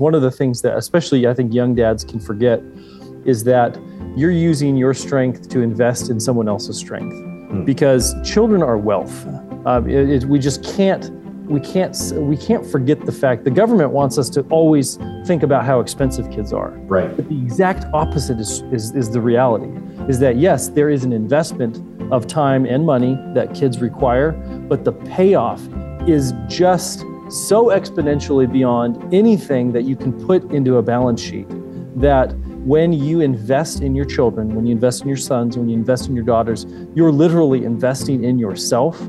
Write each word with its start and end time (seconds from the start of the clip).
One 0.00 0.14
of 0.14 0.22
the 0.22 0.30
things 0.30 0.62
that, 0.62 0.76
especially 0.76 1.26
I 1.26 1.34
think 1.34 1.52
young 1.52 1.74
dads 1.74 2.04
can 2.04 2.20
forget, 2.20 2.62
is 3.24 3.42
that 3.42 3.76
you're 4.14 4.30
using 4.30 4.76
your 4.76 4.94
strength 4.94 5.48
to 5.48 5.60
invest 5.60 6.08
in 6.08 6.20
someone 6.20 6.46
else's 6.46 6.78
strength. 6.78 7.16
Mm. 7.16 7.64
Because 7.66 8.14
children 8.22 8.62
are 8.62 8.78
wealth. 8.78 9.26
Uh, 9.66 9.82
it, 9.88 10.08
it, 10.08 10.24
we 10.26 10.38
just 10.38 10.62
can't 10.62 11.10
we 11.48 11.58
can't 11.58 11.96
we 12.14 12.36
can't 12.36 12.64
forget 12.64 13.04
the 13.06 13.10
fact 13.10 13.42
the 13.42 13.50
government 13.50 13.90
wants 13.90 14.18
us 14.18 14.30
to 14.30 14.42
always 14.50 14.98
think 15.26 15.42
about 15.42 15.64
how 15.64 15.80
expensive 15.80 16.30
kids 16.30 16.52
are. 16.52 16.70
Right. 16.86 17.16
But 17.16 17.28
the 17.28 17.42
exact 17.42 17.92
opposite 17.92 18.38
is, 18.38 18.60
is, 18.70 18.94
is 18.94 19.10
the 19.10 19.20
reality. 19.20 19.72
Is 20.08 20.20
that 20.20 20.36
yes, 20.36 20.68
there 20.68 20.90
is 20.90 21.02
an 21.02 21.12
investment 21.12 21.82
of 22.12 22.28
time 22.28 22.66
and 22.66 22.86
money 22.86 23.18
that 23.34 23.52
kids 23.52 23.80
require, 23.80 24.30
but 24.68 24.84
the 24.84 24.92
payoff 24.92 25.60
is 26.06 26.34
just 26.46 27.04
so 27.28 27.66
exponentially 27.66 28.50
beyond 28.50 29.12
anything 29.12 29.72
that 29.72 29.82
you 29.82 29.96
can 29.96 30.12
put 30.26 30.50
into 30.52 30.76
a 30.76 30.82
balance 30.82 31.20
sheet 31.20 31.46
that 32.00 32.32
when 32.64 32.92
you 32.92 33.20
invest 33.20 33.82
in 33.82 33.94
your 33.94 34.04
children, 34.04 34.54
when 34.54 34.66
you 34.66 34.72
invest 34.72 35.02
in 35.02 35.08
your 35.08 35.16
sons, 35.16 35.56
when 35.56 35.68
you 35.68 35.76
invest 35.76 36.08
in 36.08 36.14
your 36.14 36.24
daughters, 36.24 36.66
you're 36.94 37.12
literally 37.12 37.64
investing 37.64 38.24
in 38.24 38.38
yourself. 38.38 39.00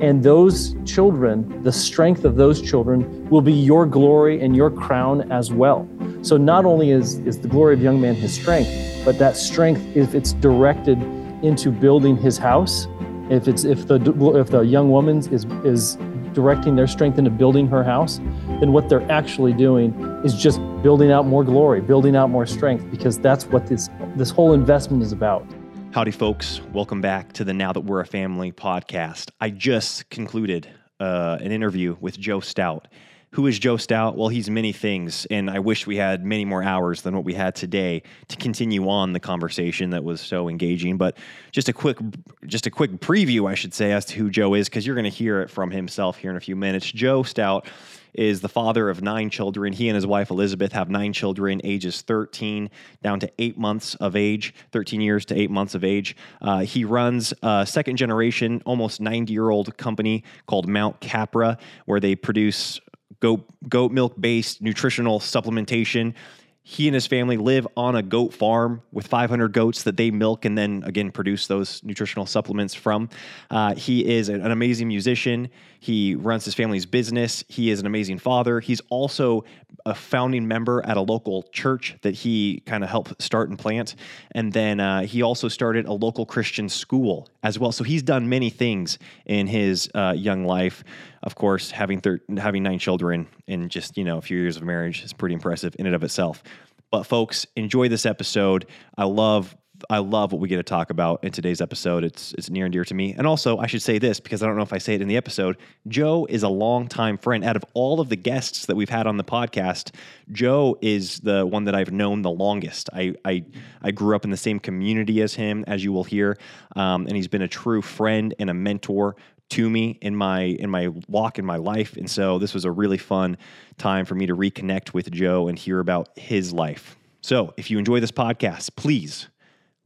And 0.00 0.22
those 0.22 0.76
children, 0.84 1.62
the 1.62 1.72
strength 1.72 2.24
of 2.24 2.36
those 2.36 2.62
children, 2.62 3.28
will 3.28 3.40
be 3.40 3.52
your 3.52 3.86
glory 3.86 4.40
and 4.40 4.54
your 4.54 4.70
crown 4.70 5.30
as 5.32 5.52
well. 5.52 5.88
So 6.22 6.36
not 6.36 6.64
only 6.64 6.90
is, 6.90 7.18
is 7.18 7.40
the 7.40 7.48
glory 7.48 7.74
of 7.74 7.82
young 7.82 8.00
man 8.00 8.14
his 8.14 8.32
strength, 8.32 8.70
but 9.04 9.18
that 9.18 9.36
strength, 9.36 9.84
if 9.96 10.14
it's 10.14 10.32
directed 10.34 11.02
into 11.42 11.70
building 11.70 12.16
his 12.16 12.38
house, 12.38 12.86
if 13.30 13.46
it's 13.46 13.64
if 13.64 13.86
the 13.86 13.96
if 14.38 14.48
the 14.48 14.60
young 14.60 14.90
woman 14.90 15.18
is 15.18 15.44
is 15.64 15.98
directing 16.38 16.76
their 16.76 16.86
strength 16.86 17.18
into 17.18 17.30
building 17.30 17.66
her 17.66 17.82
house, 17.82 18.18
then 18.60 18.70
what 18.70 18.88
they're 18.88 19.10
actually 19.10 19.52
doing 19.52 19.92
is 20.24 20.40
just 20.40 20.60
building 20.84 21.10
out 21.10 21.26
more 21.26 21.42
glory, 21.42 21.80
building 21.80 22.14
out 22.14 22.30
more 22.30 22.46
strength, 22.46 22.88
because 22.92 23.18
that's 23.18 23.44
what 23.46 23.66
this, 23.66 23.90
this 24.14 24.30
whole 24.30 24.52
investment 24.52 25.02
is 25.02 25.10
about. 25.10 25.44
Howdy, 25.90 26.12
folks. 26.12 26.60
Welcome 26.72 27.00
back 27.00 27.32
to 27.32 27.42
the 27.42 27.52
Now 27.52 27.72
That 27.72 27.80
We're 27.80 27.98
a 27.98 28.06
Family 28.06 28.52
podcast. 28.52 29.32
I 29.40 29.50
just 29.50 30.08
concluded 30.10 30.68
uh, 31.00 31.38
an 31.40 31.50
interview 31.50 31.96
with 31.98 32.16
Joe 32.20 32.38
Stout. 32.38 32.86
Who 33.32 33.46
is 33.46 33.58
Joe 33.58 33.76
Stout? 33.76 34.16
Well, 34.16 34.28
he's 34.28 34.48
many 34.48 34.72
things, 34.72 35.26
and 35.26 35.50
I 35.50 35.58
wish 35.58 35.86
we 35.86 35.96
had 35.96 36.24
many 36.24 36.46
more 36.46 36.62
hours 36.62 37.02
than 37.02 37.14
what 37.14 37.24
we 37.24 37.34
had 37.34 37.54
today 37.54 38.02
to 38.28 38.36
continue 38.36 38.88
on 38.88 39.12
the 39.12 39.20
conversation 39.20 39.90
that 39.90 40.02
was 40.02 40.22
so 40.22 40.48
engaging. 40.48 40.96
But 40.96 41.18
just 41.52 41.68
a 41.68 41.74
quick, 41.74 41.98
just 42.46 42.66
a 42.66 42.70
quick 42.70 42.92
preview, 42.92 43.48
I 43.48 43.54
should 43.54 43.74
say, 43.74 43.92
as 43.92 44.06
to 44.06 44.14
who 44.16 44.30
Joe 44.30 44.54
is, 44.54 44.70
because 44.70 44.86
you're 44.86 44.94
going 44.94 45.04
to 45.04 45.10
hear 45.10 45.42
it 45.42 45.50
from 45.50 45.70
himself 45.70 46.16
here 46.16 46.30
in 46.30 46.38
a 46.38 46.40
few 46.40 46.56
minutes. 46.56 46.90
Joe 46.90 47.22
Stout 47.22 47.68
is 48.14 48.40
the 48.40 48.48
father 48.48 48.88
of 48.88 49.02
nine 49.02 49.28
children. 49.28 49.74
He 49.74 49.90
and 49.90 49.94
his 49.94 50.06
wife 50.06 50.30
Elizabeth 50.30 50.72
have 50.72 50.88
nine 50.88 51.12
children, 51.12 51.60
ages 51.64 52.00
13 52.00 52.70
down 53.02 53.20
to 53.20 53.30
eight 53.38 53.58
months 53.58 53.94
of 53.96 54.16
age, 54.16 54.54
13 54.72 55.02
years 55.02 55.26
to 55.26 55.38
eight 55.38 55.50
months 55.50 55.74
of 55.74 55.84
age. 55.84 56.16
Uh, 56.40 56.60
he 56.60 56.84
runs 56.86 57.34
a 57.42 57.66
second 57.66 57.96
generation, 57.96 58.62
almost 58.64 59.02
90 59.02 59.32
year 59.32 59.50
old 59.50 59.76
company 59.76 60.24
called 60.46 60.66
Mount 60.66 60.98
Capra, 61.00 61.58
where 61.84 62.00
they 62.00 62.16
produce 62.16 62.80
goat 63.20 63.44
goat 63.68 63.92
milk 63.92 64.14
based 64.20 64.62
nutritional 64.62 65.20
supplementation. 65.20 66.14
He 66.62 66.86
and 66.86 66.94
his 66.94 67.06
family 67.06 67.38
live 67.38 67.66
on 67.78 67.96
a 67.96 68.02
goat 68.02 68.34
farm 68.34 68.82
with 68.92 69.06
500 69.06 69.54
goats 69.54 69.84
that 69.84 69.96
they 69.96 70.10
milk 70.10 70.44
and 70.44 70.58
then 70.58 70.82
again 70.84 71.10
produce 71.10 71.46
those 71.46 71.82
nutritional 71.82 72.26
supplements 72.26 72.74
from. 72.74 73.08
Uh, 73.50 73.74
he 73.74 74.04
is 74.06 74.28
an 74.28 74.50
amazing 74.50 74.86
musician. 74.86 75.48
He 75.80 76.14
runs 76.14 76.44
his 76.44 76.54
family's 76.54 76.84
business. 76.84 77.42
He 77.48 77.70
is 77.70 77.80
an 77.80 77.86
amazing 77.86 78.18
father. 78.18 78.60
He's 78.60 78.82
also 78.90 79.44
a 79.86 79.94
founding 79.94 80.46
member 80.46 80.84
at 80.84 80.98
a 80.98 81.00
local 81.00 81.44
church 81.44 81.96
that 82.02 82.14
he 82.14 82.62
kind 82.66 82.84
of 82.84 82.90
helped 82.90 83.20
start 83.22 83.48
and 83.48 83.58
plant. 83.58 83.94
And 84.32 84.52
then 84.52 84.78
uh, 84.78 85.02
he 85.02 85.22
also 85.22 85.48
started 85.48 85.86
a 85.86 85.92
local 85.94 86.26
Christian 86.26 86.68
school 86.68 87.28
as 87.42 87.58
well. 87.58 87.72
So 87.72 87.82
he's 87.82 88.02
done 88.02 88.28
many 88.28 88.50
things 88.50 88.98
in 89.24 89.46
his 89.46 89.88
uh, 89.94 90.12
young 90.14 90.44
life. 90.44 90.84
Of 91.28 91.34
course, 91.34 91.70
having 91.70 92.00
thir- 92.00 92.22
having 92.38 92.62
nine 92.62 92.78
children 92.78 93.28
in 93.46 93.68
just 93.68 93.98
you 93.98 94.04
know 94.04 94.16
a 94.16 94.22
few 94.22 94.38
years 94.38 94.56
of 94.56 94.62
marriage 94.62 95.04
is 95.04 95.12
pretty 95.12 95.34
impressive 95.34 95.76
in 95.78 95.84
and 95.84 95.94
of 95.94 96.02
itself. 96.02 96.42
But 96.90 97.02
folks, 97.02 97.46
enjoy 97.54 97.90
this 97.90 98.06
episode. 98.06 98.64
I 98.96 99.04
love 99.04 99.54
I 99.90 99.98
love 99.98 100.32
what 100.32 100.40
we 100.40 100.48
get 100.48 100.56
to 100.56 100.62
talk 100.62 100.88
about 100.88 101.22
in 101.22 101.30
today's 101.30 101.60
episode. 101.60 102.02
It's 102.02 102.32
it's 102.38 102.48
near 102.48 102.64
and 102.64 102.72
dear 102.72 102.86
to 102.86 102.94
me. 102.94 103.14
And 103.18 103.26
also, 103.26 103.58
I 103.58 103.66
should 103.66 103.82
say 103.82 103.98
this 103.98 104.20
because 104.20 104.42
I 104.42 104.46
don't 104.46 104.56
know 104.56 104.62
if 104.62 104.72
I 104.72 104.78
say 104.78 104.94
it 104.94 105.02
in 105.02 105.08
the 105.08 105.18
episode. 105.18 105.58
Joe 105.86 106.26
is 106.30 106.42
a 106.42 106.48
longtime 106.48 107.18
friend. 107.18 107.44
Out 107.44 107.56
of 107.56 107.64
all 107.74 108.00
of 108.00 108.08
the 108.08 108.16
guests 108.16 108.64
that 108.64 108.74
we've 108.74 108.88
had 108.88 109.06
on 109.06 109.18
the 109.18 109.24
podcast, 109.24 109.94
Joe 110.32 110.78
is 110.80 111.20
the 111.20 111.44
one 111.44 111.64
that 111.64 111.74
I've 111.74 111.92
known 111.92 112.22
the 112.22 112.30
longest. 112.30 112.88
I 112.94 113.16
I, 113.22 113.44
I 113.82 113.90
grew 113.90 114.16
up 114.16 114.24
in 114.24 114.30
the 114.30 114.38
same 114.38 114.60
community 114.60 115.20
as 115.20 115.34
him, 115.34 115.62
as 115.66 115.84
you 115.84 115.92
will 115.92 116.04
hear, 116.04 116.38
um, 116.74 117.06
and 117.06 117.14
he's 117.14 117.28
been 117.28 117.42
a 117.42 117.48
true 117.48 117.82
friend 117.82 118.32
and 118.38 118.48
a 118.48 118.54
mentor 118.54 119.14
to 119.50 119.68
me 119.68 119.98
in 120.02 120.14
my 120.14 120.42
in 120.42 120.70
my 120.70 120.88
walk 121.08 121.38
in 121.38 121.44
my 121.44 121.56
life. 121.56 121.96
And 121.96 122.10
so 122.10 122.38
this 122.38 122.54
was 122.54 122.64
a 122.64 122.70
really 122.70 122.98
fun 122.98 123.36
time 123.76 124.04
for 124.04 124.14
me 124.14 124.26
to 124.26 124.36
reconnect 124.36 124.92
with 124.92 125.10
Joe 125.10 125.48
and 125.48 125.58
hear 125.58 125.80
about 125.80 126.10
his 126.16 126.52
life. 126.52 126.96
So 127.20 127.54
if 127.56 127.70
you 127.70 127.78
enjoy 127.78 128.00
this 128.00 128.12
podcast, 128.12 128.76
please 128.76 129.28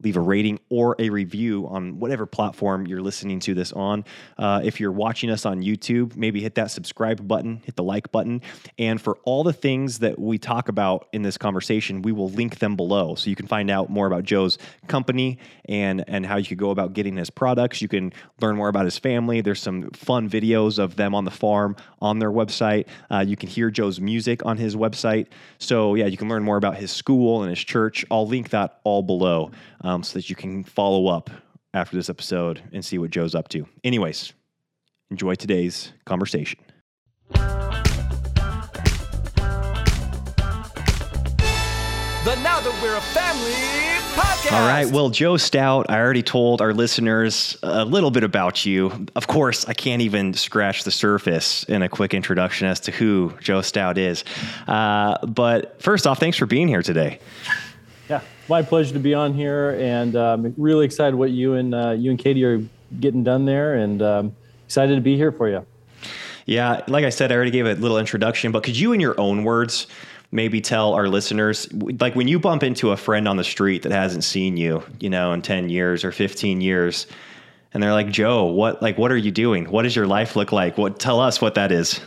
leave 0.03 0.17
a 0.17 0.21
rating 0.21 0.59
or 0.69 0.95
a 0.99 1.09
review 1.09 1.67
on 1.67 1.99
whatever 1.99 2.25
platform 2.25 2.85
you're 2.85 3.01
listening 3.01 3.39
to 3.39 3.53
this 3.53 3.71
on. 3.71 4.03
Uh, 4.37 4.61
if 4.63 4.79
you're 4.79 4.91
watching 4.91 5.29
us 5.29 5.45
on 5.45 5.61
YouTube, 5.61 6.15
maybe 6.15 6.41
hit 6.41 6.55
that 6.55 6.71
subscribe 6.71 7.25
button, 7.27 7.61
hit 7.65 7.75
the 7.75 7.83
like 7.83 8.11
button. 8.11 8.41
And 8.77 9.01
for 9.01 9.17
all 9.23 9.43
the 9.43 9.53
things 9.53 9.99
that 9.99 10.19
we 10.19 10.37
talk 10.37 10.67
about 10.67 11.07
in 11.13 11.21
this 11.21 11.37
conversation, 11.37 12.01
we 12.01 12.11
will 12.11 12.29
link 12.29 12.59
them 12.59 12.75
below. 12.75 13.15
So 13.15 13.29
you 13.29 13.35
can 13.35 13.47
find 13.47 13.71
out 13.71 13.89
more 13.89 14.07
about 14.07 14.23
Joe's 14.23 14.57
company 14.87 15.37
and, 15.65 16.03
and 16.07 16.25
how 16.25 16.37
you 16.37 16.45
could 16.45 16.57
go 16.57 16.71
about 16.71 16.93
getting 16.93 17.15
his 17.15 17.29
products. 17.29 17.81
You 17.81 17.87
can 17.87 18.13
learn 18.41 18.55
more 18.55 18.69
about 18.69 18.85
his 18.85 18.97
family. 18.97 19.41
There's 19.41 19.61
some 19.61 19.89
fun 19.91 20.29
videos 20.29 20.79
of 20.79 20.95
them 20.95 21.15
on 21.15 21.25
the 21.25 21.31
farm 21.31 21.75
on 22.01 22.19
their 22.19 22.31
website. 22.31 22.87
Uh, 23.09 23.23
you 23.25 23.37
can 23.37 23.49
hear 23.49 23.71
Joe's 23.71 23.99
music 23.99 24.45
on 24.45 24.57
his 24.57 24.75
website. 24.75 25.27
So, 25.57 25.95
yeah, 25.95 26.05
you 26.05 26.17
can 26.17 26.29
learn 26.29 26.43
more 26.43 26.57
about 26.57 26.75
his 26.75 26.91
school 26.91 27.41
and 27.41 27.49
his 27.49 27.63
church. 27.63 28.05
I'll 28.11 28.27
link 28.27 28.49
that 28.49 28.79
all 28.83 29.01
below 29.01 29.51
um, 29.83 30.03
so 30.03 30.19
that 30.19 30.29
you 30.29 30.35
can 30.35 30.63
follow 30.63 31.07
up 31.07 31.29
after 31.73 31.95
this 31.95 32.09
episode 32.09 32.61
and 32.71 32.83
see 32.83 32.97
what 32.97 33.09
Joe's 33.09 33.35
up 33.35 33.49
to. 33.49 33.67
Anyways, 33.83 34.33
enjoy 35.11 35.35
today's 35.35 35.91
conversation. 36.05 36.59
The 42.23 42.35
Now 42.35 42.61
That 42.61 42.79
We're 42.81 42.95
a 42.95 43.01
Family 43.01 43.51
podcast. 44.13 44.53
All 44.53 44.65
right. 44.65 44.87
Well, 44.89 45.09
Joe 45.09 45.35
Stout, 45.35 45.87
I 45.89 45.99
already 45.99 46.23
told 46.23 46.61
our 46.61 46.73
listeners 46.73 47.57
a 47.63 47.83
little 47.83 48.11
bit 48.11 48.23
about 48.23 48.65
you. 48.65 49.07
Of 49.15 49.27
course, 49.27 49.65
I 49.67 49.73
can't 49.73 50.01
even 50.01 50.33
scratch 50.33 50.85
the 50.85 50.91
surface 50.91 51.63
in 51.65 51.81
a 51.81 51.89
quick 51.89 52.13
introduction 52.13 52.67
as 52.67 52.79
to 52.81 52.91
who 52.91 53.33
Joe 53.41 53.61
Stout 53.61 53.97
is. 53.97 54.23
Uh, 54.67 55.17
but 55.25 55.81
first 55.81 56.07
off, 56.07 56.17
thanks 56.17 56.37
for 56.37 56.45
being 56.45 56.69
here 56.69 56.81
today. 56.81 57.19
My 58.49 58.61
pleasure 58.61 58.93
to 58.93 58.99
be 58.99 59.13
on 59.13 59.33
here, 59.33 59.77
and 59.79 60.15
um, 60.17 60.53
really 60.57 60.85
excited 60.85 61.15
what 61.15 61.31
you 61.31 61.53
and 61.53 61.73
uh, 61.73 61.91
you 61.91 62.09
and 62.09 62.19
Katie 62.19 62.43
are 62.43 62.61
getting 62.99 63.23
done 63.23 63.45
there, 63.45 63.75
and 63.75 64.01
um, 64.01 64.35
excited 64.65 64.95
to 64.95 65.01
be 65.01 65.15
here 65.15 65.31
for 65.31 65.47
you. 65.47 65.65
Yeah, 66.45 66.81
like 66.87 67.05
I 67.05 67.09
said, 67.09 67.31
I 67.31 67.35
already 67.35 67.51
gave 67.51 67.65
a 67.65 67.73
little 67.75 67.97
introduction, 67.97 68.51
but 68.51 68.63
could 68.63 68.77
you, 68.77 68.91
in 68.91 68.99
your 68.99 69.17
own 69.17 69.45
words, 69.45 69.87
maybe 70.31 70.59
tell 70.59 70.93
our 70.93 71.07
listeners, 71.07 71.71
like 72.01 72.15
when 72.15 72.27
you 72.27 72.37
bump 72.37 72.63
into 72.63 72.91
a 72.91 72.97
friend 72.97 73.29
on 73.29 73.37
the 73.37 73.45
street 73.45 73.83
that 73.83 73.93
hasn't 73.93 74.25
seen 74.25 74.57
you, 74.57 74.83
you 74.99 75.09
know, 75.09 75.31
in 75.31 75.41
ten 75.41 75.69
years 75.69 76.03
or 76.03 76.11
fifteen 76.11 76.59
years, 76.59 77.07
and 77.73 77.81
they're 77.81 77.93
like, 77.93 78.09
"Joe, 78.09 78.43
what 78.43 78.81
like 78.81 78.97
what 78.97 79.09
are 79.09 79.17
you 79.17 79.31
doing? 79.31 79.65
What 79.65 79.83
does 79.83 79.95
your 79.95 80.07
life 80.07 80.35
look 80.35 80.51
like? 80.51 80.77
What 80.77 80.99
tell 80.99 81.21
us 81.21 81.39
what 81.39 81.55
that 81.55 81.71
is." 81.71 82.01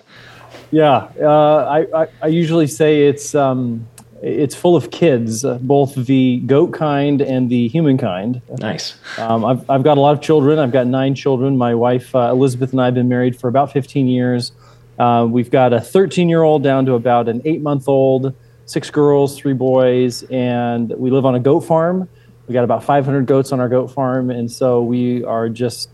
Yeah, 0.70 1.08
uh, 1.18 1.64
I, 1.64 2.02
I, 2.02 2.08
I 2.22 2.26
usually 2.26 2.66
say 2.66 3.06
it's. 3.06 3.34
Um, 3.34 3.88
it's 4.26 4.56
full 4.56 4.74
of 4.74 4.90
kids, 4.90 5.44
uh, 5.44 5.58
both 5.58 5.94
the 5.94 6.38
goat 6.46 6.72
kind 6.72 7.22
and 7.22 7.48
the 7.48 7.68
human 7.68 7.96
kind. 7.96 8.42
Nice. 8.58 8.96
Um, 9.18 9.44
I've, 9.44 9.70
I've 9.70 9.82
got 9.84 9.98
a 9.98 10.00
lot 10.00 10.16
of 10.16 10.20
children. 10.20 10.58
I've 10.58 10.72
got 10.72 10.88
nine 10.88 11.14
children. 11.14 11.56
My 11.56 11.74
wife, 11.74 12.12
uh, 12.14 12.30
Elizabeth, 12.32 12.72
and 12.72 12.80
I 12.80 12.86
have 12.86 12.94
been 12.94 13.08
married 13.08 13.38
for 13.38 13.46
about 13.46 13.72
15 13.72 14.08
years. 14.08 14.50
Uh, 14.98 15.28
we've 15.30 15.50
got 15.50 15.72
a 15.72 15.80
13 15.80 16.28
year 16.28 16.42
old 16.42 16.64
down 16.64 16.86
to 16.86 16.94
about 16.94 17.28
an 17.28 17.40
eight 17.44 17.60
month 17.60 17.88
old, 17.88 18.34
six 18.64 18.90
girls, 18.90 19.38
three 19.38 19.52
boys, 19.52 20.24
and 20.24 20.90
we 20.96 21.10
live 21.10 21.24
on 21.24 21.36
a 21.36 21.40
goat 21.40 21.60
farm. 21.60 22.08
We 22.48 22.52
got 22.52 22.64
about 22.64 22.82
500 22.82 23.26
goats 23.26 23.52
on 23.52 23.60
our 23.60 23.68
goat 23.68 23.88
farm. 23.88 24.30
And 24.30 24.50
so 24.50 24.82
we 24.82 25.22
are 25.24 25.48
just 25.48 25.90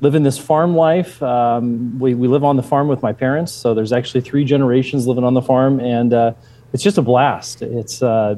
living 0.00 0.24
this 0.24 0.36
farm 0.36 0.74
life. 0.74 1.22
Um, 1.22 1.98
we, 1.98 2.14
we 2.14 2.28
live 2.28 2.44
on 2.44 2.56
the 2.56 2.62
farm 2.62 2.88
with 2.88 3.02
my 3.02 3.12
parents. 3.12 3.52
So 3.52 3.72
there's 3.72 3.92
actually 3.92 4.22
three 4.22 4.44
generations 4.44 5.06
living 5.06 5.24
on 5.24 5.34
the 5.34 5.42
farm. 5.42 5.80
And 5.80 6.12
uh, 6.12 6.32
it's 6.72 6.82
just 6.82 6.98
a 6.98 7.02
blast. 7.02 7.62
It's 7.62 8.02
uh, 8.02 8.36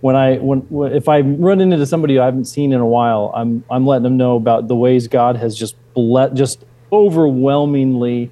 when 0.00 0.16
I 0.16 0.36
when 0.36 0.66
if 0.92 1.08
I 1.08 1.20
run 1.20 1.60
into 1.60 1.84
somebody 1.86 2.18
I 2.18 2.24
haven't 2.24 2.46
seen 2.46 2.72
in 2.72 2.80
a 2.80 2.86
while, 2.86 3.32
I'm 3.34 3.64
I'm 3.70 3.86
letting 3.86 4.02
them 4.04 4.16
know 4.16 4.36
about 4.36 4.68
the 4.68 4.76
ways 4.76 5.08
God 5.08 5.36
has 5.36 5.56
just 5.56 5.76
let 5.94 6.34
just 6.34 6.64
overwhelmingly 6.92 8.30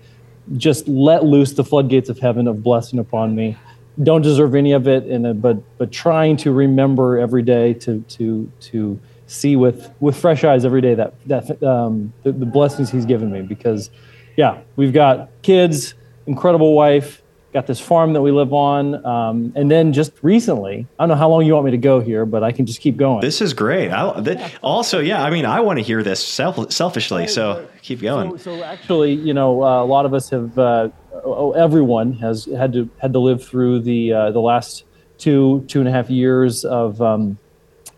just 0.56 0.86
let 0.86 1.24
loose 1.24 1.52
the 1.52 1.64
floodgates 1.64 2.08
of 2.08 2.18
heaven 2.18 2.46
of 2.46 2.62
blessing 2.62 2.98
upon 2.98 3.34
me. 3.34 3.56
don't 4.02 4.22
deserve 4.22 4.54
any 4.54 4.72
of 4.72 4.88
it, 4.88 5.04
and 5.04 5.40
but 5.40 5.58
but 5.78 5.92
trying 5.92 6.36
to 6.38 6.52
remember 6.52 7.18
every 7.18 7.42
day 7.42 7.74
to 7.74 8.00
to 8.00 8.50
to 8.60 8.98
see 9.26 9.56
with 9.56 9.90
with 10.00 10.16
fresh 10.16 10.44
eyes 10.44 10.64
every 10.64 10.80
day 10.80 10.94
that 10.94 11.14
that 11.26 11.62
um, 11.62 12.12
the, 12.22 12.32
the 12.32 12.46
blessings 12.46 12.90
He's 12.90 13.06
given 13.06 13.30
me. 13.30 13.42
Because, 13.42 13.90
yeah, 14.36 14.60
we've 14.76 14.92
got 14.92 15.30
kids, 15.42 15.94
incredible 16.26 16.74
wife, 16.74 17.22
got 17.54 17.68
this 17.68 17.80
farm 17.80 18.12
that 18.14 18.20
we 18.20 18.32
live 18.32 18.52
on, 18.52 19.06
um, 19.06 19.52
and 19.54 19.70
then 19.70 19.92
just 19.92 20.12
recently, 20.22 20.86
I 20.98 21.02
don't 21.02 21.10
know 21.10 21.14
how 21.14 21.30
long 21.30 21.46
you 21.46 21.54
want 21.54 21.64
me 21.64 21.70
to 21.70 21.78
go 21.78 22.00
here, 22.00 22.26
but 22.26 22.42
I 22.42 22.50
can 22.50 22.66
just 22.66 22.80
keep 22.80 22.96
going. 22.96 23.20
This 23.20 23.40
is 23.40 23.54
great. 23.54 23.92
I, 23.92 24.20
th- 24.20 24.56
also, 24.60 24.98
yeah, 24.98 25.22
I 25.22 25.30
mean, 25.30 25.46
I 25.46 25.60
want 25.60 25.78
to 25.78 25.82
hear 25.84 26.02
this 26.02 26.22
self- 26.22 26.72
selfishly, 26.72 27.28
so 27.28 27.66
keep 27.80 28.00
going. 28.00 28.36
So, 28.38 28.58
so 28.58 28.64
actually, 28.64 29.14
you 29.14 29.32
know, 29.32 29.62
uh, 29.62 29.82
a 29.82 29.86
lot 29.86 30.04
of 30.04 30.12
us 30.12 30.28
have, 30.30 30.58
uh, 30.58 30.88
oh, 31.24 31.52
everyone 31.52 32.14
has 32.14 32.46
had 32.46 32.72
to 32.72 32.90
had 32.98 33.12
to 33.12 33.20
live 33.20 33.42
through 33.42 33.80
the 33.80 34.12
uh, 34.12 34.30
the 34.32 34.40
last 34.40 34.84
two 35.16 35.64
two 35.68 35.78
and 35.78 35.88
a 35.88 35.92
half 35.92 36.10
years 36.10 36.64
of 36.64 37.00
um, 37.00 37.38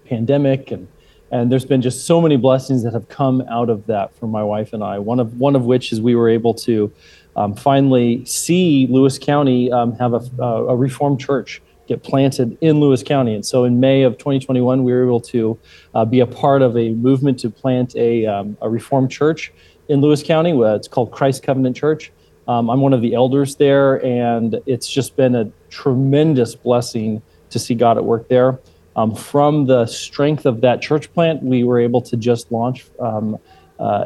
pandemic 0.04 0.70
and 0.70 0.86
and 1.32 1.50
there's 1.50 1.64
been 1.64 1.82
just 1.82 2.06
so 2.06 2.20
many 2.20 2.36
blessings 2.36 2.84
that 2.84 2.92
have 2.92 3.08
come 3.08 3.42
out 3.50 3.68
of 3.68 3.86
that 3.86 4.14
for 4.14 4.26
my 4.26 4.44
wife 4.44 4.72
and 4.72 4.84
I. 4.84 4.98
One 4.98 5.18
of 5.18 5.40
one 5.40 5.56
of 5.56 5.64
which 5.64 5.92
is 5.92 6.00
we 6.00 6.14
were 6.14 6.28
able 6.28 6.54
to 6.54 6.92
um, 7.36 7.54
finally 7.54 8.24
see 8.24 8.86
Lewis 8.90 9.18
County 9.18 9.70
um, 9.70 9.92
have 9.96 10.14
a, 10.14 10.42
a, 10.42 10.74
Reformed 10.76 11.20
church 11.20 11.62
get 11.86 12.02
planted 12.02 12.56
in 12.62 12.80
Lewis 12.80 13.02
County. 13.02 13.34
And 13.34 13.44
so 13.44 13.64
in 13.64 13.78
May 13.78 14.02
of 14.02 14.14
2021, 14.14 14.82
we 14.82 14.92
were 14.92 15.04
able 15.04 15.20
to 15.20 15.58
uh, 15.94 16.04
be 16.04 16.20
a 16.20 16.26
part 16.26 16.62
of 16.62 16.76
a 16.76 16.90
movement 16.90 17.38
to 17.40 17.50
plant 17.50 17.94
a, 17.94 18.26
um, 18.26 18.56
a 18.60 18.68
Reformed 18.68 19.10
church 19.10 19.52
in 19.88 20.00
Lewis 20.00 20.22
County. 20.22 20.50
It's 20.50 20.88
called 20.88 21.12
Christ 21.12 21.42
Covenant 21.42 21.76
Church. 21.76 22.10
Um, 22.48 22.70
I'm 22.70 22.80
one 22.80 22.92
of 22.92 23.02
the 23.02 23.14
elders 23.14 23.56
there, 23.56 24.04
and 24.04 24.60
it's 24.66 24.88
just 24.88 25.16
been 25.16 25.34
a 25.34 25.50
tremendous 25.68 26.54
blessing 26.54 27.22
to 27.50 27.58
see 27.58 27.74
God 27.74 27.96
at 27.96 28.04
work 28.04 28.28
there. 28.28 28.58
Um, 28.94 29.14
from 29.14 29.66
the 29.66 29.86
strength 29.86 30.46
of 30.46 30.62
that 30.62 30.80
church 30.80 31.12
plant, 31.12 31.42
we 31.42 31.64
were 31.64 31.78
able 31.78 32.00
to 32.02 32.16
just 32.16 32.50
launch 32.50 32.86
um, 32.98 33.38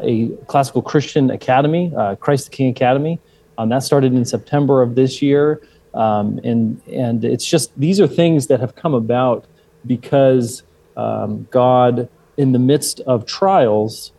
a 0.03 0.29
classical 0.47 0.81
Christian 0.81 1.31
academy, 1.31 1.93
uh, 1.95 2.15
Christ 2.15 2.49
the 2.49 2.55
King 2.55 2.69
Academy. 2.69 3.19
Um, 3.57 3.69
that 3.69 3.83
started 3.83 4.13
in 4.13 4.25
September 4.25 4.81
of 4.81 4.95
this 4.95 5.21
year. 5.21 5.61
Um, 5.93 6.39
and, 6.43 6.81
and 6.87 7.23
it's 7.25 7.45
just, 7.45 7.77
these 7.77 7.99
are 7.99 8.07
things 8.07 8.47
that 8.47 8.59
have 8.59 8.75
come 8.75 8.93
about 8.93 9.45
because 9.85 10.63
um, 10.97 11.47
God, 11.51 12.09
in 12.37 12.53
the 12.53 12.59
midst 12.59 13.01
of 13.01 13.25
trials, 13.25 14.11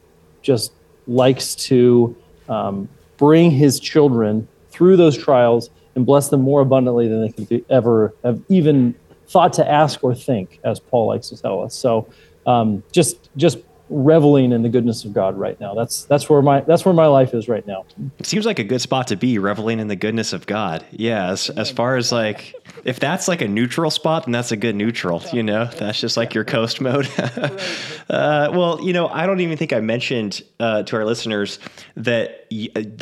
just 0.43 0.73
likes 1.07 1.55
to 1.55 2.17
um, 2.49 2.89
bring 3.17 3.51
his 3.51 3.81
children 3.81 4.47
through 4.71 4.97
those 4.97 5.17
trials 5.17 5.71
and 5.95 6.07
bless 6.07 6.29
them 6.29 6.43
more 6.43 6.61
abundantly 6.61 7.09
than 7.09 7.21
they 7.23 7.31
could 7.31 7.65
ever 7.69 8.15
have 8.25 8.41
even 8.49 8.95
thought 9.27 9.53
to 9.55 9.71
ask 9.71 10.03
or 10.05 10.15
think, 10.15 10.61
as 10.65 10.81
Paul 10.81 11.09
likes 11.09 11.29
to 11.31 11.37
tell 11.41 11.63
us. 11.63 11.75
So 11.75 12.09
um, 12.47 12.83
just 12.93 13.31
just 13.37 13.59
reveling 13.93 14.53
in 14.53 14.63
the 14.63 14.69
goodness 14.69 15.05
of 15.05 15.13
God 15.13 15.37
right 15.37 15.59
now. 15.61 15.75
That's 15.75 16.05
that's 16.05 16.29
where 16.29 16.43
my 16.43 16.61
that's 16.61 16.85
where 16.85 16.95
my 16.95 17.07
life 17.07 17.35
is 17.35 17.49
right 17.49 17.67
now. 17.67 17.85
It 18.19 18.27
seems 18.27 18.47
like 18.47 18.59
a 18.59 18.65
good 18.65 18.81
spot 18.81 19.09
to 19.09 19.17
be, 19.17 19.39
reveling 19.39 19.79
in 19.79 19.89
the 19.89 19.97
goodness 19.97 20.33
of 20.33 20.47
God. 20.47 20.85
Yeah, 20.91 21.31
as, 21.31 21.51
as 21.51 21.71
far 21.71 21.97
as 21.97 22.11
like 22.11 22.55
if 22.85 22.99
that's 22.99 23.29
like 23.29 23.43
a 23.43 23.49
neutral 23.49 23.91
spot, 23.91 24.25
then 24.25 24.33
that's 24.33 24.53
a 24.53 24.57
good 24.57 24.75
neutral. 24.75 25.23
You 25.33 25.43
know, 25.43 25.67
that's 25.67 26.01
just 26.01 26.17
like 26.17 26.35
your 26.35 26.45
coast 26.45 26.81
mode. 26.81 27.09
uh, 27.19 28.51
well, 28.53 28.81
you 28.83 28.93
know, 28.93 29.09
I 29.09 29.27
don't 29.27 29.41
even 29.41 29.57
think 29.57 29.73
I 29.73 29.81
mentioned 29.81 30.43
uh, 30.59 30.83
to 30.85 30.97
our 30.97 31.05
listeners 31.05 31.59
that 31.97 32.47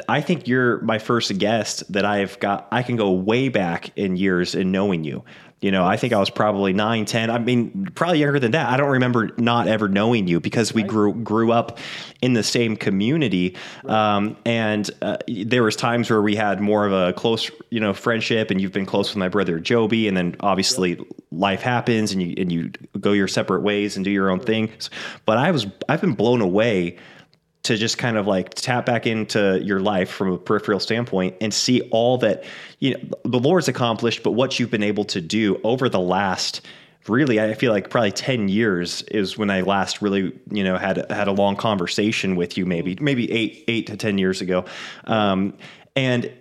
I 0.09 0.21
think 0.21 0.49
you're 0.49 0.81
my 0.81 0.99
first 0.99 1.37
guest 1.39 1.91
that 1.93 2.05
I've 2.05 2.39
got. 2.41 2.69
I 2.73 2.83
can 2.83 2.97
go 2.97 3.13
way 3.13 3.49
back 3.49 3.97
in 3.97 4.17
years 4.17 4.55
in 4.55 4.73
knowing 4.73 5.05
you. 5.05 5.25
You 5.61 5.71
know, 5.71 5.85
I 5.85 5.99
think 5.99 6.15
I 6.15 6.19
was 6.19 6.31
probably 6.31 6.73
nine, 6.73 7.05
10. 7.05 7.29
I 7.29 7.39
mean, 7.39 7.91
probably 7.95 8.19
younger 8.19 8.39
than 8.39 8.53
that. 8.53 8.71
I 8.71 8.79
don't 8.79 8.89
remember 8.89 9.31
not 9.37 9.69
ever 9.69 9.89
knowing 9.89 10.27
you 10.27 10.41
because 10.41 10.73
we 10.73 10.83
right. 10.83 10.91
grew 10.91 11.15
grew 11.15 11.53
up 11.53 11.79
in 12.23 12.33
the 12.33 12.43
same 12.43 12.77
community. 12.77 13.57
Right. 13.85 14.17
Um, 14.17 14.37
and 14.47 14.91
uh, 15.03 15.19
there 15.29 15.63
was 15.63 15.77
times 15.77 16.09
where 16.09 16.23
we 16.23 16.35
had 16.35 16.61
more 16.61 16.87
of 16.87 16.93
a 16.93 17.13
close, 17.13 17.51
you 17.69 17.79
know, 17.79 17.93
friendship 17.93 18.51
and 18.51 18.59
you've 18.59 18.73
been 18.73 18.87
close 18.87 19.11
with 19.11 19.19
my 19.19 19.29
brother 19.29 19.61
Joby. 19.61 20.09
And 20.09 20.17
then 20.17 20.35
obviously 20.41 20.97
yep. 20.97 21.07
life 21.31 21.61
happens 21.61 22.13
and 22.13 22.23
you, 22.23 22.35
and 22.39 22.51
you 22.51 22.71
go 22.99 23.13
your 23.13 23.29
separate 23.29 23.61
ways 23.61 23.97
and 23.97 24.05
do 24.05 24.11
your 24.11 24.31
own 24.31 24.39
right. 24.39 24.47
things. 24.47 24.89
But 25.27 25.37
I 25.37 25.51
was, 25.51 25.67
I've 25.91 26.01
been 26.01 26.15
blown 26.15 26.41
away 26.41 26.97
to 27.63 27.77
just 27.77 27.99
kind 27.99 28.17
of 28.17 28.27
like 28.27 28.55
tap 28.55 28.87
back 28.87 29.07
into 29.07 29.61
your 29.63 29.81
life 29.81 30.11
from 30.11 30.33
a 30.33 30.39
peripheral 30.39 30.81
standpoint 30.81 31.37
and 31.41 31.53
see 31.53 31.83
all 31.91 32.19
that 32.19 32.45
you 32.79 32.95
know 32.95 33.01
the 33.25 33.39
Lord's 33.39 33.69
accomplished, 33.69 34.23
but 34.23 34.33
what 34.33 34.59
you've 34.59 34.71
been 34.71 34.83
able 34.83 35.05
to 35.05 35.21
do 35.21 35.61
over 35.65 35.89
the 35.89 36.01
last 36.01 36.63
really 37.09 37.41
I 37.41 37.55
feel 37.55 37.73
like 37.73 37.91
probably 37.91 38.13
10 38.13 38.49
years 38.49 39.03
is 39.03 39.37
when 39.37 39.51
I 39.51 39.63
last 39.63 40.03
really 40.03 40.33
you 40.51 40.65
know 40.65 40.77
had 40.77 41.11
had 41.11 41.29
a 41.29 41.33
long 41.33 41.57
conversation 41.57 42.37
with 42.37 42.57
you 42.57 42.67
maybe 42.67 42.97
maybe 43.01 43.31
8 43.31 43.65
8 43.69 43.87
to 43.89 43.97
10 43.97 44.19
years 44.19 44.41
ago. 44.41 44.65
Um, 45.05 45.55
and 45.97 46.33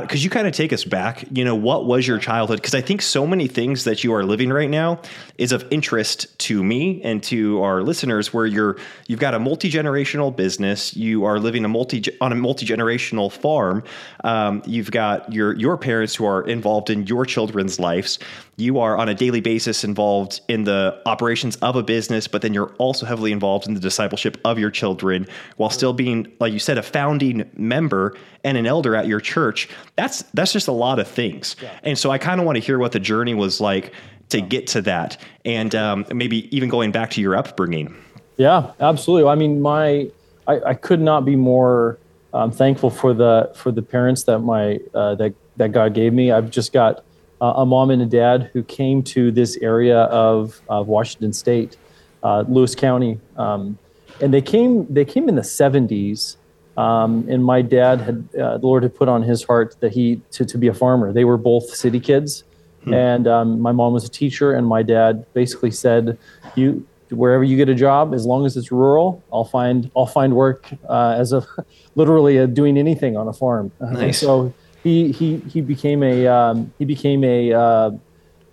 because 0.00 0.24
you 0.24 0.30
kind 0.30 0.46
of 0.46 0.52
take 0.52 0.72
us 0.72 0.82
back, 0.82 1.24
you 1.30 1.44
know, 1.44 1.54
what 1.54 1.86
was 1.86 2.06
your 2.06 2.18
childhood? 2.18 2.60
Because 2.60 2.74
I 2.74 2.80
think 2.80 3.02
so 3.02 3.26
many 3.26 3.46
things 3.46 3.84
that 3.84 4.02
you 4.02 4.12
are 4.14 4.24
living 4.24 4.50
right 4.50 4.70
now 4.70 5.00
is 5.38 5.52
of 5.52 5.64
interest 5.70 6.36
to 6.40 6.64
me 6.64 7.02
and 7.02 7.22
to 7.24 7.62
our 7.62 7.82
listeners. 7.82 8.32
Where 8.32 8.46
you're, 8.46 8.76
you've 9.06 9.20
got 9.20 9.34
a 9.34 9.38
multi 9.38 9.70
generational 9.70 10.34
business, 10.34 10.96
you 10.96 11.24
are 11.24 11.38
living 11.38 11.64
a 11.64 11.68
multi 11.68 12.02
on 12.20 12.32
a 12.32 12.34
multi 12.34 12.66
generational 12.66 13.30
farm. 13.30 13.84
Um, 14.24 14.62
you've 14.66 14.90
got 14.90 15.32
your 15.32 15.54
your 15.54 15.76
parents 15.76 16.14
who 16.14 16.24
are 16.24 16.42
involved 16.42 16.90
in 16.90 17.06
your 17.06 17.24
children's 17.24 17.78
lives. 17.78 18.18
You 18.56 18.78
are 18.78 18.96
on 18.96 19.08
a 19.08 19.14
daily 19.14 19.40
basis 19.40 19.82
involved 19.82 20.40
in 20.48 20.62
the 20.64 21.00
operations 21.06 21.56
of 21.56 21.74
a 21.74 21.82
business, 21.82 22.28
but 22.28 22.40
then 22.40 22.54
you're 22.54 22.72
also 22.78 23.04
heavily 23.04 23.32
involved 23.32 23.66
in 23.66 23.74
the 23.74 23.80
discipleship 23.80 24.38
of 24.44 24.60
your 24.60 24.70
children, 24.70 25.26
while 25.56 25.70
still 25.70 25.92
being, 25.92 26.32
like 26.38 26.52
you 26.52 26.60
said, 26.60 26.78
a 26.78 26.82
founding 26.82 27.50
member 27.56 28.16
and 28.44 28.56
an 28.56 28.66
elder 28.66 28.94
at 28.94 29.08
your 29.08 29.20
church 29.20 29.68
that's 29.96 30.22
that's 30.34 30.52
just 30.52 30.68
a 30.68 30.72
lot 30.72 30.98
of 30.98 31.08
things. 31.08 31.56
Yeah. 31.62 31.78
And 31.82 31.98
so 31.98 32.10
I 32.10 32.18
kind 32.18 32.40
of 32.40 32.46
want 32.46 32.56
to 32.56 32.62
hear 32.62 32.78
what 32.78 32.92
the 32.92 33.00
journey 33.00 33.34
was 33.34 33.60
like 33.60 33.92
to 34.30 34.40
get 34.40 34.66
to 34.68 34.82
that, 34.82 35.16
and 35.44 35.74
um, 35.74 36.06
maybe 36.12 36.54
even 36.54 36.68
going 36.68 36.92
back 36.92 37.10
to 37.10 37.20
your 37.20 37.36
upbringing. 37.36 37.94
Yeah, 38.36 38.72
absolutely. 38.80 39.30
I 39.30 39.34
mean, 39.34 39.60
my 39.60 40.10
I, 40.46 40.60
I 40.66 40.74
could 40.74 41.00
not 41.00 41.24
be 41.24 41.36
more 41.36 41.98
um, 42.32 42.50
thankful 42.50 42.90
for 42.90 43.14
the 43.14 43.52
for 43.54 43.70
the 43.70 43.82
parents 43.82 44.24
that 44.24 44.40
my 44.40 44.80
uh, 44.94 45.14
that 45.16 45.34
that 45.56 45.72
God 45.72 45.94
gave 45.94 46.12
me. 46.12 46.32
I've 46.32 46.50
just 46.50 46.72
got 46.72 47.04
uh, 47.40 47.54
a 47.56 47.66
mom 47.66 47.90
and 47.90 48.02
a 48.02 48.06
dad 48.06 48.50
who 48.52 48.62
came 48.62 49.02
to 49.02 49.30
this 49.30 49.56
area 49.58 50.00
of, 50.04 50.60
of 50.68 50.88
Washington 50.88 51.32
State, 51.32 51.76
uh, 52.22 52.44
Lewis 52.48 52.74
County, 52.74 53.20
um, 53.36 53.78
and 54.20 54.32
they 54.32 54.42
came 54.42 54.92
they 54.92 55.04
came 55.04 55.28
in 55.28 55.34
the 55.34 55.42
'70s 55.42 56.36
um, 56.76 57.26
and 57.28 57.44
my 57.44 57.62
dad 57.62 58.00
had 58.00 58.28
uh, 58.38 58.58
the 58.58 58.66
Lord 58.66 58.82
had 58.82 58.94
put 58.94 59.08
on 59.08 59.22
his 59.22 59.44
heart 59.44 59.76
that 59.80 59.92
he 59.92 60.20
to, 60.32 60.44
to 60.44 60.58
be 60.58 60.66
a 60.66 60.74
farmer. 60.74 61.12
They 61.12 61.24
were 61.24 61.36
both 61.36 61.74
city 61.74 62.00
kids, 62.00 62.44
hmm. 62.82 62.94
and 62.94 63.28
um, 63.28 63.60
my 63.60 63.72
mom 63.72 63.92
was 63.92 64.04
a 64.04 64.08
teacher, 64.08 64.52
and 64.52 64.66
my 64.66 64.82
dad 64.82 65.24
basically 65.34 65.70
said, 65.70 66.18
"You 66.56 66.86
wherever 67.10 67.44
you 67.44 67.56
get 67.56 67.68
a 67.68 67.74
job, 67.74 68.12
as 68.12 68.26
long 68.26 68.44
as 68.44 68.56
it's 68.56 68.72
rural, 68.72 69.22
I'll 69.32 69.44
find 69.44 69.90
I'll 69.96 70.06
find 70.06 70.34
work 70.34 70.68
uh, 70.88 71.16
as 71.16 71.32
a 71.32 71.46
literally 71.94 72.38
a, 72.38 72.46
doing 72.46 72.76
anything 72.76 73.16
on 73.16 73.28
a 73.28 73.32
farm." 73.32 73.70
Nice. 73.80 74.18
so 74.18 74.52
he 74.82 75.12
he 75.12 75.38
he 75.38 75.60
became 75.60 76.02
a 76.02 76.26
um, 76.26 76.72
he 76.78 76.84
became 76.84 77.22
a 77.22 77.52
uh, 77.52 77.90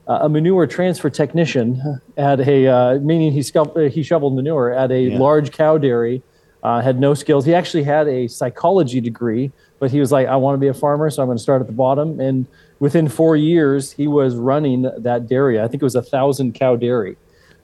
a 0.07 0.29
manure 0.29 0.67
transfer 0.67 1.09
technician 1.09 1.99
at 2.17 2.39
a 2.39 2.67
uh, 2.67 2.99
meaning 2.99 3.31
he, 3.31 3.41
sco- 3.41 3.87
he 3.89 4.03
shoveled 4.03 4.35
manure 4.35 4.71
at 4.71 4.91
a 4.91 5.01
yeah. 5.01 5.17
large 5.17 5.51
cow 5.51 5.77
dairy 5.77 6.21
uh, 6.63 6.81
had 6.81 6.99
no 6.99 7.13
skills. 7.13 7.45
He 7.45 7.53
actually 7.53 7.83
had 7.83 8.07
a 8.07 8.27
psychology 8.27 9.01
degree, 9.01 9.51
but 9.79 9.91
he 9.91 9.99
was 9.99 10.11
like, 10.11 10.27
I 10.27 10.35
want 10.35 10.55
to 10.55 10.59
be 10.59 10.67
a 10.67 10.73
farmer, 10.73 11.09
so 11.09 11.21
I'm 11.21 11.27
going 11.27 11.37
to 11.37 11.41
start 11.41 11.61
at 11.61 11.67
the 11.67 11.73
bottom. 11.73 12.19
And 12.19 12.45
within 12.79 13.07
four 13.07 13.35
years, 13.35 13.91
he 13.91 14.07
was 14.07 14.35
running 14.35 14.83
that 14.97 15.27
dairy. 15.27 15.59
I 15.59 15.67
think 15.67 15.81
it 15.81 15.85
was 15.85 15.95
a 15.95 16.03
thousand 16.03 16.53
cow 16.53 16.75
dairy. 16.75 17.17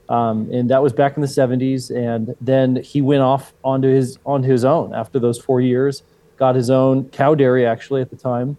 Um, 0.08 0.50
and 0.50 0.70
that 0.70 0.82
was 0.82 0.92
back 0.92 1.16
in 1.16 1.20
the 1.20 1.28
70s. 1.28 1.94
And 1.94 2.34
then 2.40 2.76
he 2.76 3.02
went 3.02 3.22
off 3.22 3.52
onto 3.62 3.88
his 3.88 4.18
onto 4.24 4.48
his 4.48 4.64
own 4.64 4.94
after 4.94 5.18
those 5.18 5.38
four 5.38 5.60
years, 5.60 6.02
got 6.36 6.54
his 6.54 6.70
own 6.70 7.08
cow 7.10 7.34
dairy 7.34 7.66
actually 7.66 8.00
at 8.00 8.10
the 8.10 8.16
time, 8.16 8.56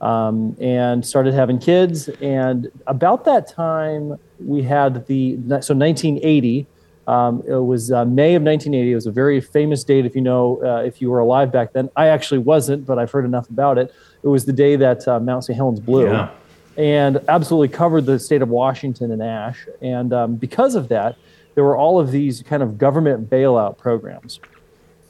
um, 0.00 0.56
and 0.60 1.04
started 1.04 1.32
having 1.34 1.58
kids. 1.58 2.08
And 2.20 2.70
about 2.86 3.24
that 3.24 3.48
time, 3.48 4.18
we 4.38 4.62
had 4.62 5.06
the 5.06 5.36
so 5.62 5.74
1980 5.74 6.66
um, 7.10 7.42
it 7.44 7.56
was 7.56 7.90
uh, 7.90 8.04
May 8.04 8.36
of 8.36 8.42
1980. 8.44 8.92
It 8.92 8.94
was 8.94 9.06
a 9.06 9.10
very 9.10 9.40
famous 9.40 9.82
date, 9.82 10.06
if 10.06 10.14
you 10.14 10.20
know, 10.20 10.62
uh, 10.64 10.84
if 10.86 11.02
you 11.02 11.10
were 11.10 11.18
alive 11.18 11.50
back 11.50 11.72
then. 11.72 11.90
I 11.96 12.06
actually 12.06 12.38
wasn't, 12.38 12.86
but 12.86 13.00
I've 13.00 13.10
heard 13.10 13.24
enough 13.24 13.50
about 13.50 13.78
it. 13.78 13.92
It 14.22 14.28
was 14.28 14.44
the 14.44 14.52
day 14.52 14.76
that 14.76 15.08
uh, 15.08 15.18
Mount 15.18 15.44
St. 15.44 15.56
Helens 15.56 15.80
blew, 15.80 16.04
yeah. 16.04 16.30
and 16.76 17.20
absolutely 17.26 17.76
covered 17.76 18.06
the 18.06 18.16
state 18.20 18.42
of 18.42 18.48
Washington 18.48 19.10
in 19.10 19.20
ash. 19.20 19.66
And 19.82 20.12
um, 20.12 20.36
because 20.36 20.76
of 20.76 20.86
that, 20.90 21.16
there 21.56 21.64
were 21.64 21.76
all 21.76 21.98
of 21.98 22.12
these 22.12 22.44
kind 22.44 22.62
of 22.62 22.78
government 22.78 23.28
bailout 23.28 23.76
programs. 23.76 24.38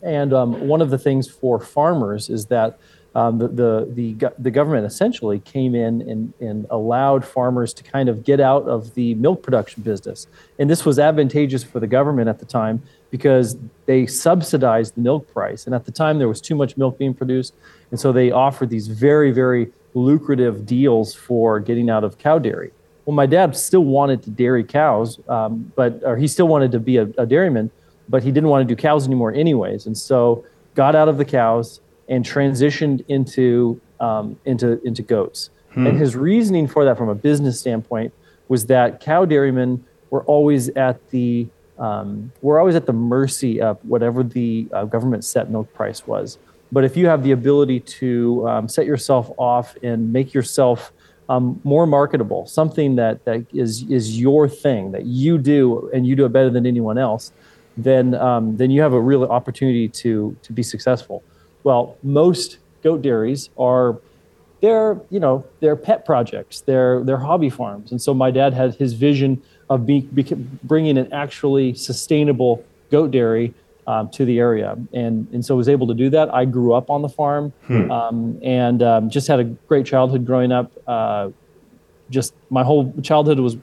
And 0.03 0.33
um, 0.33 0.69
one 0.69 0.81
of 0.81 0.89
the 0.89 0.99
things 0.99 1.29
for 1.29 1.61
farmers 1.61 2.31
is 2.31 2.47
that 2.47 2.79
um, 3.15 3.39
the, 3.39 3.49
the, 3.49 3.89
the, 3.93 4.33
the 4.39 4.51
government 4.51 4.87
essentially 4.87 5.41
came 5.41 5.75
in 5.75 6.03
and, 6.03 6.33
and 6.41 6.67
allowed 6.71 7.25
farmers 7.25 7.75
to 7.75 7.83
kind 7.83 8.09
of 8.09 8.25
get 8.25 8.39
out 8.41 8.69
of 8.69 8.95
the 8.95 9.15
milk 9.15 9.43
production 9.43 9.83
business. 9.83 10.29
And 10.59 10.71
this 10.71 10.85
was 10.85 10.99
advantageous 10.99 11.65
for 11.65 11.81
the 11.81 11.89
government 11.89 12.29
at 12.29 12.39
the 12.39 12.45
time 12.45 12.83
because 13.11 13.57
they 13.87 14.07
subsidized 14.07 14.95
the 14.95 15.01
milk 15.01 15.33
price. 15.33 15.67
And 15.67 15.75
at 15.75 15.85
the 15.87 15.93
time, 15.93 16.19
there 16.19 16.29
was 16.29 16.41
too 16.41 16.55
much 16.55 16.77
milk 16.77 16.99
being 16.99 17.15
produced. 17.15 17.55
And 17.91 17.99
so 17.99 18.13
they 18.13 18.31
offered 18.31 18.71
these 18.71 18.87
very, 18.87 19.33
very 19.33 19.73
lucrative 19.95 20.65
deals 20.65 21.13
for 21.13 21.59
getting 21.59 21.91
out 21.91 22.05
of 22.05 22.17
cow 22.17 22.39
dairy. 22.39 22.71
Well, 23.07 23.17
my 23.17 23.27
dad 23.27 23.57
still 23.57 23.85
wanted 23.85 24.23
to 24.23 24.31
dairy 24.31 24.63
cows, 24.63 25.19
um, 25.29 25.73
but 25.75 26.01
or 26.05 26.17
he 26.17 26.29
still 26.29 26.47
wanted 26.47 26.71
to 26.73 26.79
be 26.79 26.99
a, 26.99 27.09
a 27.19 27.27
dairyman, 27.27 27.73
but 28.09 28.23
he 28.23 28.31
didn't 28.31 28.51
want 28.51 28.69
to 28.69 28.73
do 28.73 28.81
cows 28.81 29.05
anymore, 29.05 29.33
anyways. 29.33 29.87
And 29.87 29.99
so 29.99 30.45
got 30.77 30.95
out 30.95 31.09
of 31.09 31.19
the 31.19 31.25
cows 31.25 31.81
and 32.11 32.25
transitioned 32.25 33.03
into 33.09 33.81
um, 34.01 34.39
into 34.45 34.81
into 34.87 35.03
goats. 35.03 35.49
Hmm. 35.73 35.87
And 35.87 35.99
his 35.99 36.15
reasoning 36.17 36.67
for 36.67 36.85
that, 36.85 36.99
from 36.99 37.09
a 37.09 37.15
business 37.15 37.59
standpoint, 37.59 38.13
was 38.49 38.67
that 38.67 39.01
cow 39.01 39.25
dairymen 39.25 39.85
were 40.11 40.25
always 40.25 40.69
at 40.71 40.97
the 41.11 41.47
um, 41.79 42.31
we're 42.43 42.59
always 42.59 42.75
at 42.75 42.85
the 42.85 42.93
mercy 42.93 43.61
of 43.63 43.79
whatever 43.83 44.23
the 44.23 44.69
uh, 44.73 44.85
government 44.85 45.25
set 45.25 45.51
milk 45.51 45.73
price 45.73 46.07
was. 46.07 46.37
But 46.73 46.85
if 46.85 46.97
you 46.97 47.07
have 47.07 47.23
the 47.23 47.33
ability 47.33 47.81
to 47.81 48.47
um, 48.49 48.69
set 48.69 48.87
yourself 48.87 49.31
off 49.39 49.77
and 49.83 50.13
make 50.13 50.35
yourself 50.35 50.93
um, 51.29 51.61
more 51.65 51.87
marketable, 51.87 52.47
something 52.47 52.97
that, 52.97 53.25
that 53.25 53.47
is, 53.53 53.83
is 53.91 54.21
your 54.21 54.49
thing, 54.49 54.93
that 54.93 55.07
you 55.07 55.39
do 55.39 55.91
and 55.93 56.07
you 56.07 56.15
do 56.15 56.25
it 56.27 56.33
better 56.33 56.51
than 56.51 56.67
anyone 56.67 56.99
else, 56.99 57.33
then, 57.77 58.15
um, 58.15 58.57
then 58.57 58.71
you 58.71 58.83
have 58.83 58.93
a 58.93 59.01
real 59.01 59.25
opportunity 59.25 59.89
to, 59.89 60.37
to 60.43 60.53
be 60.53 60.63
successful. 60.63 61.23
Well, 61.63 61.97
most 62.03 62.59
goat 62.83 63.03
dairies 63.03 63.51
are 63.59 63.99
they're 64.61 65.01
you 65.11 65.21
know 65.21 65.45
they're 65.61 65.77
pet 65.77 66.05
projects 66.05 66.61
they're 66.61 67.03
they're 67.05 67.19
hobby 67.19 67.51
farms. 67.51 67.91
And 67.91 68.01
so 68.01 68.13
my 68.15 68.31
dad 68.31 68.53
had 68.53 68.75
his 68.75 68.93
vision 68.93 69.43
of 69.69 69.87
be, 69.87 70.01
be, 70.01 70.23
bringing 70.65 70.99
an 70.99 71.13
actually 71.13 71.75
sustainable 71.75 72.65
goat 72.91 73.13
dairy 73.13 73.55
um, 73.87 74.11
to 74.11 74.25
the 74.25 74.39
area. 74.39 74.77
And 74.93 75.29
and 75.33 75.45
so 75.45 75.57
was 75.57 75.69
able 75.69 75.87
to 75.87 75.95
do 75.95 76.11
that. 76.11 76.33
I 76.35 76.45
grew 76.45 76.73
up 76.75 76.91
on 76.91 77.03
the 77.03 77.09
farm 77.09 77.53
hmm. 77.67 77.91
um, 77.91 78.39
and 78.43 78.83
um, 78.83 79.11
just 79.11 79.29
had 79.29 79.41
a 79.41 79.45
great 79.45 79.87
childhood 79.87 80.27
growing 80.27 80.53
up. 80.53 80.73
Uh, 80.87 81.31
just 82.11 82.35
my 82.51 82.65
whole 82.65 82.93
childhood 83.03 83.39
was 83.39 83.57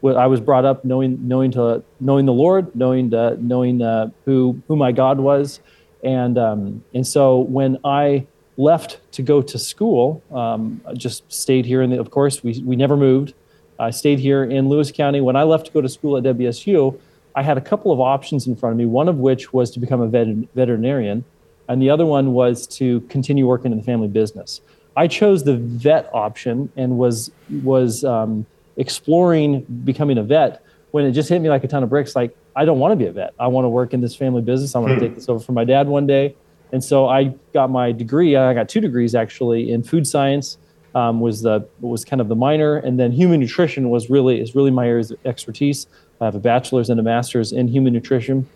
what 0.00 0.16
I 0.16 0.26
was 0.26 0.40
brought 0.40 0.64
up 0.64 0.84
knowing 0.84 1.26
knowing 1.26 1.50
to 1.52 1.82
knowing 2.00 2.26
the 2.26 2.32
Lord, 2.32 2.74
knowing 2.74 3.10
to, 3.10 3.36
knowing 3.40 3.82
uh, 3.82 4.10
who 4.24 4.62
who 4.68 4.76
my 4.76 4.92
God 4.92 5.18
was, 5.18 5.60
and 6.02 6.38
um, 6.38 6.84
and 6.94 7.06
so 7.06 7.40
when 7.40 7.78
I 7.84 8.26
left 8.56 9.00
to 9.12 9.22
go 9.22 9.40
to 9.40 9.58
school, 9.58 10.22
um, 10.32 10.80
I 10.86 10.94
just 10.94 11.30
stayed 11.32 11.64
here. 11.64 11.82
And 11.82 11.92
of 11.94 12.10
course, 12.10 12.42
we 12.42 12.60
we 12.64 12.76
never 12.76 12.96
moved. 12.96 13.34
I 13.78 13.90
stayed 13.90 14.18
here 14.18 14.44
in 14.44 14.68
Lewis 14.68 14.90
County. 14.90 15.20
When 15.20 15.36
I 15.36 15.44
left 15.44 15.66
to 15.66 15.72
go 15.72 15.80
to 15.80 15.88
school 15.88 16.16
at 16.16 16.24
WSU, 16.24 16.98
I 17.34 17.42
had 17.42 17.56
a 17.56 17.60
couple 17.60 17.92
of 17.92 18.00
options 18.00 18.46
in 18.46 18.56
front 18.56 18.72
of 18.72 18.78
me. 18.78 18.86
One 18.86 19.08
of 19.08 19.18
which 19.18 19.52
was 19.52 19.70
to 19.72 19.80
become 19.80 20.00
a 20.00 20.08
vet- 20.08 20.52
veterinarian, 20.54 21.24
and 21.68 21.80
the 21.80 21.90
other 21.90 22.06
one 22.06 22.32
was 22.32 22.66
to 22.78 23.00
continue 23.02 23.46
working 23.46 23.72
in 23.72 23.78
the 23.78 23.84
family 23.84 24.08
business. 24.08 24.60
I 24.96 25.06
chose 25.06 25.44
the 25.44 25.56
vet 25.56 26.10
option 26.12 26.72
and 26.76 26.98
was 26.98 27.30
was 27.62 28.04
um, 28.04 28.46
exploring 28.76 29.64
becoming 29.84 30.18
a 30.18 30.22
vet 30.24 30.62
when 30.90 31.04
it 31.04 31.12
just 31.12 31.28
hit 31.28 31.40
me 31.40 31.48
like 31.48 31.64
a 31.64 31.68
ton 31.68 31.82
of 31.82 31.90
bricks. 31.90 32.16
Like 32.16 32.36
I 32.56 32.64
don't 32.64 32.78
want 32.78 32.92
to 32.92 32.96
be 32.96 33.06
a 33.06 33.12
vet. 33.12 33.34
I 33.38 33.46
want 33.48 33.64
to 33.64 33.68
work 33.68 33.94
in 33.94 34.00
this 34.00 34.14
family 34.14 34.42
business. 34.42 34.74
I 34.74 34.78
want 34.78 34.90
to 34.90 34.94
hmm. 34.94 35.00
take 35.00 35.14
this 35.14 35.28
over 35.28 35.40
from 35.40 35.54
my 35.54 35.64
dad 35.64 35.88
one 35.88 36.06
day. 36.06 36.34
And 36.72 36.82
so 36.82 37.08
I 37.08 37.34
got 37.54 37.70
my 37.70 37.92
degree. 37.92 38.36
I 38.36 38.52
got 38.54 38.68
two 38.68 38.80
degrees 38.80 39.14
actually 39.14 39.72
in 39.72 39.82
food 39.82 40.06
science. 40.06 40.58
Um, 40.94 41.20
was 41.20 41.42
the 41.42 41.68
was 41.80 42.04
kind 42.04 42.20
of 42.20 42.28
the 42.28 42.34
minor, 42.34 42.78
and 42.78 42.98
then 42.98 43.12
human 43.12 43.40
nutrition 43.40 43.90
was 43.90 44.08
really 44.08 44.40
is 44.40 44.54
really 44.54 44.70
my 44.70 44.88
area 44.88 45.04
of 45.04 45.12
expertise. 45.26 45.86
I 46.20 46.24
have 46.24 46.34
a 46.34 46.40
bachelor's 46.40 46.88
and 46.88 46.98
a 46.98 47.02
master's 47.02 47.52
in 47.52 47.68
human 47.68 47.92
nutrition, 47.92 48.48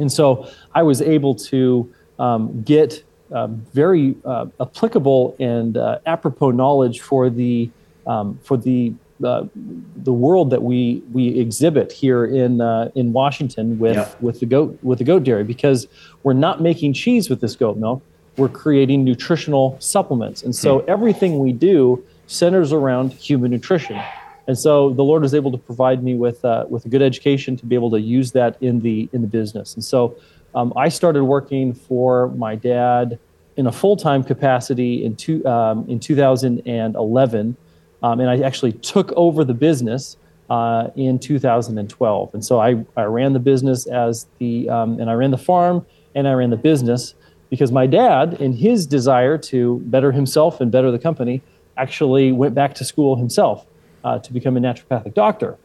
and 0.00 0.10
so 0.10 0.50
I 0.74 0.82
was 0.82 1.00
able 1.00 1.36
to 1.36 1.90
um, 2.18 2.62
get 2.62 3.04
uh, 3.30 3.46
very 3.46 4.16
uh, 4.24 4.46
applicable 4.60 5.36
and 5.38 5.76
uh, 5.76 6.00
apropos 6.04 6.50
knowledge 6.50 7.00
for 7.00 7.30
the 7.30 7.70
um, 8.08 8.38
for 8.42 8.56
the 8.56 8.92
the 9.20 9.48
the 9.96 10.12
world 10.12 10.50
that 10.50 10.62
we 10.62 11.02
we 11.12 11.38
exhibit 11.38 11.92
here 11.92 12.24
in 12.24 12.60
uh, 12.60 12.90
in 12.94 13.12
Washington 13.12 13.78
with 13.78 13.96
yeah. 13.96 14.08
with 14.20 14.40
the 14.40 14.46
goat 14.46 14.78
with 14.82 14.98
the 14.98 15.04
goat 15.04 15.24
dairy 15.24 15.44
because 15.44 15.86
we're 16.22 16.32
not 16.32 16.60
making 16.60 16.92
cheese 16.92 17.28
with 17.28 17.40
this 17.40 17.56
goat 17.56 17.76
milk. 17.76 18.02
We're 18.36 18.48
creating 18.48 19.04
nutritional 19.04 19.76
supplements, 19.80 20.42
and 20.42 20.54
so 20.54 20.80
hmm. 20.80 20.90
everything 20.90 21.38
we 21.38 21.52
do 21.52 22.04
centers 22.26 22.72
around 22.72 23.12
human 23.12 23.50
nutrition. 23.50 24.00
And 24.46 24.58
so 24.58 24.90
the 24.94 25.04
Lord 25.04 25.22
was 25.22 25.34
able 25.34 25.50
to 25.52 25.58
provide 25.58 26.02
me 26.02 26.14
with 26.14 26.44
uh, 26.44 26.66
with 26.68 26.86
a 26.86 26.88
good 26.88 27.02
education 27.02 27.56
to 27.56 27.66
be 27.66 27.74
able 27.74 27.90
to 27.90 28.00
use 28.00 28.32
that 28.32 28.56
in 28.62 28.80
the 28.80 29.08
in 29.12 29.22
the 29.22 29.28
business. 29.28 29.74
And 29.74 29.84
so 29.84 30.16
um, 30.54 30.72
I 30.76 30.88
started 30.88 31.24
working 31.24 31.74
for 31.74 32.28
my 32.28 32.54
dad 32.54 33.18
in 33.56 33.66
a 33.66 33.72
full 33.72 33.96
time 33.96 34.22
capacity 34.24 35.04
in 35.04 35.16
two 35.16 35.44
um, 35.44 35.84
in 35.88 36.00
2011 36.00 37.56
um, 38.02 38.20
and 38.20 38.30
I 38.30 38.40
actually 38.40 38.72
took 38.72 39.12
over 39.12 39.44
the 39.44 39.54
business 39.54 40.16
uh, 40.50 40.88
in 40.96 41.18
2012. 41.18 42.34
And 42.34 42.44
so 42.44 42.60
I, 42.60 42.84
I 42.96 43.04
ran 43.04 43.32
the 43.32 43.38
business 43.38 43.86
as 43.86 44.26
the, 44.38 44.68
um, 44.68 44.98
and 45.00 45.10
I 45.10 45.14
ran 45.14 45.30
the 45.30 45.38
farm 45.38 45.84
and 46.14 46.26
I 46.26 46.32
ran 46.32 46.50
the 46.50 46.56
business 46.56 47.14
because 47.50 47.72
my 47.72 47.86
dad, 47.86 48.34
in 48.34 48.52
his 48.52 48.86
desire 48.86 49.38
to 49.38 49.80
better 49.86 50.12
himself 50.12 50.60
and 50.60 50.70
better 50.70 50.90
the 50.90 50.98
company, 50.98 51.42
actually 51.76 52.32
went 52.32 52.54
back 52.54 52.74
to 52.74 52.84
school 52.84 53.16
himself 53.16 53.66
uh, 54.04 54.18
to 54.18 54.32
become 54.32 54.56
a 54.56 54.60
naturopathic 54.60 55.14
doctor. 55.14 55.56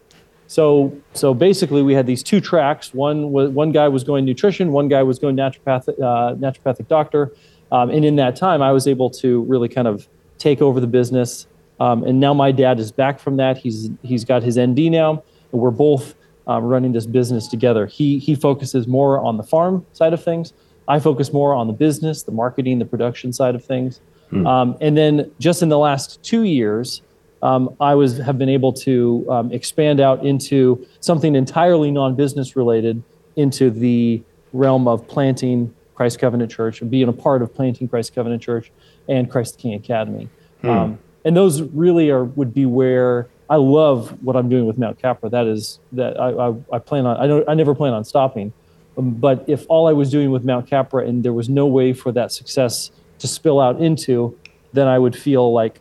So, 0.47 0.95
so 1.13 1.33
basically, 1.33 1.81
we 1.81 1.93
had 1.93 2.05
these 2.05 2.21
two 2.21 2.39
tracks. 2.39 2.93
One 2.93 3.31
one 3.31 3.71
guy 3.71 3.87
was 3.87 4.03
going 4.03 4.25
nutrition, 4.25 4.71
one 4.71 4.87
guy 4.87 5.01
was 5.01 5.17
going 5.17 5.35
naturopathic, 5.35 5.99
uh, 5.99 6.35
naturopathic 6.35 6.87
doctor. 6.87 7.31
Um, 7.71 7.89
and 7.89 8.05
in 8.05 8.17
that 8.17 8.35
time, 8.35 8.61
I 8.61 8.71
was 8.71 8.85
able 8.85 9.09
to 9.11 9.41
really 9.43 9.69
kind 9.69 9.87
of 9.87 10.07
take 10.37 10.61
over 10.61 10.79
the 10.79 10.87
business 10.87 11.47
um, 11.83 12.03
and 12.05 12.17
now 12.21 12.33
my 12.33 12.53
dad 12.53 12.79
is 12.79 12.93
back 12.93 13.19
from 13.19 13.35
that. 13.37 13.57
He's 13.57 13.89
he's 14.03 14.23
got 14.23 14.41
his 14.41 14.57
ND 14.57 14.79
now, 14.89 15.21
and 15.51 15.61
we're 15.61 15.69
both 15.69 16.15
um, 16.47 16.63
running 16.63 16.93
this 16.93 17.05
business 17.05 17.45
together. 17.49 17.85
He 17.85 18.19
he 18.19 18.35
focuses 18.35 18.87
more 18.87 19.19
on 19.19 19.35
the 19.35 19.43
farm 19.43 19.85
side 19.91 20.13
of 20.13 20.23
things. 20.23 20.53
I 20.87 20.99
focus 20.99 21.33
more 21.33 21.53
on 21.53 21.67
the 21.67 21.73
business, 21.73 22.23
the 22.23 22.31
marketing, 22.31 22.79
the 22.79 22.85
production 22.85 23.33
side 23.33 23.53
of 23.53 23.65
things. 23.65 23.99
Hmm. 24.29 24.47
Um, 24.47 24.77
and 24.79 24.97
then 24.97 25.29
just 25.39 25.61
in 25.61 25.67
the 25.67 25.77
last 25.77 26.23
two 26.23 26.43
years, 26.43 27.01
um, 27.41 27.75
I 27.81 27.95
was 27.95 28.17
have 28.17 28.37
been 28.37 28.49
able 28.49 28.71
to 28.73 29.25
um, 29.29 29.51
expand 29.51 29.99
out 29.99 30.25
into 30.25 30.87
something 31.01 31.35
entirely 31.35 31.91
non-business 31.91 32.55
related 32.55 33.03
into 33.35 33.69
the 33.69 34.23
realm 34.53 34.87
of 34.87 35.05
planting 35.09 35.73
Christ 35.95 36.19
Covenant 36.19 36.49
Church 36.49 36.79
and 36.79 36.89
being 36.89 37.09
a 37.09 37.13
part 37.13 37.41
of 37.41 37.53
planting 37.53 37.89
Christ 37.89 38.15
Covenant 38.15 38.41
Church 38.41 38.71
and 39.09 39.29
Christ 39.29 39.57
the 39.57 39.61
King 39.63 39.73
Academy. 39.73 40.29
Hmm. 40.61 40.69
Um, 40.69 40.99
and 41.25 41.35
those 41.35 41.61
really 41.61 42.09
are 42.09 42.23
would 42.23 42.53
be 42.53 42.65
where 42.65 43.27
I 43.49 43.57
love 43.57 44.21
what 44.23 44.35
I'm 44.35 44.49
doing 44.49 44.65
with 44.65 44.77
Mount 44.77 44.99
Capra. 45.01 45.29
That 45.29 45.47
is 45.47 45.79
that 45.91 46.19
I, 46.19 46.29
I, 46.29 46.55
I 46.73 46.79
plan 46.79 47.05
on 47.05 47.17
I 47.17 47.27
don't 47.27 47.47
I 47.47 47.53
never 47.53 47.75
plan 47.75 47.93
on 47.93 48.03
stopping. 48.03 48.53
Um, 48.97 49.11
but 49.11 49.43
if 49.47 49.65
all 49.69 49.87
I 49.87 49.93
was 49.93 50.09
doing 50.09 50.31
with 50.31 50.43
Mount 50.43 50.67
Capra 50.67 51.05
and 51.05 51.23
there 51.23 51.33
was 51.33 51.49
no 51.49 51.65
way 51.65 51.93
for 51.93 52.11
that 52.11 52.31
success 52.31 52.91
to 53.19 53.27
spill 53.27 53.59
out 53.59 53.81
into, 53.81 54.37
then 54.73 54.87
I 54.87 54.99
would 54.99 55.15
feel 55.15 55.51
like, 55.51 55.79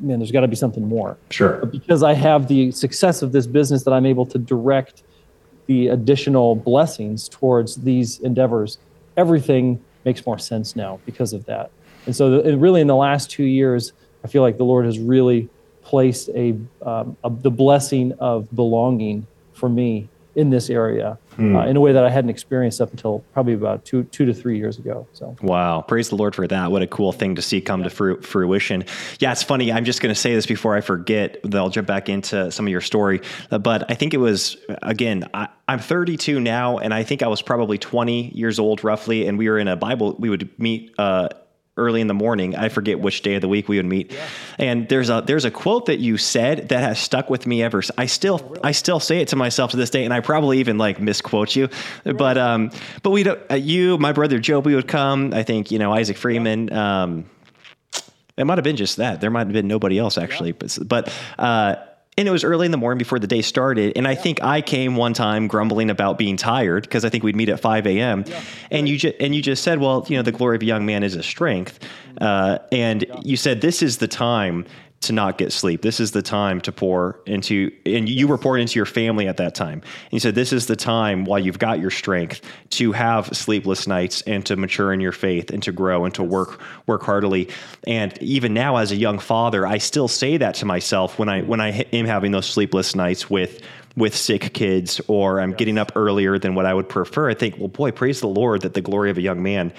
man, 0.00 0.18
there's 0.18 0.32
got 0.32 0.40
to 0.40 0.48
be 0.48 0.56
something 0.56 0.86
more. 0.86 1.16
Sure. 1.30 1.58
But 1.60 1.70
because 1.70 2.02
I 2.02 2.12
have 2.12 2.48
the 2.48 2.70
success 2.72 3.22
of 3.22 3.32
this 3.32 3.46
business 3.46 3.84
that 3.84 3.92
I'm 3.92 4.06
able 4.06 4.26
to 4.26 4.38
direct 4.38 5.02
the 5.66 5.88
additional 5.88 6.56
blessings 6.56 7.28
towards 7.28 7.76
these 7.76 8.18
endeavors, 8.20 8.78
everything 9.16 9.82
makes 10.04 10.26
more 10.26 10.38
sense 10.38 10.74
now 10.76 11.00
because 11.06 11.32
of 11.32 11.46
that. 11.46 11.70
And 12.06 12.16
so, 12.16 12.42
the, 12.42 12.58
really, 12.58 12.80
in 12.80 12.88
the 12.88 12.96
last 12.96 13.30
two 13.30 13.44
years, 13.44 13.92
I 14.24 14.28
feel 14.28 14.42
like 14.42 14.56
the 14.56 14.64
Lord 14.64 14.84
has 14.86 14.98
really 14.98 15.48
placed 15.82 16.28
a, 16.30 16.56
um, 16.82 17.16
a 17.24 17.30
the 17.30 17.50
blessing 17.50 18.12
of 18.18 18.54
belonging 18.54 19.26
for 19.52 19.68
me 19.68 20.08
in 20.34 20.50
this 20.50 20.70
area 20.70 21.18
hmm. 21.36 21.54
uh, 21.54 21.66
in 21.66 21.76
a 21.76 21.80
way 21.80 21.92
that 21.92 22.04
I 22.04 22.10
hadn't 22.10 22.30
experienced 22.30 22.80
up 22.80 22.90
until 22.90 23.18
probably 23.34 23.52
about 23.52 23.84
two 23.84 24.04
two 24.04 24.24
to 24.24 24.32
three 24.32 24.56
years 24.56 24.78
ago. 24.78 25.06
So 25.12 25.36
wow, 25.42 25.82
praise 25.82 26.08
the 26.08 26.16
Lord 26.16 26.34
for 26.34 26.46
that! 26.46 26.70
What 26.70 26.82
a 26.82 26.86
cool 26.86 27.12
thing 27.12 27.34
to 27.34 27.42
see 27.42 27.60
come 27.60 27.82
to 27.82 27.90
fruition. 27.90 28.84
Yeah, 29.18 29.32
it's 29.32 29.42
funny. 29.42 29.70
I'm 29.72 29.84
just 29.84 30.00
going 30.00 30.14
to 30.14 30.18
say 30.18 30.34
this 30.34 30.46
before 30.46 30.74
I 30.74 30.80
forget. 30.80 31.38
Then 31.44 31.60
I'll 31.60 31.70
jump 31.70 31.86
back 31.86 32.08
into 32.08 32.50
some 32.50 32.66
of 32.66 32.70
your 32.70 32.80
story. 32.80 33.20
Uh, 33.50 33.58
but 33.58 33.90
I 33.90 33.94
think 33.94 34.14
it 34.14 34.18
was 34.18 34.56
again. 34.82 35.28
I, 35.34 35.48
I'm 35.68 35.78
32 35.78 36.40
now, 36.40 36.78
and 36.78 36.92
I 36.92 37.02
think 37.02 37.22
I 37.22 37.28
was 37.28 37.40
probably 37.40 37.78
20 37.78 38.30
years 38.30 38.58
old 38.58 38.84
roughly. 38.84 39.26
And 39.26 39.38
we 39.38 39.48
were 39.48 39.58
in 39.58 39.68
a 39.68 39.76
Bible. 39.76 40.16
We 40.18 40.30
would 40.30 40.50
meet. 40.58 40.94
Uh, 40.98 41.28
early 41.76 42.00
in 42.00 42.06
the 42.06 42.14
morning. 42.14 42.54
I 42.54 42.68
forget 42.68 43.00
which 43.00 43.22
day 43.22 43.34
of 43.34 43.40
the 43.40 43.48
week 43.48 43.68
we 43.68 43.76
would 43.76 43.86
meet. 43.86 44.12
Yeah. 44.12 44.28
And 44.58 44.88
there's 44.88 45.08
a 45.08 45.22
there's 45.26 45.44
a 45.44 45.50
quote 45.50 45.86
that 45.86 45.98
you 45.98 46.18
said 46.18 46.68
that 46.68 46.80
has 46.80 46.98
stuck 46.98 47.30
with 47.30 47.46
me 47.46 47.62
ever. 47.62 47.82
I 47.96 48.06
still 48.06 48.40
oh, 48.42 48.48
really? 48.48 48.60
I 48.64 48.72
still 48.72 49.00
say 49.00 49.20
it 49.20 49.28
to 49.28 49.36
myself 49.36 49.70
to 49.70 49.76
this 49.76 49.90
day, 49.90 50.04
and 50.04 50.12
I 50.12 50.20
probably 50.20 50.58
even 50.58 50.78
like 50.78 51.00
misquote 51.00 51.56
you. 51.56 51.68
Right. 52.04 52.16
But 52.16 52.38
um, 52.38 52.70
but 53.02 53.10
we 53.10 53.26
uh, 53.26 53.54
you 53.54 53.98
my 53.98 54.12
brother 54.12 54.38
Joe 54.38 54.60
we 54.60 54.74
would 54.74 54.88
come. 54.88 55.32
I 55.32 55.42
think 55.42 55.70
you 55.70 55.78
know 55.78 55.92
Isaac 55.92 56.16
Freeman. 56.16 56.72
Um, 56.72 57.26
It 58.36 58.44
might 58.44 58.56
have 58.56 58.64
been 58.64 58.76
just 58.76 58.96
that. 58.96 59.20
There 59.20 59.30
might 59.30 59.46
have 59.46 59.52
been 59.52 59.68
nobody 59.68 59.98
else 59.98 60.16
actually, 60.16 60.50
yeah. 60.50 60.56
but 60.58 60.78
but 60.86 61.12
uh, 61.38 61.76
and 62.18 62.28
it 62.28 62.30
was 62.30 62.44
early 62.44 62.66
in 62.66 62.72
the 62.72 62.78
morning 62.78 62.98
before 62.98 63.18
the 63.18 63.26
day 63.26 63.40
started. 63.40 63.96
And 63.96 64.06
I 64.06 64.14
think 64.14 64.42
I 64.42 64.60
came 64.60 64.96
one 64.96 65.14
time 65.14 65.46
grumbling 65.46 65.88
about 65.88 66.18
being 66.18 66.36
tired 66.36 66.82
because 66.82 67.04
I 67.04 67.08
think 67.08 67.24
we'd 67.24 67.36
meet 67.36 67.48
at 67.48 67.60
5 67.60 67.86
a.m. 67.86 68.24
Yeah. 68.26 68.42
And 68.70 68.88
you 68.88 68.98
just 68.98 69.16
and 69.18 69.34
you 69.34 69.40
just 69.40 69.62
said, 69.62 69.80
well, 69.80 70.04
you 70.08 70.16
know, 70.16 70.22
the 70.22 70.32
glory 70.32 70.56
of 70.56 70.62
a 70.62 70.66
young 70.66 70.84
man 70.84 71.02
is 71.02 71.14
a 71.14 71.22
strength. 71.22 71.80
Uh, 72.20 72.58
and 72.70 73.06
you 73.22 73.36
said 73.36 73.62
this 73.62 73.82
is 73.82 73.98
the 73.98 74.08
time 74.08 74.66
to 75.02 75.12
not 75.12 75.38
get 75.38 75.52
sleep. 75.52 75.82
This 75.82 76.00
is 76.00 76.12
the 76.12 76.22
time 76.22 76.60
to 76.62 76.72
pour 76.72 77.20
into, 77.26 77.70
and 77.84 78.08
you 78.08 78.28
were 78.28 78.38
pouring 78.38 78.62
into 78.62 78.78
your 78.78 78.86
family 78.86 79.28
at 79.28 79.36
that 79.36 79.54
time. 79.54 79.80
And 79.80 80.12
you 80.12 80.20
said, 80.20 80.34
This 80.34 80.52
is 80.52 80.66
the 80.66 80.76
time 80.76 81.24
while 81.24 81.38
you've 81.38 81.58
got 81.58 81.80
your 81.80 81.90
strength 81.90 82.40
to 82.70 82.92
have 82.92 83.26
sleepless 83.36 83.86
nights 83.86 84.22
and 84.22 84.44
to 84.46 84.56
mature 84.56 84.92
in 84.92 85.00
your 85.00 85.12
faith 85.12 85.50
and 85.50 85.62
to 85.64 85.72
grow 85.72 86.04
and 86.04 86.14
to 86.14 86.22
work, 86.22 86.60
work 86.86 87.02
heartily. 87.02 87.48
And 87.86 88.16
even 88.22 88.54
now, 88.54 88.76
as 88.76 88.92
a 88.92 88.96
young 88.96 89.18
father, 89.18 89.66
I 89.66 89.78
still 89.78 90.08
say 90.08 90.36
that 90.38 90.54
to 90.56 90.64
myself 90.64 91.18
when 91.18 91.28
I, 91.28 91.42
when 91.42 91.60
I 91.60 91.70
am 91.92 92.06
having 92.06 92.32
those 92.32 92.46
sleepless 92.46 92.94
nights 92.94 93.28
with, 93.28 93.60
with 93.96 94.16
sick 94.16 94.52
kids 94.54 95.00
or 95.08 95.40
I'm 95.40 95.52
getting 95.52 95.78
up 95.78 95.92
earlier 95.96 96.38
than 96.38 96.54
what 96.54 96.66
I 96.66 96.74
would 96.74 96.88
prefer. 96.88 97.28
I 97.28 97.34
think, 97.34 97.58
well, 97.58 97.68
boy, 97.68 97.90
praise 97.90 98.20
the 98.20 98.28
Lord 98.28 98.62
that 98.62 98.74
the 98.74 98.80
glory 98.80 99.10
of 99.10 99.18
a 99.18 99.22
young 99.22 99.42
man 99.42 99.72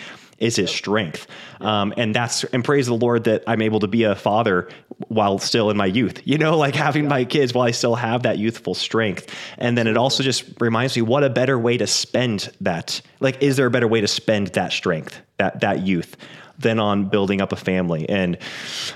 is 0.44 0.58
his 0.58 0.70
strength. 0.70 1.26
Um, 1.62 1.94
and 1.96 2.14
that's, 2.14 2.44
and 2.46 2.66
praise 2.66 2.88
the 2.88 2.94
Lord 2.94 3.24
that 3.24 3.44
I'm 3.48 3.62
able 3.62 3.80
to 3.80 3.88
be 3.88 4.04
a 4.04 4.14
father 4.14 4.68
while 5.08 5.40
still 5.40 5.70
in 5.70 5.78
my 5.78 5.86
youth, 5.86 6.22
you 6.26 6.38
know, 6.38 6.58
like 6.66 6.76
having 6.76 7.08
my 7.08 7.24
kids 7.24 7.54
while 7.54 7.66
I 7.66 7.72
still 7.72 7.96
have 7.96 8.24
that 8.24 8.38
youthful 8.38 8.74
strength. 8.74 9.34
And 9.58 9.78
then 9.78 9.88
it 9.88 9.96
also 9.96 10.22
just 10.22 10.44
reminds 10.60 10.96
me 10.98 11.02
what 11.02 11.24
a 11.24 11.30
better 11.30 11.58
way 11.58 11.78
to 11.78 11.88
spend 11.88 12.52
that. 12.60 13.02
Like, 13.22 13.42
is 13.42 13.56
there 13.56 13.66
a 13.66 13.72
better 13.72 13.88
way 13.88 14.02
to 14.02 14.08
spend 14.08 14.48
that 14.48 14.74
strength, 14.74 15.20
that, 15.38 15.62
that 15.62 15.88
youth? 15.88 16.18
than 16.60 16.80
on 16.80 17.10
building 17.10 17.42
up 17.42 17.52
a 17.52 17.56
family. 17.56 18.08
And 18.08 18.38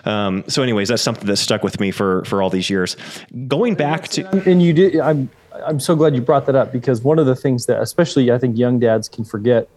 um, 0.06 0.44
so, 0.48 0.62
anyways, 0.62 0.90
that's 0.90 1.02
something 1.02 1.26
that 1.26 1.38
stuck 1.38 1.64
with 1.64 1.80
me 1.80 1.90
for 1.90 2.24
for 2.26 2.42
all 2.42 2.52
these 2.52 2.70
years. 2.70 2.96
Going 3.48 3.74
back 3.74 4.08
to 4.10 4.30
and 4.48 4.62
you 4.62 4.74
did. 4.74 5.00
I'm 5.00 5.30
I'm 5.66 5.80
so 5.80 5.96
glad 5.96 6.14
you 6.16 6.22
brought 6.22 6.46
that 6.46 6.56
up 6.56 6.72
because 6.72 7.02
one 7.02 7.18
of 7.18 7.26
the 7.26 7.36
things 7.36 7.66
that, 7.66 7.82
especially 7.82 8.32
I 8.32 8.38
think 8.38 8.58
young 8.60 8.80
dads 8.80 9.10
can 9.10 9.26
forget, 9.26 9.68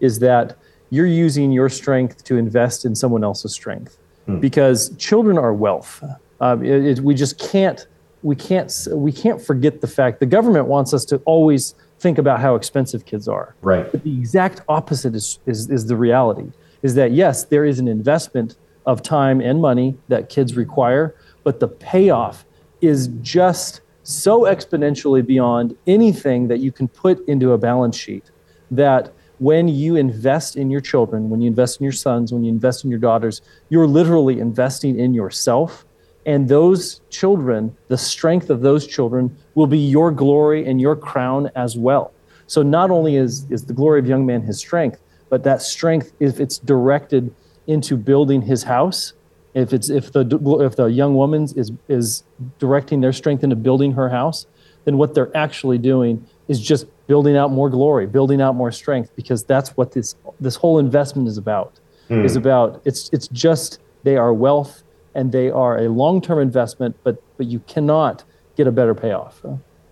is 0.00 0.20
that 0.20 0.56
you're 0.90 1.06
using 1.06 1.52
your 1.52 1.68
strength 1.68 2.24
to 2.24 2.36
invest 2.36 2.84
in 2.84 2.94
someone 2.94 3.24
else's 3.24 3.52
strength 3.52 3.98
hmm. 4.26 4.40
because 4.40 4.94
children 4.96 5.38
are 5.38 5.52
wealth. 5.52 6.02
Um, 6.40 6.64
it, 6.64 6.98
it, 6.98 7.00
we 7.00 7.14
just 7.14 7.38
can't 7.38 7.86
we 8.22 8.34
can't 8.34 8.72
we 8.92 9.12
can't 9.12 9.40
forget 9.40 9.80
the 9.80 9.86
fact 9.86 10.20
the 10.20 10.26
government 10.26 10.66
wants 10.66 10.92
us 10.92 11.04
to 11.06 11.16
always 11.18 11.74
think 12.00 12.18
about 12.18 12.40
how 12.40 12.54
expensive 12.54 13.04
kids 13.04 13.28
are. 13.28 13.54
Right. 13.62 13.90
But 13.90 14.04
the 14.04 14.16
exact 14.16 14.62
opposite 14.68 15.14
is, 15.14 15.38
is 15.46 15.70
is 15.70 15.86
the 15.86 15.96
reality. 15.96 16.50
Is 16.82 16.94
that 16.94 17.12
yes, 17.12 17.44
there 17.44 17.64
is 17.64 17.78
an 17.78 17.88
investment 17.88 18.56
of 18.86 19.02
time 19.02 19.40
and 19.40 19.60
money 19.60 19.96
that 20.08 20.28
kids 20.28 20.56
require, 20.56 21.14
but 21.44 21.60
the 21.60 21.68
payoff 21.68 22.44
is 22.80 23.08
just 23.20 23.80
so 24.02 24.42
exponentially 24.42 25.24
beyond 25.24 25.76
anything 25.86 26.48
that 26.48 26.60
you 26.60 26.72
can 26.72 26.88
put 26.88 27.26
into 27.28 27.52
a 27.52 27.58
balance 27.58 27.96
sheet 27.96 28.30
that 28.70 29.12
when 29.38 29.68
you 29.68 29.96
invest 29.96 30.56
in 30.56 30.70
your 30.70 30.80
children, 30.80 31.30
when 31.30 31.40
you 31.40 31.48
invest 31.48 31.80
in 31.80 31.84
your 31.84 31.92
sons, 31.92 32.32
when 32.32 32.44
you 32.44 32.50
invest 32.50 32.84
in 32.84 32.90
your 32.90 32.98
daughters, 32.98 33.40
you're 33.68 33.86
literally 33.86 34.40
investing 34.40 34.98
in 34.98 35.14
yourself. 35.14 35.84
And 36.26 36.48
those 36.48 37.00
children, 37.10 37.76
the 37.86 37.96
strength 37.96 38.50
of 38.50 38.60
those 38.60 38.86
children, 38.86 39.36
will 39.54 39.66
be 39.66 39.78
your 39.78 40.10
glory 40.10 40.66
and 40.66 40.80
your 40.80 40.96
crown 40.96 41.50
as 41.54 41.76
well. 41.76 42.12
So 42.46 42.62
not 42.62 42.90
only 42.90 43.16
is, 43.16 43.46
is 43.50 43.64
the 43.64 43.72
glory 43.72 44.00
of 44.00 44.06
young 44.06 44.26
man 44.26 44.42
his 44.42 44.58
strength, 44.58 45.00
but 45.30 45.44
that 45.44 45.62
strength, 45.62 46.12
if 46.20 46.40
it's 46.40 46.58
directed 46.58 47.34
into 47.66 47.96
building 47.96 48.42
his 48.42 48.62
house, 48.64 49.12
if 49.54 49.72
it's 49.72 49.88
if 49.88 50.12
the 50.12 50.24
if 50.60 50.76
the 50.76 50.86
young 50.86 51.14
woman 51.14 51.44
is 51.56 51.72
is 51.88 52.22
directing 52.58 53.00
their 53.00 53.12
strength 53.12 53.42
into 53.42 53.56
building 53.56 53.92
her 53.92 54.08
house, 54.08 54.46
then 54.84 54.98
what 54.98 55.14
they're 55.14 55.34
actually 55.36 55.78
doing 55.78 56.26
is 56.48 56.60
just 56.60 56.86
building 57.08 57.36
out 57.36 57.50
more 57.50 57.68
glory, 57.68 58.06
building 58.06 58.40
out 58.40 58.54
more 58.54 58.70
strength, 58.70 59.10
because 59.16 59.42
that's 59.42 59.76
what 59.76 59.90
this 59.92 60.14
this 60.38 60.54
whole 60.54 60.78
investment 60.78 61.26
is 61.26 61.36
about. 61.36 61.80
Mm. 62.08 62.24
Is 62.24 62.36
about 62.36 62.80
it's 62.84 63.10
it's 63.12 63.26
just 63.28 63.80
they 64.04 64.16
are 64.16 64.32
wealth 64.32 64.84
and 65.14 65.32
they 65.32 65.50
are 65.50 65.78
a 65.78 65.88
long 65.88 66.20
term 66.20 66.38
investment, 66.40 66.96
but 67.02 67.20
but 67.36 67.46
you 67.46 67.58
cannot 67.66 68.22
get 68.56 68.68
a 68.68 68.72
better 68.72 68.94
payoff. 68.94 69.44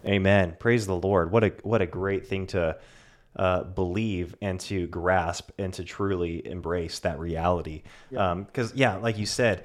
Amen. 0.06 0.56
Praise 0.60 0.86
the 0.86 0.94
Lord. 0.94 1.32
What 1.32 1.42
a 1.42 1.52
what 1.62 1.82
a 1.82 1.86
great 1.86 2.26
thing 2.26 2.46
to 2.48 2.76
uh, 3.36 3.64
believe 3.64 4.34
and 4.40 4.58
to 4.60 4.86
grasp 4.86 5.50
and 5.58 5.72
to 5.74 5.84
truly 5.84 6.46
embrace 6.46 7.00
that 7.00 7.18
reality. 7.18 7.82
Because 8.10 8.72
yeah. 8.74 8.92
Um, 8.92 8.96
yeah, 8.96 8.96
like 8.96 9.18
you 9.18 9.26
said, 9.26 9.64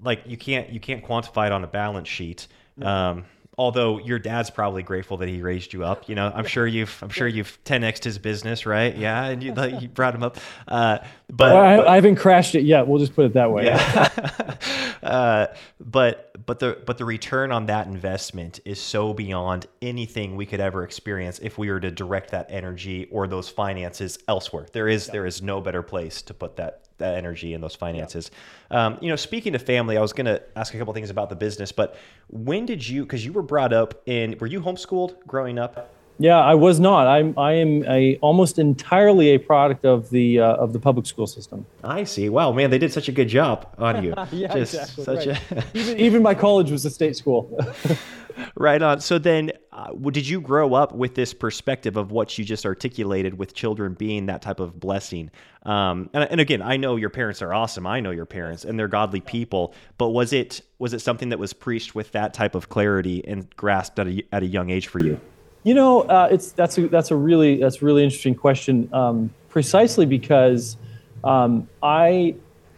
like 0.00 0.22
you 0.26 0.36
can't 0.36 0.70
you 0.70 0.80
can't 0.80 1.04
quantify 1.04 1.46
it 1.46 1.52
on 1.52 1.62
a 1.62 1.68
balance 1.68 2.08
sheet. 2.08 2.48
Um, 2.80 3.26
although 3.58 3.98
your 3.98 4.18
dad's 4.18 4.48
probably 4.48 4.82
grateful 4.82 5.18
that 5.18 5.28
he 5.28 5.42
raised 5.42 5.72
you 5.72 5.84
up. 5.84 6.08
You 6.08 6.14
know, 6.14 6.32
I'm 6.34 6.46
sure 6.46 6.66
you've 6.66 6.98
I'm 7.02 7.10
sure 7.10 7.28
you've 7.28 7.62
10xed 7.64 8.04
his 8.04 8.18
business, 8.18 8.64
right? 8.64 8.96
Yeah, 8.96 9.24
and 9.26 9.42
you, 9.42 9.54
you 9.80 9.88
brought 9.94 10.14
him 10.14 10.22
up. 10.22 10.38
Uh, 10.66 10.98
but, 11.28 11.52
well, 11.52 11.62
I, 11.62 11.76
but, 11.76 11.88
I, 11.88 11.94
haven't 11.96 12.16
crashed 12.16 12.54
it 12.54 12.62
yet. 12.62 12.86
We'll 12.86 12.98
just 12.98 13.14
put 13.14 13.26
it 13.26 13.34
that 13.34 13.50
way. 13.50 13.66
Yeah. 13.66 14.56
uh, 15.02 15.46
but 15.80 16.44
but 16.46 16.58
the 16.58 16.82
but 16.86 16.98
the 16.98 17.04
return 17.04 17.52
on 17.52 17.66
that 17.66 17.86
investment 17.86 18.60
is 18.64 18.80
so 18.80 19.12
beyond 19.12 19.66
anything 19.80 20.36
we 20.36 20.46
could 20.46 20.60
ever 20.60 20.82
experience 20.82 21.38
if 21.40 21.58
we 21.58 21.70
were 21.70 21.80
to 21.80 21.90
direct 21.90 22.30
that 22.30 22.46
energy 22.48 23.08
or 23.10 23.26
those 23.26 23.48
finances 23.48 24.18
elsewhere. 24.28 24.66
There 24.72 24.88
is 24.88 25.06
yeah. 25.06 25.12
there 25.12 25.26
is 25.26 25.42
no 25.42 25.60
better 25.60 25.82
place 25.82 26.22
to 26.22 26.34
put 26.34 26.56
that 26.56 26.88
that 27.02 27.16
energy 27.16 27.54
and 27.54 27.62
those 27.62 27.74
finances. 27.74 28.30
Yeah. 28.70 28.86
Um, 28.86 28.98
you 29.00 29.08
know, 29.08 29.16
speaking 29.16 29.52
to 29.52 29.58
family, 29.58 29.96
I 29.96 30.00
was 30.00 30.12
going 30.12 30.26
to 30.26 30.42
ask 30.56 30.74
a 30.74 30.78
couple 30.78 30.94
things 30.94 31.10
about 31.10 31.28
the 31.28 31.36
business, 31.36 31.70
but 31.70 31.96
when 32.28 32.66
did 32.66 32.86
you? 32.86 33.02
Because 33.02 33.24
you 33.24 33.32
were 33.32 33.42
brought 33.42 33.72
up 33.72 34.00
in, 34.06 34.36
were 34.40 34.46
you 34.46 34.60
homeschooled 34.60 35.26
growing 35.26 35.58
up? 35.58 35.94
Yeah, 36.18 36.38
I 36.38 36.54
was 36.54 36.78
not. 36.78 37.06
I'm 37.06 37.36
I 37.38 37.54
am 37.54 37.84
a 37.84 38.16
almost 38.18 38.58
entirely 38.58 39.30
a 39.30 39.38
product 39.38 39.84
of 39.84 40.10
the 40.10 40.40
uh, 40.40 40.54
of 40.54 40.72
the 40.72 40.78
public 40.78 41.06
school 41.06 41.26
system. 41.26 41.66
I 41.82 42.04
see. 42.04 42.28
Wow, 42.28 42.52
man, 42.52 42.70
they 42.70 42.78
did 42.78 42.92
such 42.92 43.08
a 43.08 43.12
good 43.12 43.28
job 43.28 43.66
on 43.78 44.04
you. 44.04 44.14
yeah, 44.32 44.52
Just 44.54 44.74
exactly. 44.74 45.04
Such 45.04 45.26
right. 45.26 45.50
a 45.50 45.64
even, 45.74 45.98
even 45.98 46.22
my 46.22 46.34
college 46.34 46.70
was 46.70 46.84
a 46.84 46.90
state 46.90 47.16
school. 47.16 47.58
right 48.54 48.80
on. 48.80 49.00
So 49.00 49.18
then, 49.18 49.52
uh, 49.72 49.92
did 49.92 50.28
you 50.28 50.40
grow 50.40 50.74
up 50.74 50.92
with 50.92 51.14
this 51.14 51.34
perspective 51.34 51.96
of 51.96 52.10
what 52.10 52.38
you 52.38 52.44
just 52.44 52.66
articulated 52.66 53.38
with 53.38 53.54
children 53.54 53.94
being 53.94 54.26
that 54.26 54.42
type 54.42 54.60
of 54.60 54.78
blessing? 54.78 55.30
Um, 55.64 56.10
and, 56.12 56.24
and, 56.30 56.40
again, 56.40 56.60
I 56.62 56.76
know 56.76 56.96
your 56.96 57.10
parents 57.10 57.40
are 57.42 57.54
awesome. 57.54 57.86
I 57.86 58.00
know 58.00 58.10
your 58.10 58.26
parents, 58.26 58.64
and 58.64 58.78
they're 58.78 58.88
godly 58.88 59.20
people. 59.20 59.74
But 59.96 60.08
was 60.08 60.32
it 60.32 60.60
was 60.78 60.92
it 60.92 61.00
something 61.00 61.28
that 61.28 61.38
was 61.38 61.52
preached 61.52 61.94
with 61.94 62.12
that 62.12 62.34
type 62.34 62.54
of 62.54 62.68
clarity 62.68 63.24
and 63.26 63.48
grasped 63.56 63.98
at 63.98 64.08
a, 64.08 64.24
at 64.32 64.42
a 64.42 64.46
young 64.46 64.70
age 64.70 64.88
for 64.88 65.02
you? 65.02 65.20
You 65.62 65.74
know, 65.74 66.02
uh, 66.02 66.28
it's 66.30 66.50
that's 66.52 66.76
a 66.78 66.88
that's 66.88 67.12
a 67.12 67.16
really 67.16 67.58
that's 67.58 67.80
a 67.80 67.84
really 67.84 68.02
interesting 68.02 68.34
question. 68.34 68.92
Um, 68.92 69.32
precisely 69.48 70.06
because 70.06 70.76
um, 71.22 71.68
I 71.82 72.34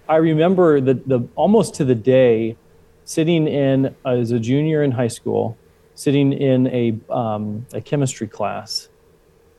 I 0.09 0.17
remember 0.17 0.81
the 0.81 0.95
the 0.95 1.27
almost 1.35 1.75
to 1.77 1.85
the 1.85 1.95
day 1.95 2.57
sitting 3.05 3.47
in 3.47 3.95
uh, 4.05 4.11
as 4.11 4.31
a 4.31 4.39
junior 4.39 4.83
in 4.83 4.93
high 4.93 5.09
school, 5.09 5.57
sitting 5.95 6.33
in 6.33 6.67
a 6.69 6.95
um, 7.13 7.67
a 7.73 7.81
chemistry 7.81 8.27
class, 8.27 8.89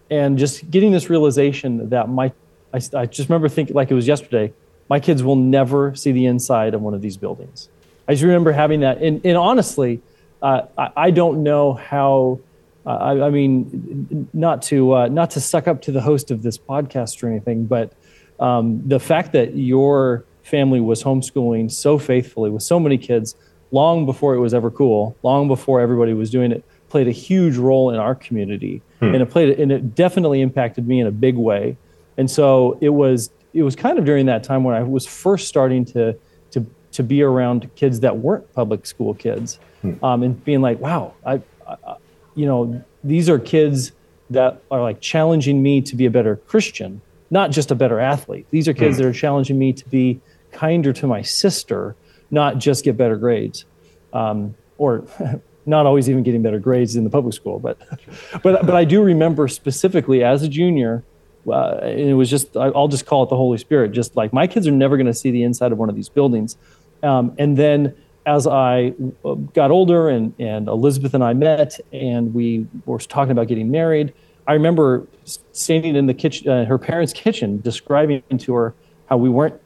and 0.09 0.37
just 0.37 0.69
getting 0.69 0.91
this 0.91 1.09
realization 1.09 1.89
that 1.89 2.09
my 2.09 2.31
I, 2.73 2.79
I 2.93 3.05
just 3.05 3.29
remember 3.29 3.49
thinking 3.49 3.75
like 3.75 3.91
it 3.91 3.95
was 3.95 4.07
yesterday. 4.07 4.53
My 4.87 4.99
kids 4.99 5.23
will 5.23 5.35
never 5.35 5.95
see 5.95 6.11
the 6.11 6.25
inside 6.27 6.75
of 6.75 6.81
one 6.81 6.93
of 6.93 7.01
these 7.01 7.17
buildings. 7.17 7.69
I 8.07 8.13
just 8.13 8.23
remember 8.23 8.51
having 8.51 8.81
that, 8.81 9.01
and, 9.01 9.19
and 9.25 9.35
honestly, 9.35 10.01
uh, 10.43 10.67
I, 10.77 10.91
I 10.95 11.11
don't 11.11 11.41
know 11.41 11.73
how 11.73 12.39
I, 12.85 13.19
I, 13.21 13.29
mean, 13.31 14.29
not 14.33 14.61
to 14.63 14.93
uh, 14.93 15.07
not 15.07 15.31
to 15.31 15.41
suck 15.41 15.67
up 15.67 15.81
to 15.83 15.91
the 15.91 16.01
host 16.01 16.29
of 16.29 16.43
this 16.43 16.57
podcast 16.57 17.23
or 17.23 17.29
anything, 17.29 17.65
but 17.65 17.93
um, 18.39 18.87
the 18.87 18.99
fact 18.99 19.31
that 19.31 19.55
your 19.55 20.25
family 20.45 20.79
was 20.79 21.03
homeschooling 21.03 21.71
so 21.71 21.97
faithfully 21.97 22.49
with 22.49 22.63
so 22.63 22.79
many 22.79 22.97
kids 22.97 23.35
long 23.71 24.05
before 24.05 24.35
it 24.35 24.39
was 24.39 24.53
ever 24.53 24.69
cool, 24.69 25.15
long 25.23 25.47
before 25.47 25.81
everybody 25.81 26.13
was 26.13 26.29
doing 26.29 26.51
it, 26.51 26.63
played 26.89 27.07
a 27.07 27.11
huge 27.11 27.57
role 27.57 27.89
in 27.89 27.97
our 27.97 28.15
community, 28.15 28.81
hmm. 28.99 29.13
and 29.13 29.21
it 29.21 29.29
played 29.29 29.59
and 29.59 29.71
it 29.71 29.95
definitely 29.95 30.41
impacted 30.41 30.87
me 30.87 30.99
in 30.99 31.07
a 31.07 31.11
big 31.11 31.35
way. 31.35 31.75
And 32.17 32.29
so 32.29 32.77
it 32.79 32.89
was 32.89 33.31
it 33.53 33.63
was 33.63 33.75
kind 33.75 33.97
of 33.97 34.05
during 34.05 34.27
that 34.27 34.43
time 34.43 34.63
when 34.63 34.75
I 34.75 34.83
was 34.83 35.05
first 35.05 35.47
starting 35.47 35.83
to 35.85 36.17
to 36.51 36.65
to 36.91 37.03
be 37.03 37.21
around 37.21 37.69
kids 37.75 37.99
that 38.01 38.17
weren't 38.17 38.51
public 38.53 38.85
school 38.85 39.13
kids, 39.13 39.59
hmm. 39.81 40.03
um, 40.03 40.23
and 40.23 40.43
being 40.45 40.61
like, 40.61 40.79
wow, 40.79 41.13
I, 41.25 41.41
I 41.67 41.95
you 42.35 42.45
know, 42.45 42.83
these 43.03 43.29
are 43.29 43.39
kids 43.39 43.93
that 44.29 44.61
are 44.69 44.81
like 44.81 45.01
challenging 45.01 45.61
me 45.63 45.81
to 45.81 45.95
be 45.95 46.05
a 46.05 46.11
better 46.11 46.35
Christian, 46.35 47.01
not 47.29 47.51
just 47.51 47.71
a 47.71 47.75
better 47.75 47.99
athlete. 47.99 48.45
These 48.51 48.67
are 48.67 48.73
kids 48.73 48.95
mm. 48.95 48.99
that 48.99 49.07
are 49.07 49.13
challenging 49.13 49.57
me 49.57 49.73
to 49.73 49.89
be 49.89 50.19
kinder 50.55 50.93
to 50.93 51.07
my 51.07 51.21
sister, 51.21 51.95
not 52.31 52.57
just 52.57 52.83
get 52.83 52.97
better 52.97 53.17
grades, 53.17 53.65
um, 54.13 54.55
or 54.77 55.05
not 55.65 55.85
always 55.85 56.09
even 56.09 56.23
getting 56.23 56.41
better 56.41 56.59
grades 56.59 56.95
in 56.95 57.03
the 57.03 57.09
public 57.09 57.33
school. 57.33 57.59
But, 57.59 57.77
but, 58.43 58.65
but 58.65 58.75
I 58.75 58.85
do 58.85 59.03
remember 59.03 59.47
specifically 59.47 60.23
as 60.23 60.41
a 60.43 60.47
junior, 60.47 61.03
uh, 61.47 61.77
and 61.81 62.09
it 62.09 62.15
was 62.15 62.29
just 62.29 62.57
I'll 62.57 62.87
just 62.87 63.05
call 63.05 63.23
it 63.23 63.29
the 63.29 63.35
Holy 63.35 63.57
Spirit. 63.57 63.91
Just 63.91 64.15
like 64.15 64.33
my 64.33 64.47
kids 64.47 64.65
are 64.65 64.71
never 64.71 64.97
going 64.97 65.05
to 65.05 65.13
see 65.13 65.29
the 65.29 65.43
inside 65.43 65.71
of 65.71 65.77
one 65.77 65.89
of 65.89 65.95
these 65.95 66.09
buildings, 66.09 66.57
um, 67.03 67.35
and 67.37 67.55
then 67.55 67.95
as 68.25 68.47
I 68.47 68.93
uh, 69.23 69.35
got 69.53 69.69
older 69.69 70.09
and 70.09 70.33
and 70.39 70.67
Elizabeth 70.67 71.13
and 71.13 71.23
I 71.23 71.33
met 71.33 71.79
and 71.93 72.33
we 72.33 72.65
were 72.85 72.97
talking 72.97 73.31
about 73.31 73.47
getting 73.47 73.69
married, 73.69 74.13
I 74.47 74.53
remember 74.53 75.07
standing 75.53 75.95
in 75.95 76.05
the 76.05 76.13
kitchen, 76.13 76.49
uh, 76.49 76.65
her 76.65 76.77
parents' 76.77 77.13
kitchen, 77.13 77.61
describing 77.61 78.23
to 78.37 78.53
her 78.53 78.73
how 79.07 79.17
we 79.17 79.29
weren't, 79.29 79.59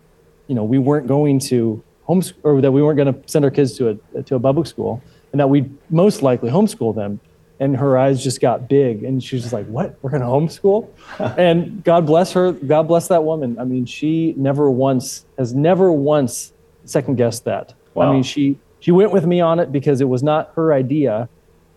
you 0.50 0.56
know, 0.56 0.64
we 0.64 0.80
weren't 0.80 1.08
going 1.08 1.40
to 1.40 1.82
homeschool 2.08 2.34
or 2.44 2.60
that 2.60 2.72
we 2.72 2.82
weren't 2.82 2.98
going 2.98 3.14
to 3.14 3.30
send 3.30 3.46
our 3.46 3.52
kids 3.52 3.78
to 3.78 4.00
a 4.14 4.24
to 4.24 4.36
a 4.36 4.40
public 4.40 4.68
school, 4.68 5.02
and 5.32 5.40
that 5.40 5.48
we'd 5.48 5.72
most 5.90 6.22
likely 6.22 6.50
homeschool 6.50 6.94
them. 6.94 7.22
And 7.62 7.76
her 7.76 7.98
eyes 7.98 8.24
just 8.24 8.40
got 8.40 8.70
big 8.70 9.04
and 9.04 9.22
she 9.22 9.36
was 9.36 9.44
just 9.44 9.54
like 9.54 9.66
what? 9.68 9.98
We're 10.02 10.12
going 10.12 10.22
to 10.22 10.28
homeschool? 10.28 10.88
And 11.38 11.84
god 11.84 12.06
bless 12.06 12.32
her 12.34 12.54
god 12.54 12.88
bless 12.88 13.10
that 13.10 13.24
woman. 13.24 13.60
I 13.60 13.64
mean 13.66 13.86
she 13.86 14.34
never 14.38 14.72
once 14.72 15.26
has 15.38 15.54
never 15.54 15.92
once 15.92 16.54
second 16.86 17.18
guessed 17.18 17.44
that 17.44 17.76
wow. 17.94 18.10
i 18.10 18.14
mean 18.14 18.24
she 18.24 18.58
she 18.80 18.92
went 18.92 19.12
with 19.12 19.26
me 19.26 19.42
on 19.42 19.60
it 19.60 19.72
because 19.72 20.02
it 20.02 20.10
was 20.10 20.24
not 20.24 20.52
her 20.56 20.74
idea 20.74 21.30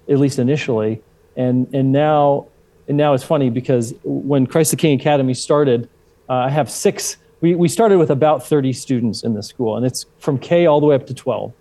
at 0.09 0.19
least 0.19 0.39
initially. 0.39 1.03
And 1.37 1.69
and 1.75 1.93
now 1.93 2.47
and 2.89 2.97
now 2.97 3.13
it's 3.15 3.25
funny 3.25 3.51
because 3.51 3.95
when 4.05 4.47
christ 4.47 4.71
the 4.71 4.77
king 4.77 4.99
academy 4.99 5.35
started 5.35 5.89
uh, 6.29 6.35
i 6.35 6.51
have 6.51 6.71
six 6.71 7.17
we, 7.43 7.55
we 7.55 7.69
started 7.69 7.99
with 7.99 8.11
about 8.11 8.47
30 8.47 8.73
students 8.73 9.23
in 9.23 9.35
the 9.35 9.43
school 9.43 9.77
and 9.77 9.85
it's 9.85 10.07
from 10.19 10.39
k 10.39 10.65
all 10.65 10.81
the 10.81 10.87
way 10.87 10.95
up 10.95 11.07
to 11.07 11.15
12 11.15 11.53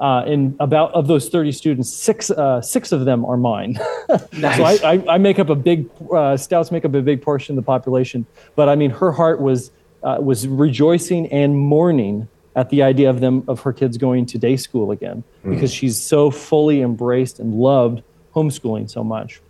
uh, 0.00 0.24
and 0.26 0.56
about 0.60 0.90
of 0.92 1.06
those 1.08 1.28
30 1.28 1.52
students, 1.52 1.92
six 1.92 2.30
uh, 2.30 2.62
six 2.62 2.90
of 2.90 3.04
them 3.04 3.22
are 3.26 3.36
mine. 3.36 3.78
nice. 4.32 4.56
So 4.56 4.64
I, 4.64 4.94
I, 4.94 5.14
I, 5.14 5.18
make 5.18 5.38
up 5.38 5.50
a 5.50 5.54
big 5.54 5.90
uh, 6.10 6.38
Stouts 6.38 6.72
make 6.72 6.86
up 6.86 6.94
a 6.94 7.02
big 7.02 7.20
portion 7.20 7.52
of 7.52 7.62
the 7.62 7.66
population. 7.66 8.24
But 8.56 8.70
I 8.70 8.76
mean, 8.76 8.90
her 8.92 9.12
heart 9.12 9.42
was 9.42 9.70
uh, 10.02 10.16
was 10.18 10.48
rejoicing 10.48 11.26
and 11.26 11.58
mourning 11.58 12.28
at 12.56 12.70
the 12.70 12.82
idea 12.82 13.10
of 13.10 13.20
them 13.20 13.44
of 13.46 13.60
her 13.60 13.74
kids 13.74 13.98
going 13.98 14.24
to 14.24 14.38
day 14.38 14.56
school 14.56 14.90
again 14.90 15.22
mm. 15.44 15.50
because 15.50 15.70
she's 15.70 16.00
so 16.00 16.30
fully 16.30 16.80
embraced 16.80 17.38
and 17.38 17.54
loved 17.54 18.02
homeschooling 18.34 18.88
so 18.88 19.04
much. 19.04 19.42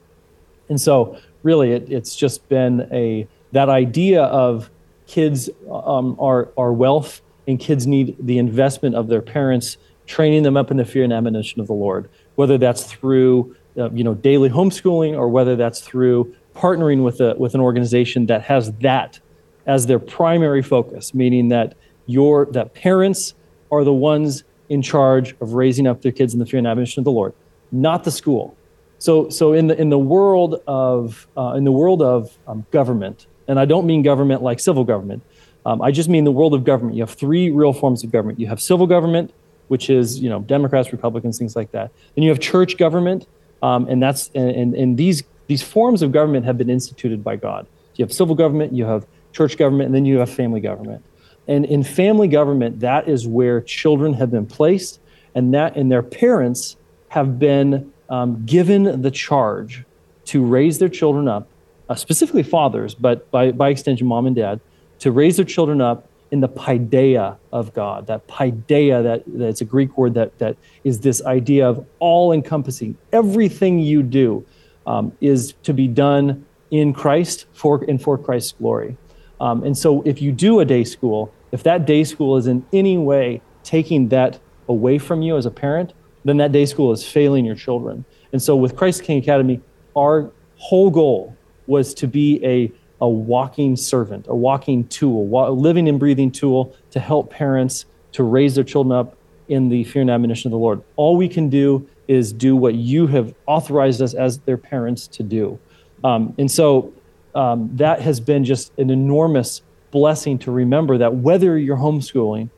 And 0.69 0.81
so, 0.81 1.17
really, 1.45 1.71
it, 1.71 1.93
it's 1.93 2.17
just 2.17 2.49
been 2.49 2.89
a 2.91 3.29
that 3.53 3.69
idea 3.69 4.25
of 4.25 4.69
kids 5.11 5.51
um, 5.69 6.17
are 6.21 6.51
are 6.57 6.73
wealth 6.73 7.21
and 7.49 7.59
kids 7.59 7.85
need 7.85 8.17
the 8.21 8.39
investment 8.39 8.95
of 8.95 9.09
their 9.09 9.21
parents 9.21 9.77
training 10.07 10.45
them 10.45 10.57
up 10.57 10.71
in 10.71 10.77
the 10.77 10.85
fear 10.85 11.03
and 11.03 11.13
admonition 11.13 11.61
of 11.61 11.67
the 11.67 11.73
Lord, 11.73 12.09
whether 12.37 12.57
that's 12.57 12.85
through 12.85 13.57
uh, 13.77 13.91
you 13.91 14.05
know 14.05 14.15
daily 14.15 14.49
homeschooling 14.49 15.17
or 15.17 15.29
whether 15.29 15.57
that's 15.57 15.81
through 15.81 16.33
partnering 16.55 17.03
with 17.03 17.21
a 17.21 17.35
with 17.39 17.55
an 17.55 17.61
organization 17.61 18.27
that 18.27 18.43
has 18.43 18.73
that 18.75 19.19
as 19.67 19.87
their 19.87 19.99
primary 19.99 20.63
focus, 20.63 21.13
meaning 21.13 21.49
that 21.49 21.75
your 22.07 22.47
that 22.47 22.75
parents 22.75 23.35
are 23.73 23.83
the 23.83 23.93
ones 23.93 24.45
in 24.69 24.81
charge 24.81 25.35
of 25.41 25.55
raising 25.55 25.89
up 25.89 26.03
their 26.03 26.13
kids 26.13 26.33
in 26.35 26.39
the 26.39 26.47
fear 26.47 26.59
and 26.59 26.69
admonition 26.69 27.01
of 27.01 27.05
the 27.05 27.11
Lord, 27.11 27.35
not 27.73 28.05
the 28.05 28.13
school. 28.13 28.57
So, 28.99 29.29
so 29.29 29.55
in 29.55 29.67
the 29.67 29.81
in 29.81 29.89
the 29.91 29.99
world 29.99 30.63
of 30.69 31.27
uh, 31.37 31.55
in 31.57 31.65
the 31.65 31.73
world 31.73 32.01
of 32.01 32.39
um, 32.47 32.65
government, 32.71 33.27
and 33.49 33.59
I 33.59 33.65
don't 33.65 33.87
mean 33.87 34.03
government 34.03 34.43
like 34.43 34.61
civil 34.61 34.85
government. 34.85 35.23
Um, 35.67 35.83
I 35.83 35.91
just 35.91 36.09
mean 36.09 36.25
the 36.25 36.33
world 36.33 36.55
of 36.55 36.65
government. 36.65 36.97
You 36.97 37.03
have 37.03 37.11
three 37.11 37.51
real 37.51 37.73
forms 37.73 38.03
of 38.05 38.11
government. 38.11 38.41
You 38.41 38.47
have 38.47 38.61
civil 38.61 38.87
government, 38.87 39.33
which 39.69 39.91
is 39.91 40.21
you 40.21 40.29
know 40.29 40.41
Democrats, 40.41 40.93
Republicans, 40.93 41.39
things 41.39 41.55
like 41.55 41.73
that. 41.73 41.91
Then 42.15 42.25
you 42.25 42.31
have 42.31 42.41
church 42.41 42.77
government, 42.77 43.27
um, 43.63 43.87
and 43.89 44.03
that's 44.03 44.31
and, 44.35 44.75
and 44.75 44.97
these 44.97 45.23
these 45.47 45.63
forms 45.63 46.03
of 46.03 46.13
government 46.13 46.47
have 46.47 46.57
been 46.57 46.71
instituted 46.71 47.23
by 47.23 47.37
God. 47.37 47.67
You 47.97 48.05
have 48.05 48.13
civil 48.13 48.35
government, 48.35 48.73
you 48.73 48.85
have 48.85 49.07
church 49.33 49.59
government, 49.59 49.87
and 49.87 49.95
then 49.95 50.05
you 50.05 50.19
have 50.19 50.31
family 50.31 50.61
government. 50.61 51.05
And 51.49 51.65
in 51.65 51.83
family 51.83 52.29
government, 52.29 52.81
that 52.81 53.09
is 53.09 53.27
where 53.27 53.61
children 53.61 54.15
have 54.15 54.31
been 54.31 54.47
placed, 54.47 55.01
and 55.35 55.53
that 55.55 55.77
and 55.77 55.91
their 55.91 56.03
parents 56.03 56.77
have 57.09 57.39
been 57.39 57.93
um, 58.09 58.45
given 58.47 59.03
the 59.03 59.11
charge 59.11 59.85
to 60.27 60.45
raise 60.45 60.79
their 60.79 60.89
children 60.89 61.29
up, 61.29 61.49
uh, 61.91 61.95
specifically 61.97 62.45
fathers, 62.45 62.95
but 62.95 63.31
by 63.31 63.51
by 63.51 63.69
extension, 63.69 64.07
mom 64.07 64.27
and 64.27 64.37
dad, 64.37 64.61
to 65.01 65.11
raise 65.11 65.37
their 65.37 65.45
children 65.45 65.81
up 65.81 66.09
in 66.31 66.39
the 66.41 66.49
paideia 66.49 67.37
of 67.53 67.75
God. 67.75 68.07
That 68.07 68.27
paideia, 68.29 69.03
that 69.03 69.25
that's 69.27 69.61
a 69.61 69.65
Greek 69.65 69.99
word 69.99 70.15
that 70.15 70.39
that 70.39 70.57
is 70.85 71.01
this 71.01 71.21
idea 71.25 71.69
of 71.69 71.85
all 71.99 72.33
encompassing. 72.33 72.97
Everything 73.13 73.81
you 73.81 74.05
do 74.05 74.47
um, 74.87 75.13
is 75.21 75.55
to 75.65 75.75
be 75.75 75.89
done 75.89 76.47
in 76.71 76.93
Christ 76.95 77.47
for 77.53 77.85
and 77.89 78.01
for 78.01 78.17
Christ's 78.17 78.53
glory. 78.53 78.97
Um, 79.41 79.65
and 79.65 79.77
so, 79.77 80.03
if 80.03 80.23
you 80.23 80.31
do 80.31 80.61
a 80.61 80.65
day 80.65 80.85
school, 80.85 81.35
if 81.51 81.65
that 81.65 81.87
day 81.87 82.05
school 82.05 82.37
is 82.37 82.47
in 82.47 82.65
any 82.73 82.99
way 82.99 83.43
taking 83.65 84.09
that 84.11 84.39
away 84.69 84.99
from 84.99 85.23
you 85.23 85.37
as 85.37 85.45
a 85.45 85.51
parent, 85.51 85.93
then 86.25 86.37
that 86.37 86.53
day 86.53 86.67
school 86.67 86.93
is 86.93 87.05
failing 87.05 87.45
your 87.45 87.57
children. 87.57 88.05
And 88.33 88.41
so, 88.41 88.55
with 88.55 88.77
Christ 88.77 89.03
King 89.03 89.19
Academy, 89.19 89.61
our 89.97 90.31
whole 90.57 90.91
goal 90.91 91.37
was 91.71 91.95
to 91.95 92.07
be 92.07 92.45
a 92.45 92.71
a 93.01 93.09
walking 93.09 93.77
servant, 93.77 94.27
a 94.29 94.35
walking 94.35 94.87
tool, 94.89 95.49
a 95.49 95.51
living 95.51 95.89
and 95.89 95.99
breathing 95.99 96.31
tool 96.31 96.77
to 96.91 97.01
help 97.01 97.31
parents 97.31 97.87
to 98.13 98.23
raise 98.23 98.55
their 98.55 98.65
children 98.65 98.93
up 98.93 99.17
in 99.49 99.69
the 99.69 99.85
fear 99.85 100.03
and 100.03 100.11
admonition 100.11 100.49
of 100.49 100.53
the 100.53 100.59
Lord. 100.59 100.83
All 100.97 101.17
we 101.17 101.29
can 101.29 101.49
do 101.49 101.89
is 102.09 102.33
do 102.33 102.55
what 102.55 102.75
you 102.75 103.07
have 103.07 103.35
authorized 103.47 104.03
us 104.03 104.15
as 104.15 104.39
their 104.41 104.59
parents 104.59 105.07
to 105.09 105.23
do. 105.23 105.59
Um, 106.05 106.35
and 106.39 106.51
so 106.51 106.93
um, 107.35 107.71
that 107.75 108.01
has 108.01 108.21
been 108.21 108.45
just 108.45 108.73
an 108.79 108.91
enormous 108.91 109.63
blessing 109.91 110.39
to 110.41 110.51
remember 110.51 110.99
that 110.99 111.15
whether 111.17 111.59
you're 111.59 111.77
homeschooling 111.77 112.51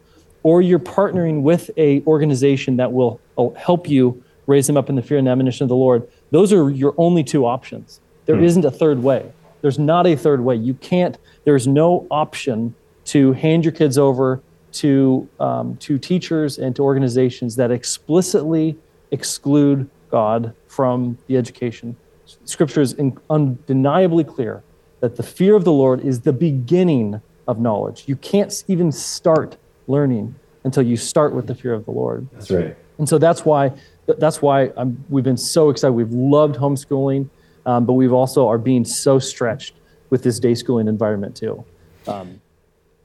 or 0.43 0.61
you're 0.61 0.79
partnering 0.79 1.43
with 1.43 1.71
a 1.77 2.03
organization 2.03 2.77
that 2.77 2.93
will 2.93 3.21
uh, 3.39 3.49
help 3.51 3.89
you 3.89 4.23
raise 4.47 4.67
them 4.67 4.77
up 4.77 4.89
in 4.89 4.97
the 4.97 5.03
fear 5.03 5.19
and 5.19 5.29
admonition 5.29 5.65
of 5.65 5.69
the 5.69 5.77
Lord, 5.77 6.07
those 6.31 6.53
are 6.53 6.69
your 6.69 6.95
only 6.99 7.23
two 7.23 7.47
options. 7.47 8.01
There 8.27 8.37
hmm. 8.37 8.61
not 8.61 8.65
a 8.65 8.71
third 8.71 9.03
way. 9.03 9.33
There's 9.61 9.79
not 9.79 10.07
a 10.07 10.17
third 10.17 10.41
way. 10.41 10.57
You 10.57 10.75
can't, 10.75 11.19
there's 11.45 11.67
no 11.67 12.07
option 12.11 12.75
to 13.07 13.33
hand 13.33 13.65
your 13.65 13.73
kids 13.73 13.97
over 13.97 14.43
to, 14.73 15.29
um, 15.39 15.77
to 15.79 15.99
teachers 15.99 16.59
and 16.59 16.75
to 16.77 16.83
organizations 16.83 17.57
that 17.57 17.71
explicitly 17.71 18.77
exclude 19.11 19.89
God 20.11 20.55
from 20.67 21.19
the 21.27 21.37
education. 21.37 21.97
Scripture 22.45 22.81
is 22.81 22.97
undeniably 23.31 24.25
clear 24.25 24.63
that 25.01 25.17
the 25.17 25.23
fear 25.23 25.55
of 25.55 25.65
the 25.65 25.73
Lord 25.73 26.01
is 26.01 26.21
the 26.21 26.33
beginning 26.33 27.21
of 27.47 27.61
knowledge. 27.61 28.05
You 28.07 28.17
can't 28.17 28.65
even 28.69 28.93
start 28.93 29.57
learning 29.87 30.35
until 30.65 30.83
you 30.83 30.97
start 30.97 31.35
with 31.35 31.47
the 31.47 31.55
fear 31.55 31.75
of 31.75 31.85
the 31.85 31.91
Lord. 31.91 32.29
That's 32.33 32.51
right. 32.51 32.77
And 32.99 33.09
so 33.09 33.19
that's 33.19 33.45
why 33.45 33.73
that's 34.07 34.43
why 34.43 34.73
I'm, 34.77 35.05
we've 35.09 35.25
been 35.25 35.37
so 35.37 35.71
excited. 35.71 35.93
We've 35.93 36.13
loved 36.13 36.57
homeschooling 36.57 37.29
um, 37.67 37.87
but 37.87 37.95
we've 37.95 38.13
also 38.13 38.49
are 38.49 38.59
being 38.59 38.85
so 38.85 39.19
stretched 39.19 39.75
with 40.11 40.23
this 40.23 40.39
day 40.39 40.55
schooling 40.55 40.89
environment 40.89 41.37
too. 41.37 41.65
Um, 42.07 42.41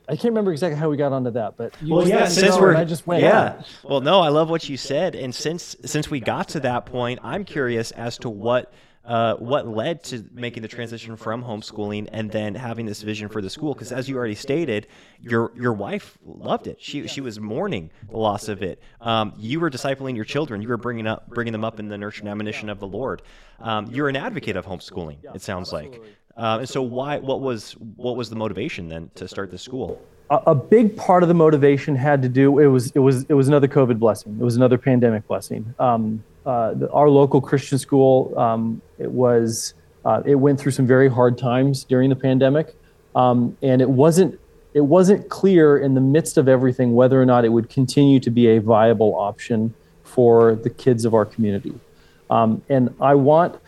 I 0.09 0.15
can't 0.15 0.31
remember 0.31 0.51
exactly 0.51 0.79
how 0.79 0.89
we 0.89 0.95
got 0.95 1.11
onto 1.11 1.31
that, 1.31 1.57
but 1.57 1.73
well, 1.85 2.07
yeah, 2.07 2.27
since 2.27 2.57
we're, 2.57 2.75
I 2.75 2.85
just 2.85 3.05
went. 3.05 3.23
Yeah, 3.23 3.61
well, 3.83 3.99
no, 3.99 4.21
I 4.21 4.29
love 4.29 4.49
what 4.49 4.69
you 4.69 4.77
said, 4.77 5.15
and 5.15 5.35
since 5.35 5.75
since 5.83 6.09
we 6.09 6.21
got 6.21 6.49
to 6.49 6.61
that 6.61 6.85
point, 6.85 7.19
I'm 7.23 7.43
curious 7.43 7.91
as 7.91 8.17
to 8.19 8.29
what 8.29 8.71
uh, 9.07 9.35
what 9.35 9.65
led 9.65 10.03
to 10.03 10.25
making 10.33 10.61
the 10.61 10.67
transition 10.67 11.15
from 11.15 11.41
homeschooling 11.41 12.09
and 12.11 12.29
then 12.29 12.53
having 12.53 12.85
this 12.85 13.01
vision 13.01 13.29
for 13.29 13.41
the 13.41 13.49
school? 13.49 13.73
Because 13.73 13.93
as 13.93 14.09
you 14.09 14.17
already 14.17 14.35
stated, 14.35 14.87
your 15.21 15.51
your 15.55 15.73
wife 15.73 16.17
loved 16.25 16.67
it. 16.67 16.77
She 16.79 17.07
she 17.07 17.21
was 17.21 17.39
mourning 17.39 17.89
the 18.09 18.17
loss 18.17 18.49
of 18.49 18.61
it. 18.61 18.81
Um, 18.99 19.33
you 19.37 19.61
were 19.61 19.71
discipling 19.71 20.15
your 20.15 20.25
children. 20.25 20.61
You 20.61 20.67
were 20.67 20.77
bringing 20.77 21.07
up 21.07 21.29
bringing 21.29 21.53
them 21.53 21.63
up 21.63 21.79
in 21.79 21.87
the 21.87 21.97
nurture 21.97 22.21
and 22.21 22.29
admonition 22.29 22.69
of 22.69 22.79
the 22.79 22.87
Lord. 22.87 23.21
Um, 23.59 23.87
you're 23.87 24.09
an 24.09 24.17
advocate 24.17 24.57
of 24.57 24.65
homeschooling. 24.65 25.17
It 25.33 25.41
sounds 25.41 25.71
like. 25.71 26.01
Uh, 26.35 26.57
and 26.59 26.69
so 26.69 26.81
why? 26.81 27.17
What 27.17 27.39
was 27.39 27.71
what 27.95 28.17
was 28.17 28.29
the 28.29 28.35
motivation 28.35 28.89
then 28.89 29.09
to 29.15 29.27
start 29.27 29.51
the 29.51 29.57
school? 29.57 30.01
a 30.29 30.53
big 30.53 30.97
part 30.97 31.23
of 31.23 31.29
the 31.29 31.33
motivation 31.33 31.95
had 31.95 32.21
to 32.21 32.27
do 32.27 32.59
it 32.59 32.67
was 32.67 32.91
it 32.91 32.99
was 32.99 33.23
it 33.29 33.33
was 33.33 33.47
another 33.47 33.67
COVID 33.67 33.97
blessing. 33.97 34.35
It 34.39 34.43
was 34.43 34.57
another 34.57 34.77
pandemic 34.77 35.25
blessing. 35.27 35.73
Um, 35.79 36.21
uh, 36.47 36.73
the, 36.75 36.89
our 36.91 37.09
local 37.09 37.41
Christian 37.41 37.77
school, 37.77 38.33
um, 38.39 38.81
it 38.97 39.11
was 39.11 39.73
uh, 40.05 40.23
it 40.25 40.35
went 40.35 40.57
through 40.57 40.71
some 40.71 40.87
very 40.87 41.09
hard 41.09 41.37
times 41.37 41.83
during 41.83 42.09
the 42.09 42.15
pandemic, 42.15 42.73
um, 43.15 43.57
and 43.61 43.81
it 43.81 43.89
wasn't 43.89 44.39
it 44.73 44.79
wasn't 44.79 45.27
clear 45.27 45.77
in 45.77 45.93
the 45.93 45.99
midst 45.99 46.37
of 46.37 46.47
everything 46.47 46.95
whether 46.95 47.21
or 47.21 47.25
not 47.25 47.43
it 47.43 47.49
would 47.49 47.69
continue 47.69 48.19
to 48.21 48.29
be 48.29 48.47
a 48.47 48.61
viable 48.61 49.13
option 49.15 49.73
for 50.03 50.55
the 50.55 50.69
kids 50.69 51.03
of 51.03 51.13
our 51.13 51.25
community. 51.25 51.73
Um, 52.29 52.61
and 52.69 52.95
I 53.01 53.15
want, 53.15 53.59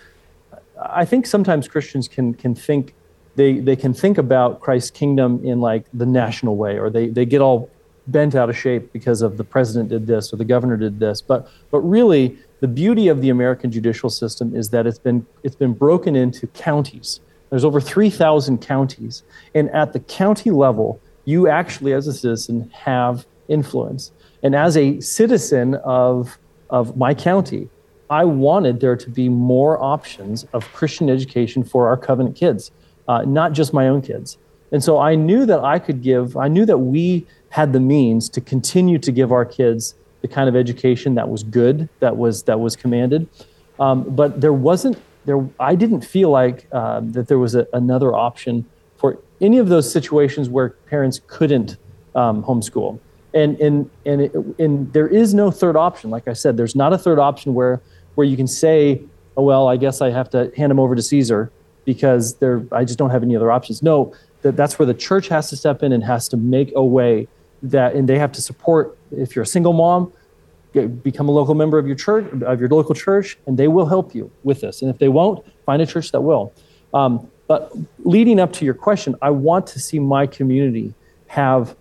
I 0.82 1.04
think 1.04 1.26
sometimes 1.26 1.68
Christians 1.68 2.08
can 2.08 2.34
can 2.34 2.56
think 2.56 2.94
they 3.36 3.60
they 3.60 3.76
can 3.76 3.94
think 3.94 4.18
about 4.18 4.62
Christ's 4.62 4.92
kingdom 4.92 5.44
in 5.44 5.60
like 5.60 5.84
the 5.94 6.06
national 6.06 6.56
way, 6.56 6.80
or 6.80 6.90
they 6.90 7.08
they 7.08 7.26
get 7.26 7.42
all 7.42 7.70
bent 8.08 8.36
out 8.36 8.50
of 8.50 8.58
shape 8.58 8.94
because 8.94 9.22
of 9.22 9.36
the 9.36 9.44
president 9.44 9.90
did 9.90 10.08
this 10.08 10.34
or 10.34 10.38
the 10.38 10.46
governor 10.46 10.78
did 10.78 10.98
this. 10.98 11.22
But 11.22 11.50
but 11.72 11.80
really, 11.80 12.38
the 12.60 12.68
beauty 12.68 13.08
of 13.08 13.22
the 13.22 13.30
American 13.30 13.72
judicial 13.72 14.10
system 14.10 14.56
is 14.56 14.70
that 14.70 14.86
it's 14.86 15.00
been 15.00 15.26
it's 15.44 15.56
been 15.56 15.74
broken 15.74 16.16
into 16.16 16.48
counties, 16.48 17.20
There's 17.50 17.66
over 17.66 17.82
3,000 17.82 18.60
counties. 18.60 19.24
And 19.56 19.70
at 19.72 19.94
the 19.94 20.00
county 20.00 20.52
level, 20.52 21.00
you 21.26 21.48
actually, 21.48 21.94
as 21.94 22.08
a 22.08 22.14
citizen, 22.14 22.70
have 22.74 23.26
influence. 23.48 24.12
And 24.44 24.56
as 24.56 24.78
a 24.78 25.00
citizen 25.00 25.76
of, 25.76 26.38
of 26.70 26.98
my 26.98 27.14
county, 27.14 27.70
I 28.10 28.26
wanted 28.26 28.80
there 28.80 28.96
to 28.96 29.10
be 29.10 29.30
more 29.30 29.82
options 29.82 30.46
of 30.54 30.72
Christian 30.74 31.10
education 31.10 31.64
for 31.64 31.88
our 31.88 31.98
covenant 31.98 32.36
kids, 32.36 32.72
uh, 33.08 33.24
not 33.24 33.54
just 33.54 33.74
my 33.74 33.88
own 33.88 34.02
kids. 34.02 34.38
And 34.72 34.84
so 34.84 35.00
I 35.00 35.16
knew 35.16 35.46
that 35.46 35.60
I 35.60 35.80
could 35.80 36.02
give, 36.02 36.38
I 36.38 36.48
knew 36.48 36.66
that 36.66 36.78
we 36.78 37.26
had 37.50 37.74
the 37.74 37.80
means 37.80 38.30
to 38.30 38.42
continue 38.42 39.00
to 39.00 39.12
give 39.12 39.32
our 39.32 39.46
kids 39.46 39.96
the 40.22 40.28
kind 40.28 40.50
of 40.50 40.56
education 40.56 41.16
that 41.16 41.30
was 41.30 41.44
good, 41.44 41.90
that 42.00 42.18
was 42.18 42.44
that 42.44 42.60
was 42.60 42.76
commanded. 42.76 43.28
Um, 43.80 44.04
but 44.04 44.42
there 44.42 44.54
wasn't 44.54 44.98
there. 45.26 45.48
I 45.60 45.76
didn't 45.76 46.02
feel 46.02 46.30
like 46.30 46.68
uh, 46.72 47.02
that 47.04 47.28
there 47.28 47.40
was 47.40 47.56
a, 47.56 47.68
another 47.74 48.14
option 48.16 48.66
for 48.98 49.18
any 49.40 49.58
of 49.58 49.70
those 49.70 49.92
situations 49.92 50.50
where 50.50 50.70
parents 50.70 51.22
couldn't 51.28 51.78
um, 52.16 52.44
homeschool. 52.44 53.00
And 53.34 53.60
and 53.62 53.90
and 54.06 54.22
it, 54.22 54.34
and 54.58 54.92
there 54.92 55.08
is 55.08 55.34
no 55.34 55.52
third 55.52 55.76
option. 55.76 56.10
Like 56.10 56.28
I 56.28 56.34
said, 56.34 56.58
there's 56.58 56.76
not 56.76 56.94
a 56.94 56.98
third 56.98 57.20
option 57.20 57.54
where 57.54 57.82
where 58.16 58.26
you 58.26 58.36
can 58.36 58.48
say, 58.48 59.02
oh 59.38 59.44
well, 59.44 59.68
I 59.68 59.78
guess 59.78 60.02
I 60.02 60.10
have 60.10 60.30
to 60.32 60.52
hand 60.58 60.72
them 60.72 60.80
over 60.80 60.96
to 60.96 61.02
Caesar 61.02 61.52
because 61.86 62.36
there 62.36 62.64
I 62.72 62.84
just 62.84 62.98
don't 62.98 63.12
have 63.12 63.24
any 63.24 63.36
other 63.36 63.52
options. 63.52 63.84
No, 63.84 64.14
that 64.42 64.56
that's 64.56 64.80
where 64.80 64.86
the 64.86 64.94
church 64.96 65.28
has 65.30 65.50
to 65.52 65.56
step 65.56 65.84
in 65.84 65.94
and 65.94 66.04
has 66.04 66.28
to 66.30 66.38
make 66.38 66.74
a 66.76 66.84
way 66.84 67.28
that 67.62 67.96
and 67.96 68.08
they 68.08 68.18
have 68.18 68.32
to 68.32 68.42
support 68.42 68.98
if 69.12 69.36
you're 69.36 69.44
a 69.44 69.48
single 69.48 69.74
mom 69.74 70.12
become 71.04 71.28
a 71.28 71.32
local 71.32 71.56
member 71.56 71.80
of 71.80 71.88
your 71.88 71.96
church 71.96 72.26
of 72.44 72.60
your 72.60 72.70
local 72.70 72.94
church 72.94 73.38
and 73.48 73.58
they 73.58 73.68
will 73.68 73.88
help 73.88 74.14
you 74.14 74.32
with 74.44 74.62
this. 74.62 74.82
And 74.82 74.90
if 74.92 75.00
they 75.00 75.10
won't 75.10 75.46
find 75.66 75.82
a 75.82 75.86
church 75.86 76.12
that 76.12 76.22
will. 76.22 76.54
Um, 76.94 77.30
but 77.50 77.74
leading 78.06 78.40
up 78.40 78.54
to 78.54 78.64
your 78.64 78.74
question 78.74 79.16
i 79.22 79.30
want 79.30 79.68
to 79.68 79.80
see 79.80 80.00
my 80.00 80.26
community 80.26 80.94
have 81.28 81.76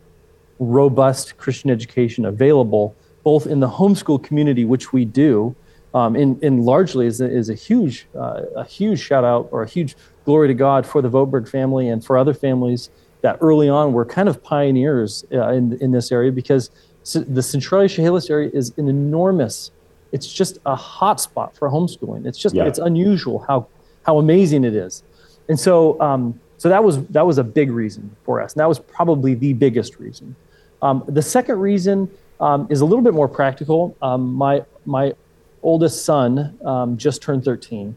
robust 0.59 1.37
christian 1.37 1.71
education 1.71 2.25
available 2.25 2.97
both 3.23 3.47
in 3.47 3.61
the 3.61 3.69
homeschool 3.69 4.21
community 4.21 4.65
which 4.65 4.93
we 4.93 5.05
do 5.05 5.55
um, 5.95 6.17
in, 6.17 6.39
in 6.43 6.65
largely 6.65 7.07
is 7.07 7.21
a, 7.21 7.31
is 7.31 7.49
a 7.49 7.55
huge 7.55 8.09
uh, 8.17 8.43
a 8.57 8.65
huge 8.65 8.99
shout 8.99 9.25
out 9.25 9.49
or 9.53 9.63
a 9.63 9.69
huge 9.69 9.95
glory 10.25 10.49
to 10.49 10.55
god 10.55 10.85
for 10.85 11.01
the 11.01 11.09
Voberg 11.09 11.49
family 11.49 11.89
and 11.89 12.05
for 12.05 12.19
other 12.19 12.35
families 12.35 12.91
that 13.21 13.39
early 13.41 13.69
on 13.69 13.93
were 13.93 14.05
kind 14.05 14.29
of 14.29 14.43
pioneers 14.43 15.25
uh, 15.33 15.49
in, 15.49 15.75
in 15.81 15.91
this 15.91 16.13
area 16.13 16.31
because 16.31 16.71
the 17.15 17.43
Centralia 17.43 17.89
Chehalis 17.89 18.31
area 18.31 18.51
is 18.53 18.73
an 18.77 18.89
enormous, 18.89 19.71
it's 20.13 20.31
just 20.31 20.59
a 20.67 20.77
hotspot 20.77 21.57
for 21.57 21.69
homeschooling. 21.71 22.27
It's 22.27 22.39
just, 22.39 22.55
yeah. 22.55 22.65
it's 22.65 22.79
unusual 22.79 23.41
how, 23.41 23.67
how 24.05 24.19
amazing 24.19 24.65
it 24.65 24.75
is. 24.75 25.03
And 25.49 25.59
so, 25.59 26.01
um, 26.01 26.39
so 26.59 26.69
that 26.69 26.83
was, 26.83 27.05
that 27.07 27.27
was 27.27 27.39
a 27.39 27.45
big 27.45 27.71
reason 27.71 28.15
for 28.25 28.41
us. 28.41 28.53
And 28.53 28.61
that 28.61 28.69
was 28.69 28.79
probably 28.79 29.35
the 29.35 29.53
biggest 29.53 29.99
reason. 29.99 30.37
Um, 30.83 31.05
the 31.09 31.23
second 31.23 31.59
reason 31.59 32.11
um, 32.41 32.67
is 32.71 32.81
a 32.81 32.85
little 32.85 33.03
bit 33.03 33.15
more 33.15 33.29
practical. 33.29 33.97
Um, 34.03 34.35
my, 34.35 34.65
my 34.85 35.15
oldest 35.63 36.05
son 36.05 36.59
um, 36.65 36.97
just 36.97 37.23
turned 37.23 37.45
13. 37.45 37.97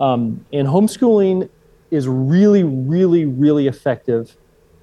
Um, 0.00 0.44
and 0.52 0.66
homeschooling 0.66 1.48
is 1.90 2.08
really, 2.08 2.64
really, 2.64 3.24
really 3.24 3.66
effective 3.66 4.36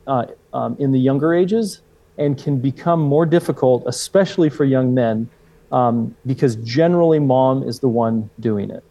uh, 0.07 0.25
um, 0.53 0.75
in 0.79 0.91
the 0.91 0.99
younger 0.99 1.33
ages 1.33 1.81
and 2.17 2.41
can 2.41 2.59
become 2.59 3.01
more 3.01 3.25
difficult, 3.25 3.83
especially 3.87 4.49
for 4.49 4.65
young 4.65 4.93
men, 4.93 5.27
um, 5.71 6.15
because 6.25 6.55
generally 6.57 7.19
mom 7.19 7.63
is 7.63 7.79
the 7.79 7.87
one 7.87 8.29
doing 8.39 8.69
it. 8.69 8.83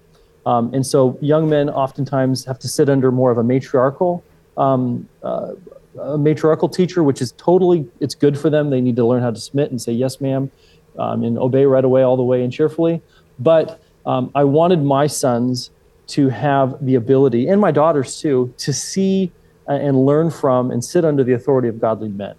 Um, 0.45 0.75
and 0.75 0.85
so 0.85 1.17
young 1.21 1.49
men 1.49 1.71
oftentimes 1.71 2.45
have 2.45 2.59
to 2.61 2.69
sit 2.69 2.89
under 2.89 3.13
more 3.13 3.31
of 3.31 3.39
a 3.39 3.45
matriarchal, 3.45 4.25
um, 4.57 5.09
uh, 5.23 5.53
a 6.01 6.19
matriarchal 6.19 6.69
teacher, 6.69 7.05
which 7.05 7.23
is 7.23 7.33
totally, 7.33 7.87
it's 8.01 8.15
good 8.15 8.37
for 8.37 8.51
them. 8.51 8.71
They 8.71 8.81
need 8.81 8.97
to 8.97 9.07
learn 9.07 9.23
how 9.23 9.31
to 9.31 9.39
submit 9.39 9.71
and 9.71 9.81
say, 9.81 9.93
yes, 9.93 10.21
ma'am, 10.21 10.51
um, 10.99 11.23
and 11.23 11.39
obey 11.39 11.65
right 11.65 11.85
away, 11.85 12.03
all 12.03 12.17
the 12.17 12.25
way 12.25 12.43
and 12.43 12.53
cheerfully. 12.53 13.01
But 13.39 13.81
um, 14.05 14.33
I 14.35 14.45
wanted 14.45 14.83
my 14.83 15.07
sons 15.07 15.71
to 16.09 16.29
have 16.29 16.85
the 16.85 16.97
ability, 16.97 17.47
and 17.47 17.61
my 17.61 17.71
daughters 17.71 18.21
too, 18.21 18.53
to 18.59 18.73
see 18.73 19.31
and 19.75 20.07
learn 20.07 20.31
from 20.31 20.71
and 20.71 20.85
sit 20.85 21.05
under 21.05 21.25
the 21.25 21.33
authority 21.33 21.69
of 21.69 21.81
godly 21.81 22.09
men. 22.09 22.35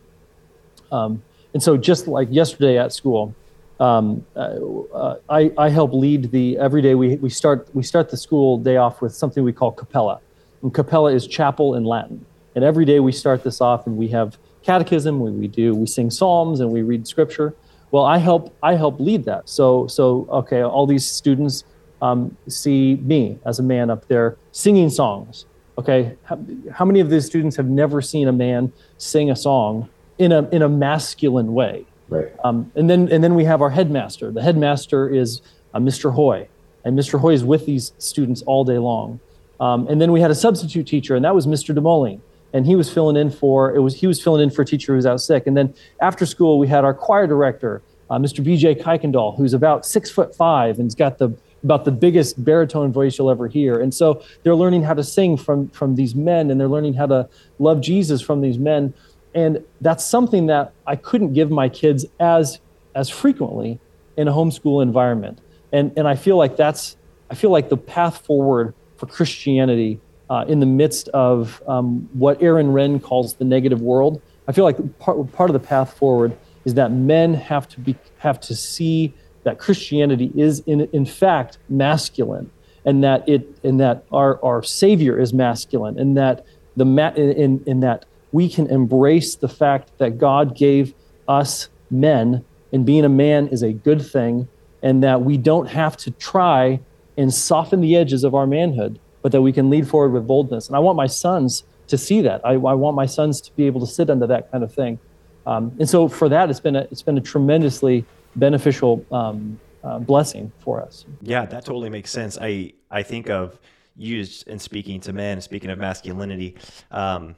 Um, 0.91 1.23
and 1.53 1.61
so, 1.61 1.77
just 1.77 2.07
like 2.07 2.27
yesterday 2.31 2.77
at 2.77 2.93
school, 2.93 3.35
um, 3.79 4.25
uh, 4.35 5.15
I, 5.29 5.51
I, 5.57 5.69
help 5.69 5.93
lead 5.93 6.31
the 6.31 6.57
every 6.57 6.81
day 6.81 6.95
we, 6.95 7.15
we 7.17 7.29
start 7.29 7.67
we 7.73 7.83
start 7.83 8.09
the 8.09 8.17
school 8.17 8.57
day 8.57 8.77
off 8.77 9.01
with 9.01 9.15
something 9.15 9.43
we 9.43 9.53
call 9.53 9.71
capella, 9.71 10.19
and 10.61 10.73
capella 10.73 11.13
is 11.13 11.27
chapel 11.27 11.75
in 11.75 11.83
Latin. 11.83 12.25
And 12.55 12.63
every 12.63 12.85
day 12.85 12.99
we 12.99 13.11
start 13.11 13.43
this 13.43 13.61
off, 13.61 13.87
and 13.87 13.97
we 13.97 14.07
have 14.09 14.37
catechism. 14.63 15.19
We, 15.19 15.31
we 15.31 15.47
do 15.47 15.75
we 15.75 15.87
sing 15.87 16.09
psalms 16.11 16.59
and 16.59 16.71
we 16.71 16.81
read 16.81 17.07
scripture. 17.07 17.55
Well, 17.91 18.05
I 18.05 18.17
help 18.17 18.55
I 18.63 18.75
help 18.75 18.99
lead 18.99 19.25
that. 19.25 19.49
So 19.49 19.87
so 19.87 20.27
okay, 20.29 20.61
all 20.61 20.87
these 20.87 21.05
students 21.05 21.63
um, 22.01 22.35
see 22.47 22.95
me 22.95 23.39
as 23.45 23.59
a 23.59 23.63
man 23.63 23.89
up 23.89 24.07
there 24.07 24.37
singing 24.51 24.89
songs 24.89 25.45
Okay, 25.77 26.15
how, 26.23 26.39
how, 26.71 26.85
many 26.85 26.99
of 26.99 27.09
these 27.09 27.25
students 27.25 27.55
have 27.55 27.67
never 27.67 28.01
seen 28.01 28.27
a 28.27 28.31
man 28.31 28.71
sing 28.97 29.31
a 29.31 29.35
song 29.35 29.89
in 30.19 30.31
a 30.31 30.47
in 30.49 30.61
a 30.61 30.69
masculine 30.69 31.53
way? 31.53 31.85
Right. 32.09 32.31
Um, 32.43 32.71
and 32.75 32.89
then 32.89 33.11
and 33.11 33.23
then 33.23 33.33
we 33.33 33.43
have 33.45 33.61
our 33.61 33.71
headmaster. 33.71 34.31
The 34.31 34.43
headmaster 34.43 35.09
is 35.09 35.41
uh, 35.73 35.79
Mr. 35.79 36.13
Hoy, 36.13 36.47
and 36.85 36.97
Mr. 36.97 37.19
Hoy 37.19 37.33
is 37.33 37.43
with 37.43 37.65
these 37.65 37.93
students 37.97 38.43
all 38.43 38.63
day 38.63 38.77
long. 38.77 39.19
Um, 39.59 39.87
and 39.87 39.99
then 39.99 40.11
we 40.11 40.21
had 40.21 40.29
a 40.29 40.35
substitute 40.35 40.85
teacher, 40.85 41.15
and 41.15 41.25
that 41.25 41.33
was 41.33 41.47
Mr. 41.47 41.75
Demoling, 41.75 42.19
and 42.53 42.65
he 42.65 42.75
was 42.75 42.91
filling 42.91 43.15
in 43.15 43.31
for 43.31 43.73
it 43.73 43.79
was 43.79 43.95
he 43.95 44.05
was 44.05 44.21
filling 44.21 44.43
in 44.43 44.51
for 44.51 44.61
a 44.61 44.65
teacher 44.65 44.91
who 44.91 44.97
was 44.97 45.07
out 45.07 45.21
sick. 45.21 45.47
And 45.47 45.57
then 45.57 45.73
after 46.01 46.27
school, 46.27 46.59
we 46.59 46.67
had 46.67 46.85
our 46.85 46.93
choir 46.93 47.25
director, 47.25 47.81
uh, 48.11 48.19
Mr. 48.19 48.43
B.J. 48.43 48.75
Kuykendall, 48.75 49.37
who's 49.37 49.53
about 49.53 49.87
six 49.87 50.11
foot 50.11 50.35
five 50.35 50.77
and 50.77 50.85
he's 50.85 50.95
got 50.95 51.17
the 51.17 51.35
about 51.63 51.85
the 51.85 51.91
biggest 51.91 52.43
baritone 52.43 52.91
voice 52.91 53.17
you'll 53.17 53.31
ever 53.31 53.47
hear. 53.47 53.79
And 53.79 53.93
so 53.93 54.23
they're 54.43 54.55
learning 54.55 54.83
how 54.83 54.93
to 54.93 55.03
sing 55.03 55.37
from 55.37 55.69
from 55.69 55.95
these 55.95 56.15
men 56.15 56.51
and 56.51 56.59
they're 56.59 56.67
learning 56.67 56.93
how 56.93 57.07
to 57.07 57.29
love 57.59 57.81
Jesus 57.81 58.21
from 58.21 58.41
these 58.41 58.57
men. 58.57 58.93
And 59.33 59.63
that's 59.81 60.05
something 60.05 60.47
that 60.47 60.73
I 60.85 60.95
couldn't 60.95 61.33
give 61.33 61.49
my 61.49 61.69
kids 61.69 62.05
as 62.19 62.59
as 62.95 63.09
frequently 63.09 63.79
in 64.17 64.27
a 64.27 64.31
homeschool 64.31 64.83
environment. 64.83 65.39
And 65.71 65.91
and 65.97 66.07
I 66.07 66.15
feel 66.15 66.37
like 66.37 66.57
that's 66.57 66.97
I 67.29 67.35
feel 67.35 67.49
like 67.49 67.69
the 67.69 67.77
path 67.77 68.19
forward 68.25 68.73
for 68.97 69.05
Christianity 69.07 69.99
uh, 70.29 70.45
in 70.47 70.59
the 70.59 70.65
midst 70.65 71.09
of 71.09 71.61
um, 71.67 72.07
what 72.13 72.41
Aaron 72.41 72.67
Renn 72.67 73.01
calls 73.01 73.35
the 73.35 73.45
negative 73.45 73.81
world. 73.81 74.21
I 74.47 74.51
feel 74.51 74.63
like 74.63 74.99
part, 74.99 75.31
part 75.31 75.49
of 75.49 75.53
the 75.53 75.65
path 75.65 75.97
forward 75.97 76.37
is 76.65 76.73
that 76.75 76.91
men 76.91 77.33
have 77.33 77.67
to 77.69 77.79
be 77.79 77.95
have 78.17 78.39
to 78.41 78.55
see 78.55 79.13
that 79.43 79.57
Christianity 79.59 80.31
is 80.35 80.61
in 80.65 80.81
in 80.93 81.05
fact 81.05 81.57
masculine, 81.69 82.49
and 82.85 83.03
that 83.03 83.27
it 83.27 83.47
and 83.63 83.79
that 83.79 84.03
our 84.11 84.43
our 84.43 84.63
Savior 84.63 85.19
is 85.19 85.33
masculine, 85.33 85.99
and 85.99 86.17
that 86.17 86.45
the 86.75 86.85
ma- 86.85 87.13
in, 87.15 87.63
in 87.65 87.79
that 87.81 88.05
we 88.31 88.49
can 88.49 88.67
embrace 88.67 89.35
the 89.35 89.49
fact 89.49 89.91
that 89.99 90.17
God 90.17 90.55
gave 90.55 90.93
us 91.27 91.69
men, 91.91 92.43
and 92.71 92.85
being 92.85 93.05
a 93.05 93.09
man 93.09 93.47
is 93.47 93.61
a 93.61 93.71
good 93.71 94.01
thing, 94.01 94.47
and 94.81 95.03
that 95.03 95.21
we 95.21 95.37
don't 95.37 95.67
have 95.67 95.95
to 95.97 96.11
try 96.11 96.79
and 97.17 97.33
soften 97.33 97.81
the 97.81 97.95
edges 97.95 98.23
of 98.23 98.33
our 98.33 98.47
manhood, 98.47 98.99
but 99.21 99.31
that 99.31 99.41
we 99.41 99.53
can 99.53 99.69
lead 99.69 99.87
forward 99.87 100.11
with 100.11 100.25
boldness. 100.25 100.67
And 100.67 100.75
I 100.75 100.79
want 100.79 100.97
my 100.97 101.05
sons 101.07 101.63
to 101.87 101.97
see 101.97 102.21
that. 102.21 102.41
I, 102.43 102.53
I 102.53 102.73
want 102.73 102.95
my 102.95 103.05
sons 103.05 103.39
to 103.41 103.55
be 103.55 103.67
able 103.67 103.81
to 103.81 103.87
sit 103.87 104.09
under 104.09 104.25
that 104.27 104.51
kind 104.51 104.63
of 104.63 104.73
thing. 104.73 104.99
Um, 105.45 105.75
and 105.79 105.87
so 105.87 106.07
for 106.07 106.27
that, 106.29 106.49
it's 106.49 106.59
been 106.59 106.75
a, 106.75 106.87
it's 106.89 107.03
been 107.03 107.17
a 107.17 107.21
tremendously 107.21 108.05
beneficial 108.35 109.05
um, 109.11 109.59
uh, 109.83 109.99
blessing 109.99 110.51
for 110.59 110.81
us. 110.81 111.05
Yeah, 111.21 111.45
that 111.45 111.65
totally 111.65 111.89
makes 111.89 112.11
sense. 112.11 112.37
I 112.39 112.73
I 112.89 113.03
think 113.03 113.29
of 113.29 113.59
used 113.95 114.47
in 114.47 114.59
speaking 114.59 114.99
to 115.01 115.13
men, 115.13 115.41
speaking 115.41 115.69
of 115.69 115.77
masculinity, 115.77 116.55
um, 116.91 117.35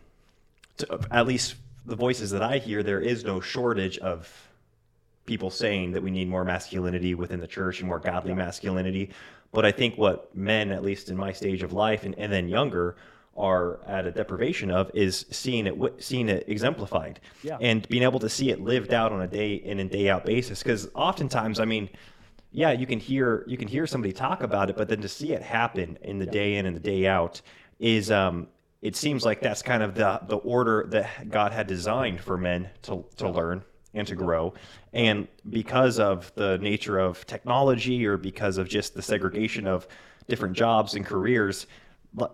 to, 0.77 0.99
at 1.11 1.27
least 1.27 1.55
the 1.85 1.95
voices 1.95 2.31
that 2.31 2.41
I 2.41 2.57
hear, 2.57 2.81
there 2.83 3.01
is 3.01 3.23
no 3.23 3.39
shortage 3.39 3.97
of 3.99 4.49
people 5.25 5.49
saying 5.49 5.91
that 5.91 6.01
we 6.01 6.11
need 6.11 6.29
more 6.29 6.45
masculinity 6.45 7.15
within 7.15 7.39
the 7.39 7.47
church 7.47 7.79
and 7.79 7.87
more 7.87 7.99
godly 7.99 8.33
masculinity. 8.33 9.11
But 9.51 9.65
I 9.65 9.71
think 9.71 9.97
what 9.97 10.35
men, 10.35 10.71
at 10.71 10.83
least 10.83 11.09
in 11.09 11.17
my 11.17 11.31
stage 11.31 11.63
of 11.63 11.73
life 11.73 12.03
and, 12.03 12.17
and 12.17 12.31
then 12.31 12.47
younger, 12.47 12.95
are 13.35 13.81
at 13.85 14.05
a 14.05 14.11
deprivation 14.11 14.71
of 14.71 14.89
is 14.93 15.25
seeing 15.29 15.67
it 15.67 15.75
seeing 15.97 16.29
it 16.29 16.45
exemplified 16.47 17.19
yeah. 17.43 17.57
and 17.59 17.87
being 17.89 18.03
able 18.03 18.19
to 18.19 18.29
see 18.29 18.49
it 18.49 18.61
lived 18.61 18.93
out 18.93 19.11
on 19.11 19.21
a 19.21 19.27
day 19.27 19.55
in 19.55 19.79
and 19.79 19.89
day 19.89 20.09
out 20.09 20.25
basis 20.25 20.63
because 20.63 20.87
oftentimes 20.95 21.59
i 21.59 21.65
mean 21.65 21.89
yeah 22.51 22.71
you 22.71 22.87
can 22.87 22.99
hear 22.99 23.43
you 23.45 23.57
can 23.57 23.67
hear 23.67 23.85
somebody 23.85 24.13
talk 24.13 24.41
about 24.41 24.69
it 24.69 24.77
but 24.77 24.87
then 24.87 25.01
to 25.01 25.09
see 25.09 25.33
it 25.33 25.41
happen 25.41 25.97
in 26.01 26.17
the 26.17 26.25
yeah. 26.25 26.31
day 26.31 26.55
in 26.55 26.65
and 26.65 26.75
the 26.75 26.79
day 26.79 27.05
out 27.07 27.41
is 27.79 28.09
um 28.09 28.47
it 28.81 28.95
seems 28.95 29.25
like 29.25 29.41
that's 29.41 29.61
kind 29.61 29.83
of 29.83 29.95
the 29.95 30.21
the 30.27 30.37
order 30.37 30.85
that 30.89 31.29
god 31.29 31.51
had 31.51 31.67
designed 31.67 32.21
for 32.21 32.37
men 32.37 32.69
to 32.81 33.03
to 33.17 33.29
learn 33.29 33.61
and 33.93 34.07
to 34.07 34.15
grow 34.15 34.53
and 34.93 35.27
because 35.49 35.99
of 35.99 36.31
the 36.35 36.57
nature 36.59 36.99
of 36.99 37.25
technology 37.25 38.05
or 38.05 38.15
because 38.15 38.57
of 38.57 38.69
just 38.69 38.93
the 38.93 39.01
segregation 39.01 39.67
of 39.67 39.87
different 40.27 40.55
jobs 40.55 40.95
and 40.95 41.05
careers 41.05 41.67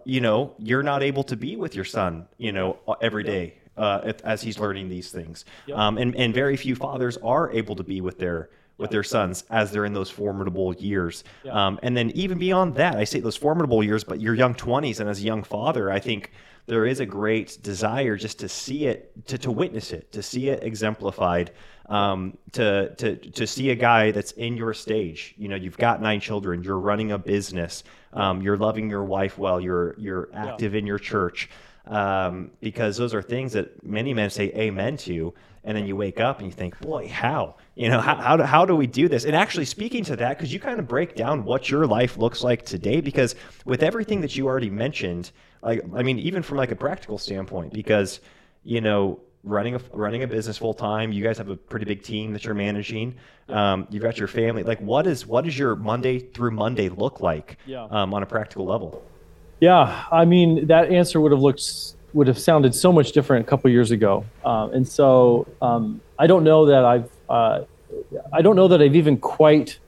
you 0.06 0.22
know, 0.22 0.54
you're 0.58 0.84
not 0.84 1.04
able 1.04 1.24
to 1.26 1.36
be 1.36 1.56
with 1.56 1.76
your 1.76 1.86
son, 1.86 2.28
you 2.38 2.52
know, 2.52 2.78
every 3.02 3.24
day 3.24 3.56
uh, 3.78 4.13
as 4.24 4.41
he's 4.41 4.60
learning 4.60 4.89
these 4.89 5.12
things. 5.12 5.46
Um, 5.74 5.98
and, 5.98 6.15
and 6.15 6.34
very 6.34 6.56
few 6.58 6.76
fathers 6.76 7.17
are 7.17 7.52
able 7.52 7.76
to 7.76 7.84
be 7.84 8.02
with 8.02 8.17
their 8.20 8.50
with 8.78 8.89
their 8.89 9.04
sons 9.04 9.44
as 9.52 9.72
they're 9.72 9.86
in 9.86 9.94
those 9.94 10.10
formidable 10.10 10.74
years. 10.74 11.24
Um, 11.48 11.80
and 11.84 11.96
then 11.96 12.10
even 12.12 12.39
beyond 12.39 12.74
that, 12.76 12.96
I 12.96 13.04
say 13.04 13.20
those 13.20 13.38
formidable 13.38 13.84
years, 13.84 14.04
but 14.04 14.20
your 14.20 14.34
young 14.34 14.56
20s 14.56 15.00
and 15.00 15.08
as 15.08 15.20
a 15.20 15.24
young 15.24 15.44
father, 15.44 15.91
I 15.91 16.00
think 16.00 16.32
there 16.65 16.88
is 16.88 17.00
a 17.00 17.06
great 17.06 17.60
desire 17.62 18.17
just 18.17 18.39
to 18.39 18.50
see 18.50 18.88
it, 18.88 19.28
to, 19.28 19.38
to 19.38 19.52
witness 19.52 19.91
it, 19.91 20.12
to 20.13 20.24
see 20.24 20.50
it 20.50 20.63
exemplified, 20.63 21.52
um, 21.89 22.36
to, 22.54 22.96
to, 22.96 23.17
to 23.17 23.46
see 23.46 23.70
a 23.70 23.76
guy 23.76 24.10
that's 24.10 24.32
in 24.32 24.58
your 24.58 24.74
stage. 24.74 25.36
You 25.38 25.50
know, 25.50 25.56
you've 25.58 25.78
got 25.78 26.02
nine 26.02 26.20
children, 26.20 26.63
you're 26.63 26.80
running 26.80 27.12
a 27.12 27.20
business, 27.20 27.84
um, 28.13 28.41
you're 28.41 28.58
loving 28.58 28.89
your 28.89 29.04
wife 29.04 29.38
well, 29.38 29.60
you're, 29.60 29.95
you're 29.97 30.30
active 30.34 30.74
yeah. 30.74 30.80
in 30.80 30.88
your 30.88 31.00
church 31.00 31.50
um, 31.88 32.52
because 32.60 32.97
those 32.97 33.13
are 33.13 33.21
things 33.21 33.54
that 33.54 33.84
many 33.84 34.13
men 34.13 34.30
say 34.30 34.50
amen 34.50 34.97
to. 34.97 35.34
And 35.63 35.78
then 35.78 35.86
you 35.86 35.95
wake 35.95 36.19
up 36.19 36.39
and 36.39 36.47
you 36.47 36.52
think, 36.52 36.80
boy, 36.80 37.08
how? 37.08 37.56
You 37.76 37.89
know, 37.89 38.02
how, 38.02 38.15
how, 38.15 38.36
do, 38.36 38.43
how 38.43 38.65
do 38.65 38.76
we 38.76 38.88
do 38.88 39.08
this? 39.08 39.26
And 39.26 39.36
actually, 39.36 39.65
speaking 39.65 40.04
to 40.06 40.15
that, 40.15 40.38
because 40.38 40.52
you 40.52 40.60
kind 40.60 40.80
of 40.80 40.88
break 40.88 41.15
down 41.15 41.43
what 41.43 41.69
your 41.69 41.86
life 41.86 42.17
looks 42.17 42.43
like 42.43 42.65
today, 42.65 43.00
because 43.00 43.36
with 43.63 43.84
everything 43.84 44.21
that 44.21 44.36
you 44.36 44.47
already 44.47 44.71
mentioned, 44.71 45.32
like, 45.62 45.84
I 45.93 46.02
mean, 46.02 46.17
even 46.17 46.41
from 46.41 46.58
like 46.58 46.71
a 46.71 46.76
practical 46.76 47.19
standpoint, 47.19 47.74
because, 47.74 48.21
you 48.63 48.82
know, 48.82 49.19
running 49.43 49.75
a 49.75 49.82
running 49.91 50.23
a 50.23 50.27
business 50.27 50.58
full 50.58 50.73
time. 50.73 51.12
You 51.12 51.23
guys 51.23 51.38
have 51.38 51.49
a 51.49 51.56
pretty 51.56 51.86
big 51.86 52.04
team 52.04 52.34
that 52.34 52.45
you're 52.45 52.54
managing. 52.54 53.15
Um, 53.49 53.88
you've 53.89 54.04
got 54.04 54.17
your 54.17 54.27
family. 54.27 54.63
Like, 54.63 54.80
what 54.80 55.08
is 55.08 55.25
what 55.25 55.45
does 55.45 55.58
your 55.58 55.75
Monday 55.75 56.19
through 56.19 56.51
Monday 56.51 56.89
look 56.89 57.19
like 57.19 57.58
yeah. 57.65 57.88
um, 57.89 58.13
on 58.13 58.23
a 58.23 58.25
practical 58.25 58.65
level? 58.65 59.04
Yeah, 59.60 60.06
I 60.12 60.25
mean 60.25 60.67
that 60.67 60.91
answer 60.91 61.19
would 61.21 61.32
have 61.32 61.41
looked 61.41 61.63
would 62.13 62.27
have 62.27 62.39
sounded 62.39 62.75
so 62.75 62.91
much 62.91 63.13
different 63.13 63.45
a 63.45 63.49
couple 63.49 63.69
years 63.69 63.91
ago, 63.91 64.25
uh, 64.43 64.69
and 64.73 64.88
so 64.88 65.47
um, 65.62 66.01
I 66.19 66.27
don't 66.27 66.43
know 66.43 66.65
that 66.65 66.84
I've 66.84 67.10
uh, 67.30 67.63
I 68.34 68.41
don't 68.41 68.56
know 68.56 68.67
that 68.67 68.82
I've 68.82 68.95
even 68.95 69.17
quite 69.17 69.80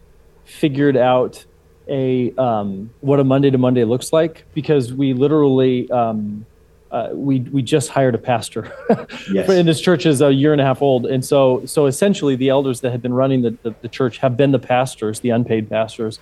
figured 0.45 0.97
out 0.97 1.45
a 1.87 2.33
um, 2.35 2.91
what 3.01 3.19
a 3.19 3.23
Monday 3.23 3.49
to 3.49 3.57
Monday 3.57 3.83
looks 3.83 4.13
like 4.13 4.45
because 4.53 4.93
we 4.93 5.13
literally 5.13 5.89
um, 5.91 6.45
uh, 6.93 7.09
we 7.11 7.41
we 7.51 7.61
just 7.61 7.89
hired 7.89 8.15
a 8.15 8.17
pastor 8.17 8.71
yes. 9.31 9.49
and 9.49 9.67
this 9.67 9.81
church 9.81 10.05
is 10.05 10.21
a 10.21 10.31
year 10.31 10.53
and 10.53 10.61
a 10.61 10.63
half 10.63 10.81
old 10.81 11.05
and 11.05 11.25
so 11.25 11.65
so 11.65 11.87
essentially 11.87 12.35
the 12.35 12.49
elders 12.49 12.81
that 12.81 12.91
have 12.91 13.01
been 13.01 13.13
running 13.13 13.41
the, 13.41 13.57
the, 13.63 13.75
the 13.81 13.89
church 13.89 14.19
have 14.19 14.37
been 14.37 14.51
the 14.51 14.59
pastors 14.59 15.19
the 15.19 15.31
unpaid 15.31 15.69
pastors 15.69 16.19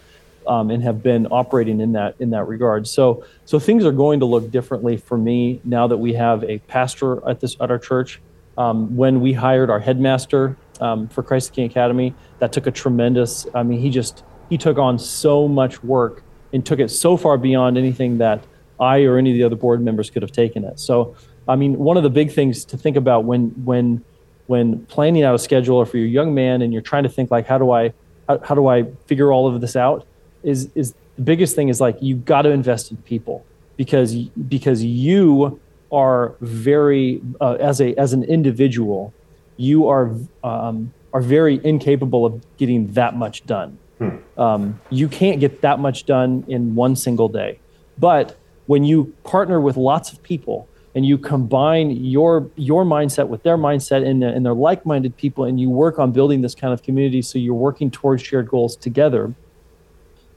um, 0.48 0.70
and 0.70 0.84
have 0.84 1.04
been 1.04 1.28
operating 1.32 1.80
in 1.80 1.94
that 1.94 2.16
in 2.20 2.32
that 2.32 2.46
regard. 2.46 2.88
So 2.88 3.24
so 3.46 3.60
things 3.60 3.86
are 3.86 3.92
going 3.92 4.20
to 4.20 4.26
look 4.26 4.52
differently 4.52 4.98
for 4.98 5.18
me 5.18 5.62
now 5.64 5.88
that 5.88 5.98
we 5.98 6.14
have 6.14 6.44
a 6.44 6.60
pastor 6.60 7.28
at 7.28 7.40
this 7.40 7.56
at 7.60 7.72
our 7.72 7.80
church. 7.80 8.22
Um, 8.58 8.96
when 8.96 9.22
we 9.22 9.34
hired 9.34 9.70
our 9.70 9.80
headmaster 9.80 10.58
um, 10.82 11.08
for 11.08 11.24
Christ 11.24 11.50
the 11.50 11.56
King 11.56 11.66
Academy, 11.66 12.14
that 12.40 12.52
took 12.52 12.68
a 12.68 12.72
tremendous. 12.72 13.48
I 13.54 13.64
mean, 13.64 13.80
he 13.80 13.90
just 13.90 14.24
he 14.50 14.58
took 14.58 14.78
on 14.78 15.00
so 15.00 15.48
much 15.48 15.84
work 15.84 16.24
and 16.54 16.66
took 16.66 16.80
it 16.80 16.90
so 16.90 17.16
far 17.16 17.38
beyond 17.38 17.78
anything 17.78 18.18
that 18.18 18.44
I 18.82 19.04
or 19.04 19.18
any 19.18 19.32
of 19.32 19.36
the 19.36 19.44
other 19.44 19.56
board 19.56 19.82
members 19.82 20.10
could 20.10 20.22
have 20.22 20.32
taken 20.32 20.66
it. 20.66 20.80
So 20.80 21.16
I 21.48 21.56
mean, 21.56 21.78
one 21.78 21.98
of 21.98 22.04
the 22.04 22.10
big 22.10 22.32
things 22.32 22.66
to 22.66 22.78
think 22.78 22.98
about 22.98 23.24
when 23.24 23.50
when 23.64 24.04
when 24.48 24.86
planning 24.88 25.24
out 25.24 25.36
a 25.36 25.40
schedule 25.40 25.78
or 25.78 25.86
for 25.86 25.98
your 25.98 26.08
young 26.08 26.34
man 26.34 26.62
and 26.62 26.74
you're 26.74 26.82
trying 26.82 27.04
to 27.04 27.10
think 27.10 27.32
like 27.32 27.48
how 27.48 27.58
do 27.58 27.72
I 27.72 27.94
how, 28.28 28.40
how 28.40 28.56
do 28.56 28.68
I 28.68 28.86
figure 29.06 29.32
all 29.32 29.48
of 29.48 29.62
this 29.62 29.76
out 29.76 30.06
is 30.44 30.70
is 30.76 30.94
the 31.16 31.22
biggest 31.22 31.56
thing 31.56 31.70
is 31.70 31.80
like 31.80 31.98
you 32.02 32.16
got 32.16 32.42
to 32.42 32.50
invest 32.50 32.92
in 32.92 32.98
people 32.98 33.46
because 33.78 34.16
because 34.16 34.84
you 34.84 35.60
are 35.92 36.36
very 36.42 37.22
uh, 37.40 37.54
as 37.60 37.80
a 37.80 37.94
as 37.96 38.14
an 38.14 38.24
individual 38.24 39.14
you 39.58 39.88
are 39.88 40.12
um, 40.44 40.94
are 41.14 41.22
very 41.22 41.64
incapable 41.64 42.26
of 42.26 42.42
getting 42.58 42.92
that 42.94 43.16
much 43.16 43.46
done. 43.46 43.78
Hmm. 44.00 44.40
Um, 44.40 44.82
you 44.90 45.08
can't 45.08 45.40
get 45.40 45.62
that 45.62 45.80
much 45.80 46.06
done 46.06 46.44
in 46.48 46.76
one 46.76 46.96
single 46.96 47.30
day. 47.30 47.60
But 47.98 48.38
when 48.72 48.86
you 48.86 49.14
partner 49.26 49.60
with 49.60 49.76
lots 49.76 50.14
of 50.14 50.24
people 50.24 50.66
and 50.96 51.06
you 51.06 51.18
combine 51.18 51.92
your 51.92 52.50
your 52.56 52.86
mindset 52.86 53.28
with 53.28 53.44
their 53.44 53.58
mindset 53.58 54.02
and, 54.10 54.24
and 54.24 54.46
they're 54.46 54.54
like-minded 54.54 55.14
people 55.18 55.44
and 55.44 55.60
you 55.60 55.70
work 55.70 56.00
on 56.00 56.14
building 56.14 56.40
this 56.42 56.56
kind 56.56 56.74
of 56.74 56.82
community 56.82 57.22
so 57.22 57.38
you're 57.38 57.54
working 57.54 57.92
towards 57.92 58.24
shared 58.24 58.48
goals 58.48 58.78
together 58.78 59.34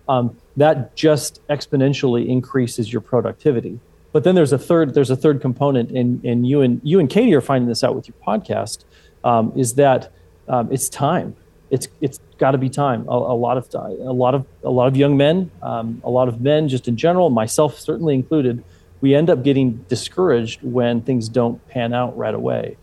um, 0.09 0.37
that 0.57 0.97
just 0.97 1.47
exponentially 1.47 2.27
increases 2.27 2.93
your 2.93 3.01
productivity. 3.01 3.79
But 4.11 4.25
then 4.25 4.35
there's 4.35 4.53
a 4.53 4.59
third 4.59 4.95
there's 4.95 5.11
a 5.11 5.17
third 5.25 5.41
component, 5.41 5.93
and 5.93 6.25
and 6.25 6.45
you 6.45 6.61
and 6.61 6.81
you 6.83 6.99
and 6.99 7.09
Katie 7.09 7.35
are 7.37 7.47
finding 7.53 7.69
this 7.69 7.85
out 7.85 7.95
with 7.95 8.09
your 8.09 8.17
podcast, 8.27 8.79
um, 9.23 9.53
is 9.55 9.75
that 9.75 10.11
um, 10.49 10.73
it's 10.73 10.89
time. 10.89 11.37
It's 11.71 11.87
it's 12.01 12.19
got 12.39 12.53
to 12.53 12.59
be 12.59 12.69
time. 12.69 13.07
A, 13.09 13.13
a, 13.13 13.37
lot 13.37 13.57
of 13.57 13.69
a 13.75 14.13
lot 14.13 14.35
of 14.35 14.47
a 14.63 14.71
lot 14.71 14.89
of 14.89 14.97
young 14.97 15.17
men, 15.17 15.51
um, 15.63 16.01
a 16.05 16.11
lot 16.11 16.29
of 16.29 16.41
men, 16.41 16.69
just 16.69 16.89
in 16.89 16.97
general, 16.97 17.31
myself 17.31 17.79
certainly 17.79 18.15
included, 18.15 18.63
we 19.01 19.15
end 19.15 19.31
up 19.31 19.43
getting 19.43 19.85
discouraged 19.89 20.63
when 20.63 21.01
things 21.01 21.29
don't 21.29 21.67
pan 21.69 21.93
out 21.93 22.17
right 22.17 22.35
away. 22.35 22.77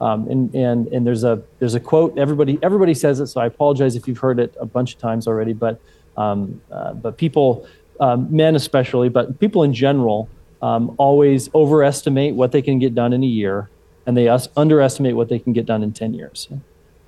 Um, 0.00 0.28
and 0.28 0.54
and 0.54 0.86
and 0.88 1.06
there's 1.06 1.24
a 1.24 1.42
there's 1.58 1.74
a 1.74 1.80
quote 1.80 2.16
everybody 2.16 2.56
everybody 2.62 2.94
says 2.94 3.18
it 3.18 3.26
so 3.26 3.40
I 3.40 3.46
apologize 3.46 3.96
if 3.96 4.06
you've 4.06 4.18
heard 4.18 4.38
it 4.38 4.54
a 4.60 4.64
bunch 4.64 4.94
of 4.94 5.00
times 5.00 5.26
already 5.26 5.52
but 5.52 5.80
um, 6.18 6.60
uh, 6.70 6.92
but 6.94 7.16
people, 7.16 7.66
um, 8.00 8.26
men 8.34 8.56
especially, 8.56 9.08
but 9.08 9.38
people 9.38 9.62
in 9.62 9.72
general, 9.72 10.28
um, 10.60 10.94
always 10.98 11.48
overestimate 11.54 12.34
what 12.34 12.50
they 12.50 12.60
can 12.60 12.80
get 12.80 12.94
done 12.94 13.12
in 13.12 13.22
a 13.22 13.26
year, 13.26 13.70
and 14.04 14.16
they 14.16 14.28
us- 14.28 14.48
underestimate 14.56 15.14
what 15.14 15.28
they 15.28 15.38
can 15.38 15.52
get 15.52 15.64
done 15.64 15.82
in 15.82 15.92
ten 15.92 16.12
years. 16.12 16.48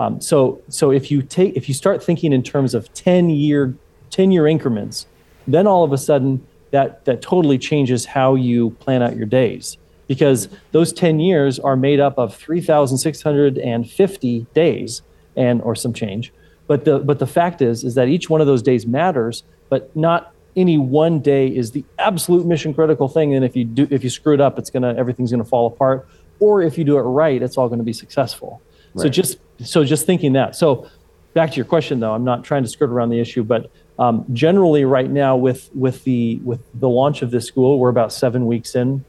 Um, 0.00 0.20
so, 0.20 0.60
so 0.68 0.90
if 0.90 1.10
you 1.10 1.22
take, 1.22 1.56
if 1.56 1.68
you 1.68 1.74
start 1.74 2.02
thinking 2.02 2.32
in 2.32 2.42
terms 2.42 2.74
of 2.74 2.92
ten 2.94 3.30
year, 3.30 3.76
ten 4.10 4.32
year 4.32 4.48
increments, 4.48 5.06
then 5.46 5.66
all 5.66 5.84
of 5.84 5.92
a 5.92 5.98
sudden 5.98 6.46
that 6.70 7.04
that 7.04 7.22
totally 7.22 7.58
changes 7.58 8.06
how 8.06 8.34
you 8.34 8.70
plan 8.80 9.02
out 9.02 9.16
your 9.16 9.26
days 9.26 9.76
because 10.06 10.48
those 10.72 10.92
10 10.92 11.20
years 11.20 11.58
are 11.58 11.76
made 11.76 12.00
up 12.00 12.18
of 12.18 12.34
3650 12.34 14.46
days 14.54 15.02
and 15.36 15.62
or 15.62 15.76
some 15.76 15.92
change 15.92 16.32
but 16.70 16.84
the 16.84 17.00
but 17.00 17.18
the 17.18 17.26
fact 17.26 17.62
is 17.62 17.82
is 17.82 17.96
that 17.96 18.06
each 18.06 18.30
one 18.30 18.40
of 18.40 18.46
those 18.46 18.62
days 18.62 18.86
matters, 18.86 19.42
but 19.70 19.90
not 19.96 20.32
any 20.54 20.78
one 20.78 21.18
day 21.18 21.48
is 21.48 21.72
the 21.72 21.84
absolute 21.98 22.46
mission 22.46 22.72
critical 22.72 23.08
thing. 23.08 23.34
And 23.34 23.44
if 23.44 23.56
you 23.56 23.64
do 23.64 23.88
if 23.90 24.04
you 24.04 24.08
screw 24.08 24.34
it 24.34 24.40
up, 24.40 24.56
it's 24.56 24.70
gonna 24.70 24.94
everything's 24.96 25.32
gonna 25.32 25.42
fall 25.42 25.66
apart. 25.66 26.06
Or 26.38 26.62
if 26.62 26.78
you 26.78 26.84
do 26.84 26.96
it 26.96 27.00
right, 27.00 27.42
it's 27.42 27.58
all 27.58 27.68
gonna 27.68 27.82
be 27.82 27.92
successful. 27.92 28.62
Right. 28.94 29.02
So 29.02 29.08
just 29.08 29.38
so 29.64 29.84
just 29.84 30.06
thinking 30.06 30.32
that. 30.34 30.56
So 30.56 30.88
back 31.34 31.50
to 31.50 31.56
your 31.56 31.64
question 31.64 32.00
though, 32.00 32.12
I'm 32.12 32.24
not 32.24 32.44
trying 32.44 32.62
to 32.62 32.68
skirt 32.68 32.90
around 32.90 33.10
the 33.10 33.20
issue, 33.20 33.44
but 33.44 33.70
um, 33.98 34.24
generally 34.32 34.84
right 34.84 35.10
now 35.10 35.36
with 35.36 35.70
with 35.74 36.04
the 36.04 36.36
with 36.44 36.60
the 36.74 36.88
launch 36.88 37.22
of 37.22 37.30
this 37.30 37.46
school, 37.46 37.78
we're 37.78 37.90
about 37.90 38.12
seven 38.12 38.46
weeks 38.46 38.74
in. 38.74 39.04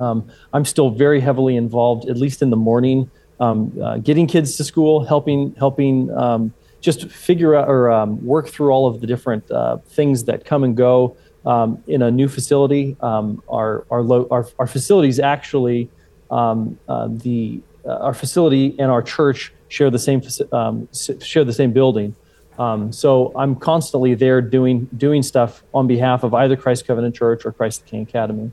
Um, 0.00 0.28
I'm 0.52 0.64
still 0.64 0.90
very 0.90 1.20
heavily 1.20 1.56
involved, 1.56 2.08
at 2.08 2.16
least 2.16 2.42
in 2.42 2.50
the 2.50 2.56
morning, 2.56 3.10
um, 3.38 3.72
uh, 3.80 3.98
getting 3.98 4.26
kids 4.26 4.56
to 4.56 4.64
school, 4.64 5.04
helping 5.04 5.54
helping 5.56 6.10
um, 6.16 6.52
just 6.80 7.08
figure 7.10 7.54
out 7.54 7.68
or 7.68 7.90
um, 7.90 8.22
work 8.24 8.48
through 8.48 8.70
all 8.70 8.86
of 8.86 9.00
the 9.00 9.06
different 9.06 9.48
uh, 9.50 9.76
things 9.88 10.24
that 10.24 10.44
come 10.44 10.64
and 10.64 10.76
go 10.76 11.16
um, 11.46 11.82
in 11.86 12.02
a 12.02 12.10
new 12.10 12.28
facility. 12.28 12.96
Um, 13.00 13.42
our, 13.48 13.86
our, 13.90 14.02
lo- 14.02 14.28
our, 14.30 14.46
our 14.58 14.66
facilities 14.66 15.18
actually, 15.20 15.88
um, 16.30 16.78
uh, 16.88 17.08
the, 17.10 17.60
our 17.86 18.14
facility 18.14 18.76
and 18.78 18.90
our 18.90 19.02
church 19.02 19.52
share 19.68 19.90
the 19.90 19.98
same, 19.98 20.22
um, 20.52 20.88
share 21.20 21.44
the 21.44 21.52
same 21.52 21.72
building. 21.72 22.14
Um, 22.58 22.92
so 22.92 23.32
I'm 23.34 23.56
constantly 23.56 24.14
there 24.14 24.42
doing, 24.42 24.88
doing 24.96 25.22
stuff 25.22 25.62
on 25.72 25.86
behalf 25.86 26.22
of 26.22 26.34
either 26.34 26.56
Christ 26.56 26.86
Covenant 26.86 27.14
Church 27.14 27.46
or 27.46 27.52
Christ 27.52 27.84
the 27.84 27.90
King 27.90 28.02
Academy. 28.02 28.52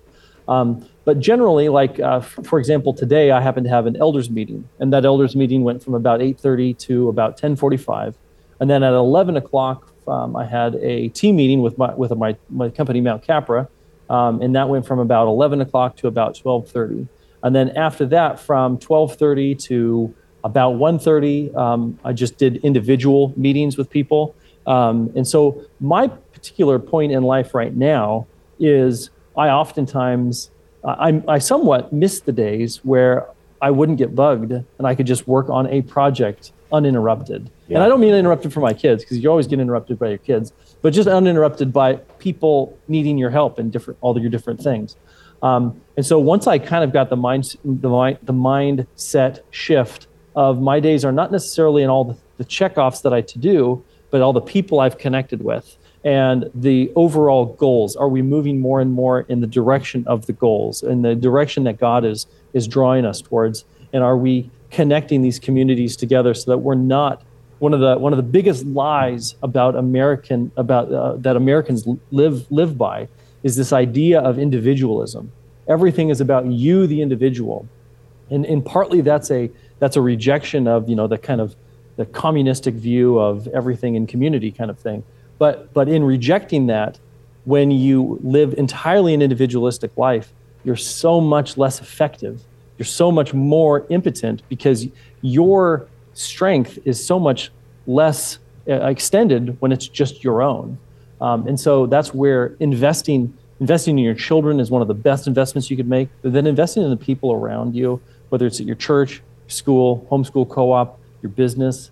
Um, 0.49 0.83
but 1.05 1.19
generally, 1.19 1.69
like 1.69 1.99
uh, 1.99 2.17
f- 2.17 2.39
for 2.43 2.59
example, 2.59 2.91
today 2.91 3.29
I 3.29 3.39
happen 3.39 3.63
to 3.63 3.69
have 3.69 3.85
an 3.85 3.95
elders 3.95 4.31
meeting, 4.31 4.67
and 4.79 4.91
that 4.91 5.05
elders 5.05 5.35
meeting 5.35 5.63
went 5.63 5.83
from 5.83 5.93
about 5.93 6.21
8:30 6.21 6.77
to 6.79 7.09
about 7.09 7.37
10:45, 7.37 8.15
and 8.59 8.69
then 8.69 8.81
at 8.81 8.93
11 8.93 9.37
o'clock 9.37 9.93
um, 10.07 10.35
I 10.35 10.45
had 10.45 10.75
a 10.75 11.09
team 11.09 11.35
meeting 11.35 11.61
with 11.61 11.77
my 11.77 11.93
with 11.93 12.15
my, 12.15 12.35
my 12.49 12.69
company 12.69 12.99
Mount 12.99 13.21
Capra, 13.23 13.67
um, 14.09 14.41
and 14.41 14.55
that 14.55 14.69
went 14.69 14.87
from 14.87 14.97
about 14.97 15.27
11 15.27 15.61
o'clock 15.61 15.95
to 15.97 16.07
about 16.07 16.33
12:30, 16.33 17.07
and 17.43 17.55
then 17.55 17.69
after 17.71 18.05
that 18.07 18.39
from 18.39 18.77
12:30 18.77 19.55
to 19.67 20.13
about 20.43 20.75
1:30, 20.75 21.55
um, 21.55 21.99
I 22.03 22.13
just 22.13 22.37
did 22.37 22.57
individual 22.57 23.33
meetings 23.35 23.77
with 23.77 23.89
people, 23.89 24.35
um, 24.67 25.11
and 25.15 25.27
so 25.27 25.61
my 25.79 26.07
particular 26.07 26.79
point 26.79 27.11
in 27.11 27.23
life 27.23 27.53
right 27.53 27.75
now 27.75 28.27
is 28.59 29.09
I 29.35 29.49
oftentimes 29.49 30.51
I, 30.83 31.21
I 31.27 31.39
somewhat 31.39 31.91
miss 31.91 32.21
the 32.21 32.31
days 32.31 32.77
where 32.83 33.27
I 33.61 33.71
wouldn't 33.71 33.97
get 33.97 34.15
bugged 34.15 34.51
and 34.51 34.87
I 34.87 34.95
could 34.95 35.05
just 35.07 35.27
work 35.27 35.49
on 35.49 35.67
a 35.67 35.81
project 35.81 36.51
uninterrupted. 36.71 37.49
Yeah. 37.67 37.77
And 37.77 37.83
I 37.83 37.89
don't 37.89 37.99
mean 37.99 38.13
interrupted 38.13 38.53
for 38.53 38.59
my 38.59 38.73
kids 38.73 39.03
because 39.03 39.17
you 39.17 39.29
always 39.29 39.47
get 39.47 39.59
interrupted 39.59 39.99
by 39.99 40.09
your 40.09 40.17
kids, 40.17 40.53
but 40.81 40.93
just 40.93 41.09
uninterrupted 41.09 41.73
by 41.73 41.95
people 42.19 42.77
needing 42.87 43.17
your 43.17 43.29
help 43.29 43.59
and 43.59 43.71
different 43.71 43.97
all 44.01 44.15
of 44.15 44.23
your 44.23 44.31
different 44.31 44.61
things. 44.61 44.95
Um, 45.41 45.79
and 45.95 46.05
so 46.05 46.19
once 46.19 46.47
I 46.47 46.59
kind 46.59 46.83
of 46.83 46.91
got 46.93 47.09
the 47.09 47.15
mind 47.15 47.55
the 47.63 47.89
mind 47.89 48.17
the 48.23 48.33
mindset 48.33 49.41
shift 49.51 50.07
of 50.35 50.61
my 50.61 50.79
days 50.79 51.03
are 51.03 51.11
not 51.11 51.31
necessarily 51.31 51.83
in 51.83 51.89
all 51.89 52.03
the, 52.05 52.17
the 52.37 52.45
checkoffs 52.45 53.01
that 53.01 53.13
I 53.13 53.21
to 53.21 53.39
do, 53.39 53.83
but 54.11 54.21
all 54.21 54.33
the 54.33 54.41
people 54.41 54.79
I've 54.79 54.97
connected 54.97 55.43
with 55.43 55.77
and 56.03 56.49
the 56.55 56.91
overall 56.95 57.45
goals. 57.45 57.95
Are 57.95 58.07
we 58.07 58.21
moving 58.21 58.59
more 58.59 58.79
and 58.79 58.93
more 58.93 59.21
in 59.21 59.41
the 59.41 59.47
direction 59.47 60.05
of 60.07 60.25
the 60.25 60.33
goals, 60.33 60.83
in 60.83 61.01
the 61.01 61.15
direction 61.15 61.63
that 61.65 61.77
God 61.77 62.05
is 62.05 62.27
is 62.53 62.67
drawing 62.67 63.05
us 63.05 63.21
towards? 63.21 63.65
And 63.91 64.03
are 64.03 64.17
we 64.17 64.49
connecting 64.71 65.21
these 65.21 65.39
communities 65.39 65.95
together 65.95 66.33
so 66.33 66.51
that 66.51 66.59
we're 66.59 66.75
not 66.75 67.23
one 67.59 67.73
of 67.73 67.79
the 67.79 67.97
one 67.97 68.13
of 68.13 68.17
the 68.17 68.23
biggest 68.23 68.65
lies 68.65 69.35
about 69.43 69.75
American 69.75 70.51
about 70.55 70.91
uh, 70.91 71.13
that 71.17 71.35
Americans 71.35 71.87
live 72.11 72.49
live 72.51 72.77
by 72.77 73.07
is 73.43 73.55
this 73.55 73.71
idea 73.73 74.19
of 74.19 74.37
individualism. 74.37 75.31
Everything 75.67 76.09
is 76.09 76.19
about 76.19 76.45
you, 76.47 76.87
the 76.87 77.01
individual, 77.01 77.67
and 78.29 78.45
and 78.45 78.65
partly 78.65 79.01
that's 79.01 79.31
a 79.31 79.49
that's 79.79 79.95
a 79.95 80.01
rejection 80.01 80.67
of 80.67 80.89
you 80.89 80.95
know 80.95 81.07
the 81.07 81.17
kind 81.17 81.41
of 81.41 81.55
the 81.95 82.05
communistic 82.05 82.75
view 82.75 83.19
of 83.19 83.47
everything 83.49 83.95
in 83.95 84.07
community 84.07 84.51
kind 84.51 84.69
of 84.69 84.79
thing. 84.79 85.03
But 85.37 85.73
but 85.73 85.87
in 85.89 86.03
rejecting 86.03 86.67
that, 86.67 86.99
when 87.45 87.71
you 87.71 88.19
live 88.23 88.53
entirely 88.57 89.13
an 89.13 89.21
individualistic 89.21 89.95
life, 89.97 90.33
you're 90.63 90.75
so 90.75 91.21
much 91.21 91.57
less 91.57 91.81
effective. 91.81 92.43
You're 92.77 92.85
so 92.85 93.11
much 93.11 93.33
more 93.33 93.85
impotent 93.89 94.43
because 94.49 94.87
your 95.21 95.87
strength 96.13 96.79
is 96.85 97.03
so 97.03 97.19
much 97.19 97.51
less 97.87 98.39
uh, 98.67 98.73
extended 98.87 99.57
when 99.59 99.71
it's 99.71 99.87
just 99.87 100.23
your 100.23 100.41
own. 100.41 100.77
Um, 101.21 101.47
and 101.47 101.59
so 101.59 101.85
that's 101.85 102.13
where 102.13 102.55
investing 102.59 103.33
investing 103.59 103.99
in 103.99 104.05
your 104.05 104.13
children 104.13 104.59
is 104.61 104.71
one 104.71 104.81
of 104.81 104.87
the 104.87 104.93
best 104.93 105.27
investments 105.27 105.69
you 105.69 105.75
could 105.75 105.87
make. 105.89 106.07
But 106.21 106.31
then 106.31 106.47
investing 106.47 106.81
in 106.81 106.89
the 106.89 106.95
people 106.97 107.33
around 107.33 107.75
you, 107.75 107.99
whether 108.29 108.45
it's 108.47 108.61
at 108.61 108.65
your 108.65 108.77
church, 108.77 109.21
school, 109.47 110.07
homeschool 110.09 110.47
co-op, 110.47 110.97
your 111.21 111.29
business, 111.31 111.91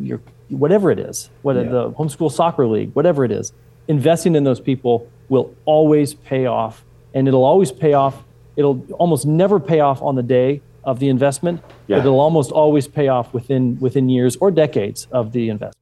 your 0.00 0.20
whatever 0.48 0.90
it 0.90 0.98
is, 0.98 1.28
whether 1.42 1.62
Yeah. 1.62 1.70
the 1.70 1.90
homeschool 1.90 2.32
soccer 2.32 2.66
league, 2.66 2.94
whatever 2.94 3.22
it 3.22 3.30
is, 3.30 3.52
investing 3.86 4.34
in 4.34 4.44
those 4.44 4.60
people 4.60 5.06
will 5.28 5.50
always 5.66 6.14
pay 6.14 6.46
off, 6.46 6.84
and 7.12 7.28
it'll 7.28 7.44
always 7.44 7.70
pay 7.70 7.92
off. 7.92 8.24
It'll 8.56 8.80
almost 8.98 9.26
never 9.26 9.60
pay 9.60 9.80
off 9.80 10.00
on 10.00 10.14
the 10.14 10.22
day 10.22 10.62
of 10.84 11.00
the 11.00 11.10
investment, 11.10 11.60
Yeah. 11.86 11.96
but 11.98 12.06
it'll 12.06 12.20
almost 12.20 12.50
always 12.50 12.88
pay 12.88 13.08
off 13.08 13.34
within 13.34 13.76
within 13.78 14.08
years 14.08 14.36
or 14.40 14.50
decades 14.50 15.06
of 15.12 15.32
the 15.32 15.50
investment. 15.50 15.74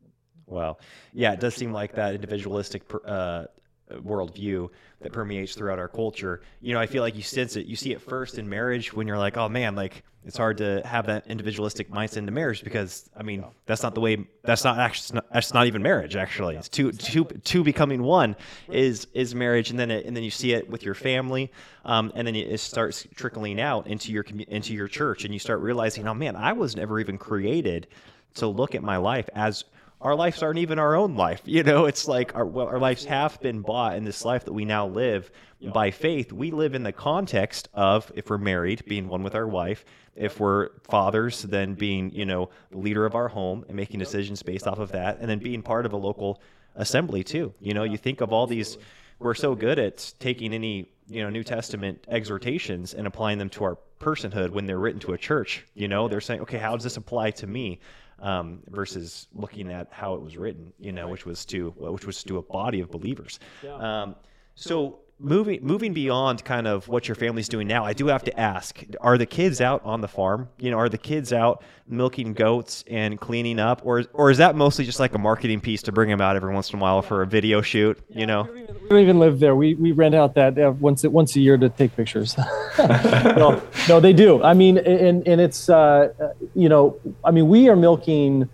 Wow. 0.47 0.79
Yeah, 1.13 1.33
it 1.33 1.41
does 1.41 1.55
seem 1.55 1.73
like 1.73 1.95
that 1.95 2.15
individualistic 2.15 2.83
uh, 3.05 3.47
worldview 3.91 4.69
that 5.01 5.13
permeates 5.13 5.55
throughout 5.55 5.79
our 5.79 5.89
culture. 5.89 6.41
You 6.61 6.75
know, 6.75 6.81
I 6.81 6.87
feel 6.87 7.03
like 7.03 7.17
you 7.17 7.23
sense 7.23 7.57
it. 7.57 7.67
You 7.67 7.77
see 7.77 7.93
it 7.93 8.01
first 8.01 8.39
in 8.39 8.49
marriage 8.49 8.93
when 8.93 9.07
you're 9.07 9.19
like, 9.19 9.37
oh 9.37 9.49
man, 9.49 9.75
like 9.75 10.03
it's 10.25 10.37
hard 10.37 10.59
to 10.59 10.83
have 10.85 11.07
that 11.07 11.27
individualistic 11.29 11.91
mindset 11.91 12.17
into 12.19 12.33
marriage 12.33 12.65
because 12.65 13.09
I 13.17 13.23
mean 13.23 13.45
that's 13.67 13.83
not 13.83 13.95
the 13.95 14.01
way. 14.01 14.27
That's 14.43 14.65
not 14.65 14.79
actually. 14.79 15.21
That's 15.33 15.55
not 15.55 15.67
even 15.67 15.83
marriage. 15.83 16.17
Actually, 16.17 16.57
it's 16.57 16.69
two 16.69 16.91
two 16.93 17.25
two 17.45 17.63
becoming 17.63 18.03
one 18.03 18.35
is 18.69 19.07
is 19.15 19.35
marriage, 19.35 19.71
and 19.71 19.79
then 19.79 19.91
it, 19.91 20.05
and 20.05 20.17
then 20.17 20.25
you 20.25 20.31
see 20.31 20.53
it 20.53 20.69
with 20.69 20.83
your 20.83 20.95
family, 20.95 21.53
um, 21.85 22.11
and 22.17 22.27
then 22.27 22.35
it 22.35 22.59
starts 22.59 23.07
trickling 23.15 23.61
out 23.61 23.87
into 23.87 24.11
your 24.11 24.25
into 24.49 24.75
your 24.75 24.89
church, 24.89 25.25
and 25.25 25.33
you 25.33 25.39
start 25.39 25.61
realizing, 25.61 26.09
oh 26.09 26.15
man, 26.15 26.35
I 26.35 26.55
was 26.55 26.75
never 26.75 26.99
even 26.99 27.19
created 27.19 27.87
to 28.35 28.49
look 28.49 28.75
at 28.75 28.83
my 28.83 28.97
life 28.97 29.29
as 29.35 29.65
our 30.01 30.15
lives 30.15 30.43
aren't 30.43 30.59
even 30.59 30.79
our 30.79 30.95
own 30.95 31.17
life. 31.17 31.41
You 31.45 31.63
know, 31.63 31.87
it's 31.87 32.07
like 32.07 32.35
our, 32.35 32.45
well, 32.45 32.67
our 32.67 32.79
lives 32.79 33.05
have 33.07 33.41
been 33.41 33.61
bought 33.61 33.97
in 33.97 34.05
this 34.05 34.25
life 34.25 34.45
that 34.45 34.53
we 34.53 34.65
now 34.65 34.87
live 34.87 35.31
by 35.73 35.91
faith. 35.91 36.33
We 36.33 36.51
live 36.51 36.75
in 36.75 36.83
the 36.83 36.93
context 36.93 37.69
of, 37.73 38.13
if 38.15 38.29
we're 38.29 38.39
married, 38.39 38.85
being 38.87 39.09
one 39.09 39.23
with 39.23 39.35
our 39.35 39.47
wife. 39.47 39.85
If 40.15 40.39
we're 40.39 40.71
fathers, 40.85 41.43
then 41.43 41.75
being, 41.75 42.11
you 42.11 42.27
know, 42.27 42.51
the 42.71 42.79
leader 42.79 43.07
of 43.07 43.15
our 43.15 43.29
home 43.29 43.65
and 43.69 43.77
making 43.77 43.99
decisions 43.99 44.43
based 44.43 44.67
off 44.67 44.79
of 44.79 44.93
that. 44.93 45.19
And 45.21 45.29
then 45.29 45.39
being 45.39 45.63
part 45.63 45.87
of 45.87 45.93
a 45.93 45.97
local 45.97 46.41
assembly, 46.75 47.25
too. 47.25 47.55
You 47.61 47.75
know, 47.75 47.85
you 47.85 47.97
think 47.97 48.21
of 48.21 48.33
all 48.33 48.47
these, 48.47 48.77
we're 49.19 49.35
so 49.35 49.55
good 49.55 49.79
at 49.79 50.13
taking 50.19 50.53
any, 50.53 50.91
you 51.09 51.23
know, 51.23 51.31
New 51.31 51.43
Testament 51.43 52.05
exhortations 52.09 52.93
and 52.93 53.07
applying 53.07 53.39
them 53.39 53.49
to 53.51 53.65
our 53.65 53.79
personhood 53.99 54.51
when 54.51 54.67
they're 54.67 54.79
written 54.79 55.01
to 55.01 55.15
a 55.15 55.19
church. 55.19 55.67
You 55.75 55.89
know, 55.89 56.07
they're 56.07 56.21
saying, 56.21 56.43
okay, 56.43 56.59
how 56.59 56.77
does 56.77 56.85
this 56.85 56.99
apply 56.99 57.31
to 57.33 57.47
me? 57.47 57.81
Um, 58.21 58.63
versus 58.69 59.29
looking 59.35 59.71
at 59.71 59.89
how 59.91 60.15
it 60.15 60.23
was 60.23 60.37
written, 60.37 60.73
you 60.79 60.93
know, 60.93 61.09
which 61.09 61.27
was 61.27 61.45
to 61.47 61.71
which 61.79 62.07
was 62.07 62.23
to 62.25 62.39
a 62.39 62.43
body 62.43 62.81
of 62.81 62.91
believers. 62.91 63.39
Um, 63.79 64.17
so 64.55 65.01
moving 65.19 65.61
moving 65.63 65.95
beyond 65.95 66.45
kind 66.45 66.67
of 66.67 66.89
what 66.89 67.09
your 67.09 67.15
family's 67.15 67.49
doing 67.49 67.67
now, 67.67 67.85
I 67.85 67.93
do 67.93 68.07
have 68.07 68.25
to 68.25 68.39
ask: 68.39 68.83
Are 69.01 69.17
the 69.17 69.27
kids 69.27 69.61
out 69.61 69.83
on 69.85 70.01
the 70.01 70.09
farm? 70.09 70.49
You 70.59 70.71
know, 70.71 70.79
are 70.79 70.89
the 70.89 70.99
kids 70.99 71.33
out 71.33 71.63
milking 71.89 72.35
goats 72.35 72.85
and 72.89 73.19
cleaning 73.21 73.59
up, 73.59 73.83
or 73.85 74.05
or 74.13 74.31
is 74.31 74.39
that 74.39 74.57
mostly 74.57 74.85
just 74.85 75.01
like 75.01 75.15
a 75.15 75.19
marketing 75.19 75.61
piece 75.61 75.83
to 75.83 75.93
bring 75.93 76.11
them 76.11 76.21
out 76.21 76.37
every 76.37 76.53
once 76.53 76.71
in 76.73 76.79
a 76.79 76.83
while 76.83 77.03
for 77.03 77.23
a 77.23 77.27
video 77.27 77.63
shoot? 77.63 77.99
You 78.09 78.27
know, 78.27 78.49
We 78.53 78.89
don't 78.89 79.01
even 79.01 79.19
live 79.19 79.41
there. 79.41 79.57
We, 79.57 79.75
we 79.75 79.93
rent 79.93 80.15
out 80.15 80.35
that 80.35 80.59
uh, 80.59 80.73
once 80.73 81.05
once 81.05 81.35
a 81.37 81.41
year 81.41 81.57
to 81.57 81.69
take 81.69 81.97
pictures. 81.97 82.37
no, 82.79 83.63
no, 83.89 84.01
they 84.01 84.13
do. 84.13 84.43
I 84.43 84.55
mean, 84.55 84.79
and 84.79 85.27
and 85.27 85.41
it's 85.41 85.69
uh, 85.69 86.13
uh, 86.21 86.33
you 86.55 86.69
know, 86.69 86.99
I 87.25 87.31
mean, 87.31 87.49
we 87.49 87.69
are 87.69 87.77
milking, 87.77 88.49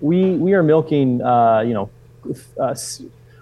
we 0.00 0.34
we 0.34 0.54
are 0.54 0.62
milking. 0.62 1.22
Uh, 1.22 1.60
you 1.60 1.74
know, 1.74 1.90
uh, 2.60 2.74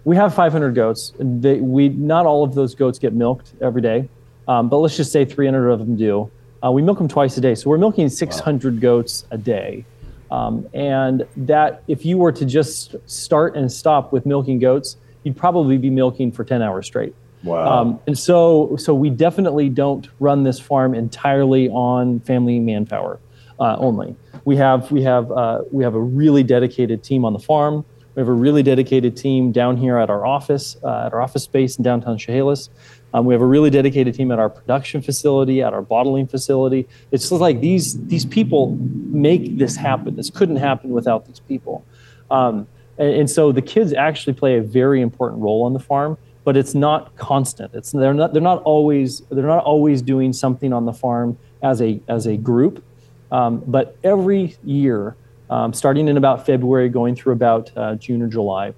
we 0.06 0.14
have 0.14 0.32
500 0.32 0.74
goats. 0.74 1.12
and 1.18 1.42
They, 1.42 1.58
we 1.60 1.90
not 1.90 2.26
all 2.26 2.44
of 2.44 2.54
those 2.54 2.74
goats 2.74 2.98
get 2.98 3.12
milked 3.12 3.52
every 3.60 3.82
day, 3.82 4.08
um, 4.46 4.68
but 4.68 4.78
let's 4.78 4.96
just 4.96 5.10
say 5.10 5.24
300 5.24 5.68
of 5.68 5.80
them 5.80 5.96
do. 5.96 6.30
Uh, 6.64 6.70
we 6.70 6.80
milk 6.80 6.98
them 6.98 7.08
twice 7.08 7.36
a 7.36 7.40
day, 7.40 7.54
so 7.56 7.68
we're 7.68 7.76
milking 7.76 8.08
600 8.08 8.80
goats 8.80 9.26
a 9.32 9.36
day. 9.36 9.84
Um, 10.30 10.66
and 10.72 11.26
that, 11.36 11.82
if 11.88 12.06
you 12.06 12.18
were 12.18 12.30
to 12.32 12.44
just 12.44 12.94
start 13.06 13.56
and 13.56 13.70
stop 13.70 14.12
with 14.12 14.26
milking 14.26 14.60
goats, 14.60 14.96
you'd 15.24 15.36
probably 15.36 15.76
be 15.76 15.90
milking 15.90 16.30
for 16.30 16.44
10 16.44 16.62
hours 16.62 16.86
straight. 16.86 17.14
Wow. 17.42 17.66
Um, 17.66 18.00
and 18.06 18.16
so, 18.16 18.76
so 18.76 18.94
we 18.94 19.10
definitely 19.10 19.68
don't 19.68 20.08
run 20.20 20.44
this 20.44 20.60
farm 20.60 20.94
entirely 20.94 21.68
on 21.68 22.20
family 22.20 22.60
manpower 22.60 23.18
uh, 23.58 23.76
only. 23.78 24.14
We 24.44 24.56
have 24.56 24.90
we 24.92 25.02
have 25.02 25.32
uh, 25.32 25.62
we 25.72 25.82
have 25.82 25.94
a 25.94 26.00
really 26.00 26.44
dedicated 26.44 27.02
team 27.02 27.24
on 27.24 27.32
the 27.32 27.38
farm. 27.40 27.84
We 28.16 28.20
have 28.20 28.28
a 28.28 28.32
really 28.32 28.62
dedicated 28.62 29.14
team 29.14 29.52
down 29.52 29.76
here 29.76 29.98
at 29.98 30.08
our 30.08 30.24
office 30.24 30.78
uh, 30.82 31.04
at 31.04 31.12
our 31.12 31.20
office 31.20 31.42
space 31.42 31.76
in 31.76 31.84
downtown 31.84 32.16
Chehalis. 32.16 32.70
Um, 33.12 33.26
we 33.26 33.34
have 33.34 33.42
a 33.42 33.46
really 33.46 33.68
dedicated 33.68 34.14
team 34.14 34.32
at 34.32 34.38
our 34.38 34.48
production 34.48 35.02
facility, 35.02 35.62
at 35.62 35.74
our 35.74 35.82
bottling 35.82 36.26
facility. 36.26 36.88
It's 37.12 37.28
just 37.28 37.40
like 37.42 37.60
these 37.60 38.02
these 38.06 38.24
people 38.24 38.74
make 39.10 39.58
this 39.58 39.76
happen. 39.76 40.16
This 40.16 40.30
couldn't 40.30 40.56
happen 40.56 40.90
without 40.92 41.26
these 41.26 41.40
people. 41.40 41.84
Um, 42.30 42.66
and, 42.96 43.12
and 43.12 43.30
so 43.30 43.52
the 43.52 43.60
kids 43.60 43.92
actually 43.92 44.32
play 44.32 44.56
a 44.56 44.62
very 44.62 45.02
important 45.02 45.42
role 45.42 45.64
on 45.64 45.74
the 45.74 45.78
farm, 45.78 46.16
but 46.42 46.56
it's 46.56 46.74
not 46.74 47.14
constant. 47.16 47.74
It's 47.74 47.92
they're 47.92 48.14
not 48.14 48.32
they're 48.32 48.40
not 48.40 48.62
always 48.62 49.20
they're 49.30 49.44
not 49.44 49.64
always 49.64 50.00
doing 50.00 50.32
something 50.32 50.72
on 50.72 50.86
the 50.86 50.94
farm 50.94 51.36
as 51.62 51.82
a 51.82 52.00
as 52.08 52.24
a 52.24 52.38
group. 52.38 52.82
Um, 53.30 53.62
but 53.66 53.98
every 54.02 54.56
year, 54.64 55.16
um, 55.50 55.72
starting 55.72 56.08
in 56.08 56.16
about 56.16 56.46
February, 56.46 56.88
going 56.88 57.14
through 57.14 57.32
about 57.32 57.70
uh, 57.76 57.94
June 57.96 58.22
or 58.22 58.28
July, 58.28 58.74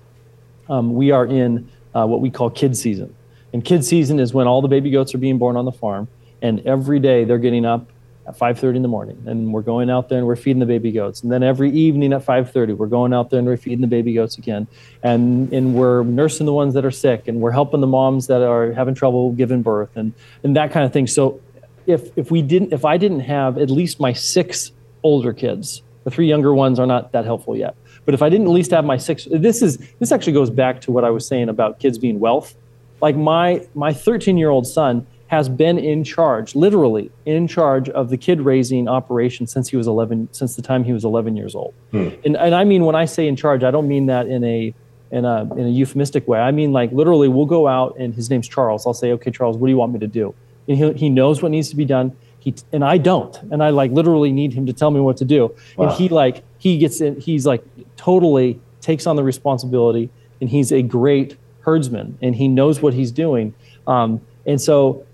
um, 0.68 0.94
we 0.94 1.10
are 1.10 1.26
in 1.26 1.68
uh, 1.94 2.06
what 2.06 2.20
we 2.20 2.30
call 2.30 2.50
kid 2.50 2.76
season. 2.76 3.14
And 3.52 3.64
kid 3.64 3.84
season 3.84 4.20
is 4.20 4.34
when 4.34 4.46
all 4.46 4.60
the 4.60 4.68
baby 4.68 4.90
goats 4.90 5.14
are 5.14 5.18
being 5.18 5.38
born 5.38 5.56
on 5.56 5.64
the 5.64 5.72
farm, 5.72 6.08
and 6.42 6.60
every 6.66 7.00
day 7.00 7.24
they're 7.24 7.38
getting 7.38 7.64
up 7.64 7.90
at 8.26 8.36
5:30 8.36 8.76
in 8.76 8.82
the 8.82 8.88
morning, 8.88 9.22
and 9.26 9.52
we're 9.52 9.62
going 9.62 9.88
out 9.88 10.10
there 10.10 10.18
and 10.18 10.26
we're 10.26 10.36
feeding 10.36 10.60
the 10.60 10.66
baby 10.66 10.92
goats. 10.92 11.22
And 11.22 11.32
then 11.32 11.42
every 11.42 11.70
evening 11.70 12.12
at 12.12 12.22
5:30, 12.22 12.74
we're 12.74 12.86
going 12.86 13.14
out 13.14 13.30
there 13.30 13.38
and 13.38 13.48
we're 13.48 13.56
feeding 13.56 13.80
the 13.80 13.86
baby 13.86 14.12
goats 14.12 14.36
again, 14.36 14.66
and 15.02 15.50
and 15.52 15.74
we're 15.74 16.02
nursing 16.02 16.44
the 16.44 16.52
ones 16.52 16.74
that 16.74 16.84
are 16.84 16.90
sick, 16.90 17.26
and 17.26 17.40
we're 17.40 17.52
helping 17.52 17.80
the 17.80 17.86
moms 17.86 18.26
that 18.26 18.42
are 18.42 18.72
having 18.72 18.94
trouble 18.94 19.32
giving 19.32 19.62
birth, 19.62 19.96
and 19.96 20.12
and 20.44 20.54
that 20.56 20.70
kind 20.70 20.84
of 20.84 20.92
thing. 20.92 21.06
So, 21.06 21.40
if 21.86 22.16
if 22.16 22.30
we 22.30 22.42
didn't, 22.42 22.74
if 22.74 22.84
I 22.84 22.98
didn't 22.98 23.20
have 23.20 23.56
at 23.56 23.70
least 23.70 23.98
my 23.98 24.12
six 24.12 24.72
older 25.02 25.32
kids, 25.32 25.82
the 26.08 26.14
three 26.14 26.26
younger 26.26 26.54
ones 26.54 26.78
are 26.78 26.86
not 26.86 27.12
that 27.12 27.26
helpful 27.26 27.54
yet. 27.54 27.76
But 28.06 28.14
if 28.14 28.22
I 28.22 28.30
didn't 28.30 28.46
at 28.46 28.52
least 28.52 28.70
have 28.70 28.84
my 28.84 28.96
six, 28.96 29.28
this 29.30 29.60
is 29.60 29.76
this 29.98 30.10
actually 30.10 30.32
goes 30.32 30.48
back 30.48 30.80
to 30.82 30.90
what 30.90 31.04
I 31.04 31.10
was 31.10 31.26
saying 31.26 31.50
about 31.50 31.80
kids 31.80 31.98
being 31.98 32.18
wealth. 32.18 32.54
Like 33.02 33.14
my 33.14 33.66
my 33.74 33.92
13 33.92 34.38
year 34.38 34.48
old 34.48 34.66
son 34.66 35.06
has 35.26 35.50
been 35.50 35.76
in 35.76 36.04
charge, 36.04 36.54
literally 36.54 37.10
in 37.26 37.46
charge 37.46 37.90
of 37.90 38.08
the 38.08 38.16
kid 38.16 38.40
raising 38.40 38.88
operation 38.88 39.46
since 39.46 39.68
he 39.68 39.76
was 39.76 39.86
11, 39.86 40.30
since 40.32 40.56
the 40.56 40.62
time 40.62 40.84
he 40.84 40.94
was 40.94 41.04
11 41.04 41.36
years 41.36 41.54
old. 41.54 41.74
Hmm. 41.90 42.08
And 42.24 42.36
and 42.38 42.54
I 42.54 42.64
mean 42.64 42.86
when 42.86 42.94
I 42.94 43.04
say 43.04 43.28
in 43.28 43.36
charge, 43.36 43.62
I 43.62 43.70
don't 43.70 43.86
mean 43.86 44.06
that 44.06 44.26
in 44.28 44.42
a 44.44 44.74
in 45.10 45.26
a 45.26 45.42
in 45.56 45.66
a 45.66 45.70
euphemistic 45.70 46.26
way. 46.26 46.40
I 46.40 46.52
mean 46.52 46.72
like 46.72 46.90
literally, 46.92 47.28
we'll 47.28 47.52
go 47.58 47.68
out 47.68 47.96
and 47.98 48.14
his 48.14 48.30
name's 48.30 48.48
Charles. 48.48 48.86
I'll 48.86 48.94
say, 48.94 49.12
okay, 49.12 49.30
Charles, 49.30 49.58
what 49.58 49.66
do 49.66 49.72
you 49.72 49.78
want 49.78 49.92
me 49.92 49.98
to 49.98 50.06
do? 50.06 50.34
And 50.68 50.78
he 50.78 50.92
he 50.94 51.08
knows 51.10 51.42
what 51.42 51.50
needs 51.50 51.68
to 51.68 51.76
be 51.76 51.84
done. 51.84 52.16
He 52.48 52.54
and 52.72 52.82
I 52.82 52.96
don't, 52.96 53.36
and 53.50 53.62
I 53.62 53.70
like 53.70 53.90
literally 53.90 54.32
need 54.32 54.54
him 54.54 54.64
to 54.66 54.72
tell 54.72 54.90
me 54.90 55.00
what 55.00 55.18
to 55.18 55.24
do. 55.24 55.54
Wow. 55.76 55.88
And 55.88 55.92
he 55.96 56.08
like 56.08 56.42
he 56.58 56.78
gets 56.78 57.00
in, 57.00 57.20
he's 57.20 57.46
like 57.46 57.62
totally 57.96 58.58
takes 58.80 59.06
on 59.06 59.16
the 59.16 59.22
responsibility, 59.22 60.08
and 60.40 60.48
he's 60.48 60.72
a 60.72 60.80
great 60.80 61.36
herdsman, 61.60 62.16
and 62.22 62.34
he 62.34 62.48
knows 62.48 62.80
what 62.80 62.94
he's 62.94 63.12
doing. 63.12 63.54
Um, 63.86 64.22
and 64.46 64.58
so, 64.58 65.04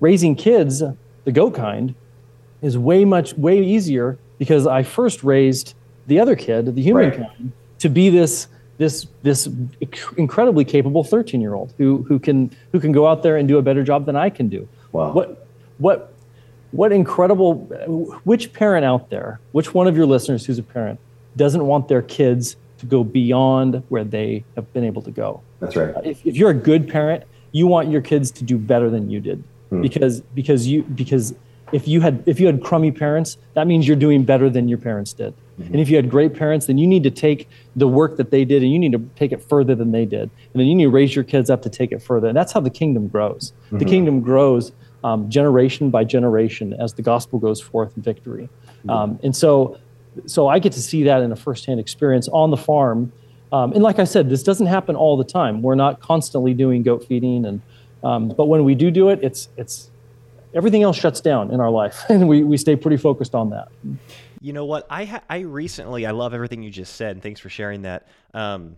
raising 0.00 0.34
kids, 0.36 0.82
the 1.24 1.32
goat 1.32 1.54
kind, 1.54 1.94
is 2.60 2.76
way 2.76 3.06
much 3.06 3.32
way 3.34 3.62
easier 3.62 4.18
because 4.38 4.66
I 4.66 4.82
first 4.82 5.24
raised 5.24 5.74
the 6.08 6.20
other 6.20 6.36
kid, 6.36 6.74
the 6.74 6.82
human 6.82 7.08
right. 7.08 7.16
kind, 7.16 7.52
to 7.78 7.88
be 7.88 8.10
this 8.10 8.48
this 8.76 9.06
this 9.22 9.48
incredibly 10.18 10.66
capable 10.66 11.04
13 11.04 11.40
year 11.40 11.54
old 11.54 11.72
who 11.78 12.02
who 12.02 12.18
can 12.18 12.54
who 12.72 12.80
can 12.80 12.92
go 12.92 13.06
out 13.06 13.22
there 13.22 13.38
and 13.38 13.48
do 13.48 13.56
a 13.56 13.62
better 13.62 13.82
job 13.82 14.04
than 14.04 14.16
I 14.16 14.28
can 14.28 14.48
do. 14.48 14.68
Wow. 14.92 15.12
What 15.12 15.46
what 15.78 16.09
what 16.72 16.92
incredible 16.92 17.54
which 18.24 18.52
parent 18.52 18.84
out 18.84 19.10
there, 19.10 19.40
which 19.52 19.74
one 19.74 19.86
of 19.86 19.96
your 19.96 20.06
listeners 20.06 20.46
who's 20.46 20.58
a 20.58 20.62
parent 20.62 21.00
doesn't 21.36 21.66
want 21.66 21.88
their 21.88 22.02
kids 22.02 22.56
to 22.78 22.86
go 22.86 23.04
beyond 23.04 23.82
where 23.88 24.04
they 24.04 24.44
have 24.56 24.72
been 24.72 24.84
able 24.84 25.02
to 25.02 25.10
go? 25.10 25.42
That's 25.60 25.76
right. 25.76 25.94
If, 26.04 26.24
if 26.24 26.36
you're 26.36 26.50
a 26.50 26.54
good 26.54 26.88
parent, 26.88 27.24
you 27.52 27.66
want 27.66 27.90
your 27.90 28.00
kids 28.00 28.30
to 28.32 28.44
do 28.44 28.56
better 28.56 28.88
than 28.88 29.10
you 29.10 29.20
did 29.20 29.42
hmm. 29.70 29.82
because 29.82 30.20
because 30.20 30.66
you 30.68 30.82
because 30.82 31.34
if 31.72 31.86
you 31.86 32.00
had 32.00 32.22
if 32.26 32.40
you 32.40 32.46
had 32.46 32.62
crummy 32.62 32.92
parents, 32.92 33.36
that 33.54 33.66
means 33.66 33.86
you're 33.86 33.96
doing 33.96 34.24
better 34.24 34.48
than 34.48 34.68
your 34.68 34.78
parents 34.78 35.12
did. 35.12 35.34
Mm-hmm. 35.60 35.72
And 35.72 35.80
if 35.80 35.90
you 35.90 35.96
had 35.96 36.10
great 36.10 36.34
parents, 36.34 36.66
then 36.66 36.78
you 36.78 36.86
need 36.86 37.02
to 37.02 37.10
take 37.10 37.48
the 37.76 37.86
work 37.88 38.16
that 38.16 38.30
they 38.30 38.44
did 38.44 38.62
and 38.62 38.72
you 38.72 38.78
need 38.78 38.92
to 38.92 38.98
take 39.16 39.32
it 39.32 39.42
further 39.42 39.74
than 39.74 39.92
they 39.92 40.04
did. 40.04 40.22
And 40.22 40.60
then 40.60 40.66
you 40.66 40.74
need 40.74 40.84
to 40.84 40.90
raise 40.90 41.14
your 41.14 41.24
kids 41.24 41.50
up 41.50 41.62
to 41.62 41.70
take 41.70 41.92
it 41.92 42.02
further. 42.02 42.28
And 42.28 42.36
that's 42.36 42.52
how 42.52 42.60
the 42.60 42.70
kingdom 42.70 43.08
grows. 43.08 43.52
Mm-hmm. 43.66 43.78
The 43.78 43.84
kingdom 43.84 44.20
grows 44.20 44.72
um, 45.04 45.30
generation 45.30 45.90
by 45.90 46.04
generation 46.04 46.74
as 46.74 46.94
the 46.94 47.02
gospel 47.02 47.38
goes 47.38 47.60
forth 47.60 47.96
in 47.96 48.02
victory. 48.02 48.48
Um, 48.88 49.18
and 49.22 49.34
so, 49.34 49.78
so 50.26 50.48
I 50.48 50.58
get 50.58 50.72
to 50.72 50.82
see 50.82 51.04
that 51.04 51.22
in 51.22 51.32
a 51.32 51.36
firsthand 51.36 51.80
experience 51.80 52.28
on 52.28 52.50
the 52.50 52.56
farm. 52.56 53.12
Um, 53.52 53.72
and 53.72 53.82
like 53.82 53.98
I 53.98 54.04
said, 54.04 54.30
this 54.30 54.42
doesn't 54.42 54.66
happen 54.66 54.96
all 54.96 55.16
the 55.16 55.24
time. 55.24 55.62
We're 55.62 55.74
not 55.74 56.00
constantly 56.00 56.54
doing 56.54 56.82
goat 56.82 57.04
feeding, 57.06 57.44
and 57.44 57.60
um, 58.02 58.28
but 58.28 58.46
when 58.46 58.64
we 58.64 58.74
do 58.74 58.90
do 58.90 59.08
it, 59.08 59.18
it's 59.22 59.48
it's 59.56 59.90
everything 60.54 60.82
else 60.82 60.96
shuts 60.96 61.20
down 61.20 61.50
in 61.50 61.60
our 61.60 61.70
life, 61.70 62.04
and 62.08 62.28
we 62.28 62.44
we 62.44 62.56
stay 62.56 62.76
pretty 62.76 62.96
focused 62.96 63.34
on 63.34 63.50
that. 63.50 63.68
You 64.40 64.52
know 64.52 64.64
what? 64.64 64.86
I 64.88 65.04
ha- 65.04 65.22
I 65.28 65.40
recently 65.40 66.06
I 66.06 66.12
love 66.12 66.32
everything 66.32 66.62
you 66.62 66.70
just 66.70 66.94
said, 66.94 67.12
and 67.12 67.22
thanks 67.22 67.40
for 67.40 67.48
sharing 67.48 67.82
that. 67.82 68.06
Um, 68.32 68.76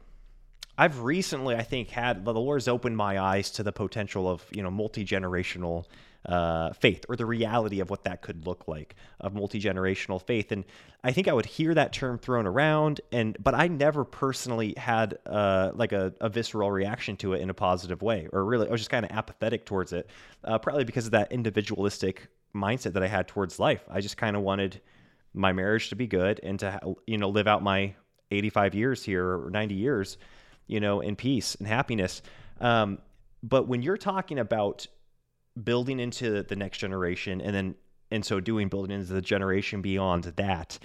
I've 0.79 1.01
recently 1.01 1.55
I 1.55 1.63
think 1.63 1.91
had 1.91 2.25
the 2.25 2.33
Lord's 2.33 2.67
opened 2.67 2.97
my 2.97 3.21
eyes 3.21 3.51
to 3.53 3.63
the 3.63 3.73
potential 3.73 4.27
of 4.27 4.43
you 4.51 4.63
know 4.63 4.71
multi 4.71 5.05
generational 5.05 5.85
uh, 6.27 6.73
faith 6.73 7.05
or 7.09 7.17
the 7.17 7.27
reality 7.27 7.81
of 7.81 7.91
what 7.91 8.05
that 8.05 8.23
could 8.23 8.47
look 8.47 8.69
like 8.69 8.95
of 9.21 9.35
multi-generational 9.35 10.23
faith. 10.23 10.53
And 10.53 10.65
i 11.05 11.11
think 11.11 11.27
i 11.27 11.33
would 11.33 11.47
hear 11.47 11.75
that 11.75 11.93
term 11.93 12.17
thrown 12.17 12.47
around 12.47 13.01
and 13.11 13.37
but 13.43 13.57
i 13.57 13.67
never 13.67 14.05
personally 14.05 14.73
had 14.77 15.19
uh, 15.27 15.73
like 15.75 15.91
a, 15.91 16.15
a, 16.21 16.29
visceral 16.29 16.71
reaction 16.71 17.17
to 17.17 17.33
it 17.33 17.41
in 17.41 17.51
a 17.51 17.55
positive 17.55 18.03
way 18.03 18.29
or 18.33 18.45
really 18.45 18.69
i 18.69 18.71
was 18.71 18.81
just 18.81 18.91
kind 18.91 19.05
of 19.05 19.11
apathetic 19.11 19.67
towards 19.67 19.93
it 19.93 20.09
uh, 20.45 20.59
probably 20.59 20.85
because 20.85 21.07
of 21.07 21.11
that 21.11 21.33
individualistic 21.33 22.29
mindset 22.55 22.93
that 22.93 23.03
i 23.03 23.09
had 23.09 23.27
towards 23.29 23.59
life. 23.59 23.83
I 23.91 24.01
just 24.01 24.17
kind 24.17 24.37
of 24.37 24.43
wanted 24.43 24.81
my 25.35 25.53
marriage 25.53 25.89
to 25.89 25.97
be 25.97 26.07
good 26.07 26.41
and 26.43 26.59
to 26.61 26.95
you 27.07 27.19
know 27.19 27.29
live 27.29 27.47
out 27.47 27.63
my 27.63 27.95
85 28.31 28.75
years 28.75 29.05
here 29.05 29.27
or 29.27 29.51
90 29.51 29.75
years 29.75 30.19
you 30.67 30.81
know 30.81 31.01
in 31.01 31.17
peace 31.17 31.55
and 31.57 31.67
happiness. 31.67 32.23
Um, 32.61 32.99
but 33.43 33.67
when 33.67 33.83
you're 33.83 33.97
talking 33.97 34.39
about 34.39 34.87
building 35.63 36.01
into 36.01 36.43
the 36.43 36.57
next 36.57 36.79
generation 36.79 37.41
and 37.41 37.55
then 37.55 37.75
and 38.11 38.25
so 38.25 38.41
doing 38.41 38.69
building 38.69 38.99
into 38.99 39.13
the 39.13 39.23
generation 39.23 39.83
beyond 39.83 40.25
that 40.25 40.79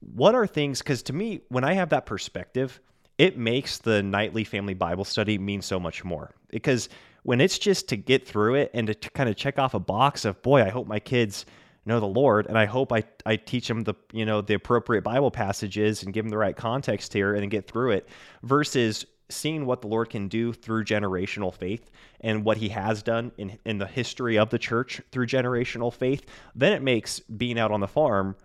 what 0.00 0.34
are 0.34 0.46
things 0.46 0.80
because 0.80 1.02
to 1.02 1.12
me 1.12 1.40
when 1.48 1.64
i 1.64 1.72
have 1.72 1.90
that 1.90 2.06
perspective 2.06 2.80
it 3.18 3.36
makes 3.36 3.78
the 3.78 4.02
nightly 4.02 4.44
family 4.44 4.74
bible 4.74 5.04
study 5.04 5.38
mean 5.38 5.62
so 5.62 5.78
much 5.78 6.04
more 6.04 6.32
because 6.48 6.88
when 7.22 7.40
it's 7.40 7.58
just 7.58 7.88
to 7.88 7.96
get 7.96 8.26
through 8.26 8.54
it 8.54 8.70
and 8.72 8.86
to, 8.88 8.94
to 8.94 9.10
kind 9.10 9.28
of 9.28 9.36
check 9.36 9.58
off 9.58 9.74
a 9.74 9.80
box 9.80 10.24
of 10.24 10.40
boy 10.42 10.62
i 10.62 10.68
hope 10.68 10.86
my 10.86 11.00
kids 11.00 11.46
know 11.86 12.00
the 12.00 12.06
Lord, 12.06 12.46
and 12.46 12.58
I 12.58 12.66
hope 12.66 12.92
I, 12.92 13.04
I 13.26 13.36
teach 13.36 13.68
them 13.68 13.82
the 13.82 13.94
you 14.12 14.24
know 14.24 14.40
the 14.40 14.54
appropriate 14.54 15.02
Bible 15.02 15.30
passages 15.30 16.02
and 16.02 16.12
give 16.12 16.24
them 16.24 16.30
the 16.30 16.38
right 16.38 16.56
context 16.56 17.12
here, 17.12 17.34
and 17.34 17.50
get 17.50 17.66
through 17.66 17.92
it. 17.92 18.08
Versus 18.42 19.06
seeing 19.30 19.66
what 19.66 19.80
the 19.80 19.88
Lord 19.88 20.10
can 20.10 20.28
do 20.28 20.52
through 20.52 20.84
generational 20.84 21.54
faith 21.54 21.90
and 22.20 22.44
what 22.44 22.58
He 22.58 22.68
has 22.70 23.02
done 23.02 23.32
in 23.38 23.58
in 23.64 23.78
the 23.78 23.86
history 23.86 24.38
of 24.38 24.50
the 24.50 24.58
church 24.58 25.00
through 25.10 25.26
generational 25.26 25.92
faith, 25.92 26.24
then 26.54 26.72
it 26.72 26.82
makes 26.82 27.20
being 27.20 27.58
out 27.58 27.70
on 27.70 27.80
the 27.80 27.88
farm 27.88 28.36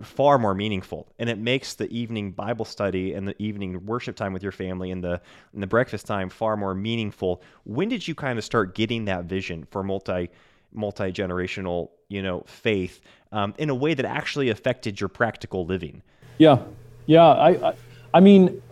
far 0.00 0.38
more 0.38 0.54
meaningful 0.54 1.08
and 1.18 1.28
it 1.28 1.38
makes 1.38 1.74
the 1.74 1.90
evening 1.90 2.30
bible 2.30 2.64
study 2.64 3.14
and 3.14 3.26
the 3.26 3.34
evening 3.42 3.84
worship 3.84 4.14
time 4.14 4.32
with 4.32 4.40
your 4.40 4.52
family 4.52 4.92
and 4.92 5.02
the 5.02 5.20
and 5.52 5.60
the 5.60 5.66
breakfast 5.66 6.06
time 6.06 6.28
far 6.28 6.56
more 6.56 6.72
meaningful 6.72 7.42
when 7.64 7.88
did 7.88 8.06
you 8.06 8.14
kind 8.14 8.38
of 8.38 8.44
start 8.44 8.76
getting 8.76 9.06
that 9.06 9.24
vision 9.24 9.66
for 9.68 9.82
multi 9.82 10.30
multi 10.76 11.10
generational, 11.10 11.90
you 12.08 12.22
know, 12.22 12.44
faith 12.46 13.00
um, 13.32 13.54
in 13.58 13.70
a 13.70 13.74
way 13.74 13.94
that 13.94 14.04
actually 14.04 14.50
affected 14.50 15.00
your 15.00 15.08
practical 15.08 15.64
living. 15.64 16.02
Yeah, 16.38 16.62
yeah. 17.06 17.26
I, 17.26 17.70
I, 17.70 17.74
I 18.14 18.20
mean, 18.20 18.62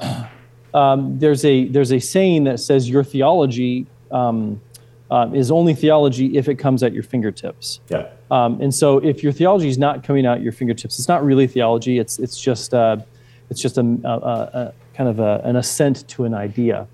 um, 0.75 1.19
there's 1.19 1.45
a 1.45 1.67
there's 1.69 1.93
a 1.93 2.01
saying 2.01 2.45
that 2.45 2.61
says 2.61 2.91
your 2.91 3.05
theology 3.05 3.87
um, 4.11 4.61
uh, 5.11 5.31
is 5.33 5.51
only 5.51 5.75
theology 5.75 6.37
if 6.37 6.49
it 6.49 6.57
comes 6.57 6.83
at 6.83 6.93
your 6.93 7.03
fingertips. 7.03 7.81
Yeah. 7.89 8.09
Um, 8.31 8.61
and 8.61 8.75
so, 8.75 8.99
if 8.99 9.23
your 9.23 9.33
theology 9.33 9.69
is 9.69 9.79
not 9.79 10.03
coming 10.03 10.27
out 10.27 10.43
your 10.43 10.53
fingertips, 10.53 10.99
it's 10.99 11.09
not 11.09 11.25
really 11.25 11.47
theology. 11.47 11.99
It's 11.99 12.19
it's 12.19 12.41
just 12.41 12.75
uh, 12.75 12.97
it's 13.51 13.61
just 13.61 13.79
a, 13.79 13.83
a, 14.05 14.09
a 14.09 14.75
kind 14.95 15.09
of 15.09 15.21
a, 15.21 15.41
an 15.45 15.57
assent 15.57 16.07
to 16.09 16.25
an 16.25 16.35
idea. 16.35 16.87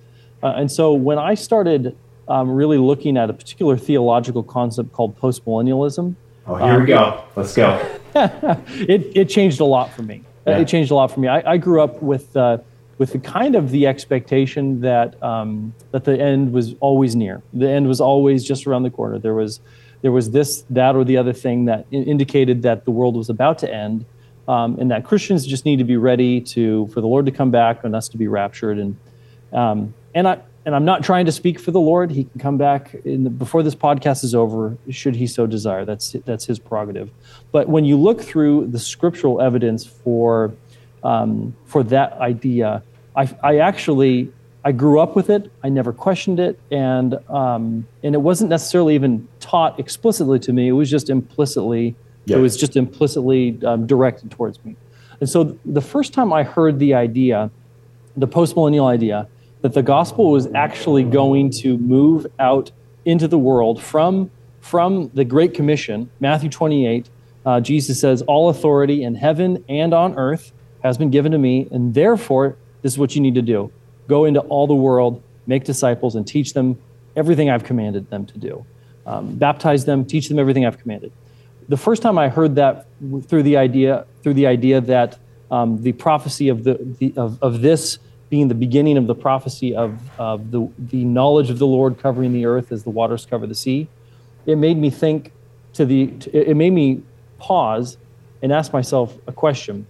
Uh, 0.42 0.54
and 0.56 0.70
so, 0.70 0.92
when 0.92 1.18
I 1.18 1.34
started 1.34 1.96
um, 2.30 2.50
really 2.50 2.78
looking 2.78 3.16
at 3.16 3.28
a 3.28 3.32
particular 3.32 3.76
theological 3.76 4.42
concept 4.42 4.92
called 4.92 5.18
postmillennialism. 5.18 6.14
Oh, 6.46 6.54
here 6.54 6.74
um, 6.74 6.80
we 6.80 6.86
go. 6.86 7.24
Let's 7.36 7.54
go. 7.54 7.98
it, 8.14 9.12
it 9.16 9.28
changed 9.28 9.60
a 9.60 9.64
lot 9.64 9.92
for 9.92 10.02
me. 10.02 10.22
Yeah. 10.46 10.58
It 10.58 10.68
changed 10.68 10.90
a 10.90 10.94
lot 10.94 11.10
for 11.10 11.20
me. 11.20 11.28
I, 11.28 11.52
I 11.52 11.56
grew 11.58 11.82
up 11.82 12.00
with 12.00 12.34
uh, 12.36 12.58
with 13.00 13.12
the 13.12 13.18
kind 13.18 13.56
of 13.56 13.70
the 13.70 13.86
expectation 13.86 14.82
that 14.82 15.20
um, 15.22 15.72
that 15.90 16.04
the 16.04 16.20
end 16.20 16.52
was 16.52 16.74
always 16.80 17.16
near. 17.16 17.42
The 17.54 17.66
end 17.66 17.88
was 17.88 17.98
always 17.98 18.44
just 18.44 18.66
around 18.66 18.82
the 18.82 18.90
corner. 18.90 19.18
There 19.18 19.32
was 19.32 19.60
there 20.02 20.12
was 20.12 20.30
this, 20.32 20.64
that, 20.70 20.96
or 20.96 21.04
the 21.04 21.16
other 21.16 21.32
thing 21.32 21.64
that 21.64 21.86
indicated 21.90 22.62
that 22.62 22.84
the 22.84 22.90
world 22.90 23.16
was 23.16 23.30
about 23.30 23.58
to 23.60 23.74
end, 23.74 24.04
um, 24.48 24.78
and 24.78 24.90
that 24.90 25.04
Christians 25.04 25.46
just 25.46 25.64
need 25.64 25.78
to 25.78 25.84
be 25.84 25.96
ready 25.96 26.42
to 26.42 26.88
for 26.88 27.00
the 27.00 27.06
Lord 27.06 27.24
to 27.24 27.32
come 27.32 27.50
back 27.50 27.84
and 27.84 27.96
us 27.96 28.06
to 28.10 28.18
be 28.18 28.28
raptured. 28.28 28.78
And 28.78 28.98
um, 29.54 29.94
and 30.14 30.28
I 30.28 30.40
and 30.66 30.76
I'm 30.76 30.84
not 30.84 31.02
trying 31.02 31.24
to 31.24 31.32
speak 31.32 31.58
for 31.58 31.70
the 31.70 31.80
Lord. 31.80 32.10
He 32.10 32.24
can 32.24 32.38
come 32.38 32.58
back 32.58 32.92
the, 33.02 33.16
before 33.30 33.62
this 33.62 33.74
podcast 33.74 34.24
is 34.24 34.34
over, 34.34 34.76
should 34.90 35.16
he 35.16 35.26
so 35.26 35.46
desire. 35.46 35.86
That's 35.86 36.16
that's 36.26 36.44
his 36.44 36.58
prerogative. 36.58 37.10
But 37.50 37.66
when 37.66 37.86
you 37.86 37.96
look 37.96 38.20
through 38.20 38.66
the 38.66 38.78
scriptural 38.78 39.40
evidence 39.40 39.86
for 39.86 40.52
um, 41.02 41.56
for 41.64 41.82
that 41.84 42.12
idea, 42.14 42.82
I, 43.20 43.36
I, 43.42 43.58
actually 43.58 44.32
I 44.64 44.72
grew 44.72 45.00
up 45.00 45.14
with 45.16 45.30
it. 45.30 45.50
I 45.62 45.68
never 45.68 45.92
questioned 45.92 46.40
it, 46.40 46.58
and 46.70 47.14
um, 47.28 47.86
and 48.02 48.14
it 48.14 48.22
wasn't 48.22 48.50
necessarily 48.50 48.94
even 48.94 49.28
taught 49.40 49.78
explicitly 49.78 50.38
to 50.40 50.52
me. 50.52 50.68
It 50.68 50.72
was 50.72 50.90
just 50.90 51.10
implicitly. 51.10 51.96
It 52.26 52.36
was 52.36 52.56
just 52.56 52.76
implicitly 52.76 53.58
um, 53.64 53.86
directed 53.86 54.30
towards 54.30 54.64
me. 54.64 54.76
And 55.18 55.28
so 55.28 55.58
the 55.64 55.80
first 55.80 56.12
time 56.12 56.32
I 56.32 56.44
heard 56.44 56.78
the 56.78 56.94
idea, 56.94 57.50
the 58.16 58.28
postmillennial 58.28 58.86
idea 58.86 59.26
that 59.62 59.74
the 59.74 59.82
gospel 59.82 60.30
was 60.30 60.46
actually 60.54 61.02
going 61.02 61.50
to 61.50 61.76
move 61.78 62.26
out 62.38 62.70
into 63.04 63.28
the 63.28 63.38
world 63.38 63.82
from, 63.82 64.30
from 64.60 65.10
the 65.14 65.24
Great 65.24 65.54
Commission, 65.54 66.08
Matthew 66.20 66.48
28. 66.48 67.10
Uh, 67.44 67.60
Jesus 67.60 68.00
says, 68.00 68.22
All 68.22 68.48
authority 68.48 69.02
in 69.02 69.14
heaven 69.14 69.64
and 69.68 69.92
on 69.92 70.16
earth 70.16 70.52
has 70.82 70.96
been 70.96 71.10
given 71.10 71.32
to 71.32 71.38
me, 71.38 71.68
and 71.70 71.94
therefore, 71.94 72.56
this 72.82 72.92
is 72.92 72.98
what 72.98 73.14
you 73.14 73.20
need 73.20 73.34
to 73.34 73.42
do 73.42 73.70
go 74.08 74.24
into 74.24 74.40
all 74.40 74.66
the 74.66 74.74
world, 74.74 75.22
make 75.46 75.62
disciples, 75.62 76.16
and 76.16 76.26
teach 76.26 76.52
them 76.52 76.76
everything 77.14 77.48
I've 77.48 77.62
commanded 77.62 78.10
them 78.10 78.26
to 78.26 78.38
do. 78.38 78.66
Um, 79.06 79.36
baptize 79.36 79.84
them, 79.84 80.04
teach 80.04 80.28
them 80.28 80.38
everything 80.38 80.66
I've 80.66 80.78
commanded. 80.78 81.12
The 81.68 81.76
first 81.76 82.02
time 82.02 82.18
I 82.18 82.28
heard 82.28 82.56
that 82.56 82.86
through 83.28 83.44
the 83.44 83.56
idea, 83.56 84.06
through 84.22 84.34
the 84.34 84.48
idea 84.48 84.80
that 84.80 85.18
um, 85.50 85.80
the 85.82 85.92
prophecy 85.92 86.48
of, 86.48 86.64
the, 86.64 86.74
the 86.98 87.14
of, 87.16 87.40
of 87.40 87.60
this 87.60 87.98
being 88.30 88.48
the 88.48 88.54
beginning 88.54 88.96
of 88.96 89.06
the 89.06 89.14
prophecy 89.14 89.74
of, 89.74 90.00
of 90.18 90.50
the, 90.50 90.68
the 90.78 91.04
knowledge 91.04 91.50
of 91.50 91.58
the 91.58 91.66
Lord 91.66 91.98
covering 91.98 92.32
the 92.32 92.46
earth 92.46 92.72
as 92.72 92.84
the 92.84 92.90
waters 92.90 93.26
cover 93.26 93.46
the 93.46 93.54
sea, 93.54 93.88
it 94.46 94.56
made 94.56 94.76
me 94.76 94.90
think 94.90 95.32
to 95.74 95.84
the, 95.84 96.12
it 96.32 96.56
made 96.56 96.72
me 96.72 97.02
pause 97.38 97.96
and 98.42 98.52
ask 98.52 98.72
myself 98.72 99.16
a 99.26 99.32
question 99.32 99.86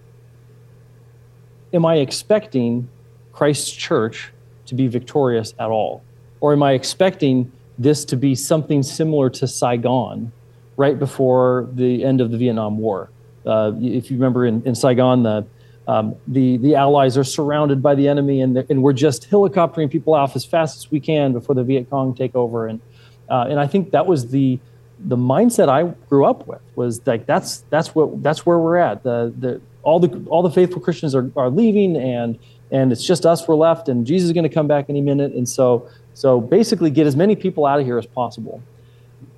Am 1.73 1.85
I 1.85 1.95
expecting 1.95 2.89
Christ's 3.33 3.71
church 3.71 4.31
to 4.65 4.75
be 4.75 4.87
victorious 4.87 5.53
at 5.59 5.69
all? 5.69 6.03
Or 6.39 6.53
am 6.53 6.63
I 6.63 6.71
expecting 6.71 7.51
this 7.77 8.05
to 8.05 8.15
be 8.15 8.35
something 8.35 8.83
similar 8.83 9.29
to 9.29 9.47
Saigon, 9.47 10.31
right 10.77 10.97
before 10.97 11.67
the 11.73 12.03
end 12.03 12.21
of 12.21 12.31
the 12.31 12.37
Vietnam 12.37 12.77
War. 12.77 13.09
Uh, 13.45 13.71
if 13.81 14.11
you 14.11 14.17
remember 14.17 14.45
in, 14.45 14.61
in 14.63 14.75
Saigon, 14.75 15.23
the, 15.23 15.45
um, 15.87 16.15
the, 16.27 16.57
the 16.57 16.75
Allies 16.75 17.17
are 17.17 17.23
surrounded 17.23 17.81
by 17.81 17.95
the 17.95 18.07
enemy, 18.07 18.41
and, 18.41 18.57
and 18.57 18.83
we're 18.83 18.93
just 18.93 19.29
helicoptering 19.29 19.89
people 19.89 20.13
off 20.13 20.35
as 20.35 20.45
fast 20.45 20.77
as 20.77 20.91
we 20.91 20.99
can 20.99 21.33
before 21.33 21.55
the 21.55 21.63
Viet 21.63 21.89
Cong 21.89 22.13
take 22.13 22.35
over. 22.35 22.67
And, 22.67 22.79
uh, 23.29 23.47
and 23.49 23.59
I 23.59 23.67
think 23.67 23.91
that 23.91 24.05
was 24.05 24.29
the, 24.29 24.59
the 24.99 25.17
mindset 25.17 25.67
I 25.67 25.83
grew 26.07 26.25
up 26.25 26.47
with 26.47 26.61
was 26.75 27.05
like 27.07 27.25
that's 27.25 27.61
that's 27.71 27.95
what 27.95 28.21
that's 28.21 28.45
where 28.45 28.59
we're 28.59 28.77
at. 28.77 29.01
The 29.01 29.33
the 29.35 29.59
all 29.83 29.99
the 29.99 30.25
all 30.29 30.41
the 30.41 30.51
faithful 30.51 30.81
Christians 30.81 31.15
are, 31.15 31.31
are 31.35 31.49
leaving 31.49 31.95
and 31.95 32.37
and 32.71 32.91
it's 32.91 33.05
just 33.05 33.25
us 33.25 33.47
we're 33.47 33.55
left 33.55 33.89
and 33.89 34.05
Jesus 34.05 34.27
is 34.27 34.33
going 34.33 34.47
to 34.47 34.53
come 34.53 34.67
back 34.67 34.85
any 34.89 35.01
minute 35.01 35.33
and 35.33 35.47
so 35.47 35.87
so 36.13 36.39
basically 36.39 36.89
get 36.89 37.07
as 37.07 37.15
many 37.15 37.35
people 37.35 37.65
out 37.65 37.79
of 37.79 37.85
here 37.85 37.97
as 37.97 38.05
possible. 38.05 38.61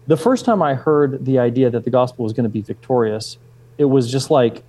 The 0.08 0.18
first 0.18 0.44
time 0.44 0.62
I 0.62 0.74
heard 0.74 1.26
the 1.26 1.40
idea 1.40 1.70
that 1.70 1.84
the 1.84 1.90
gospel 1.90 2.24
was 2.24 2.34
going 2.34 2.44
to 2.44 2.50
be 2.50 2.62
victorious, 2.62 3.38
it 3.78 3.86
was 3.86 4.12
just 4.12 4.30
like 4.30 4.64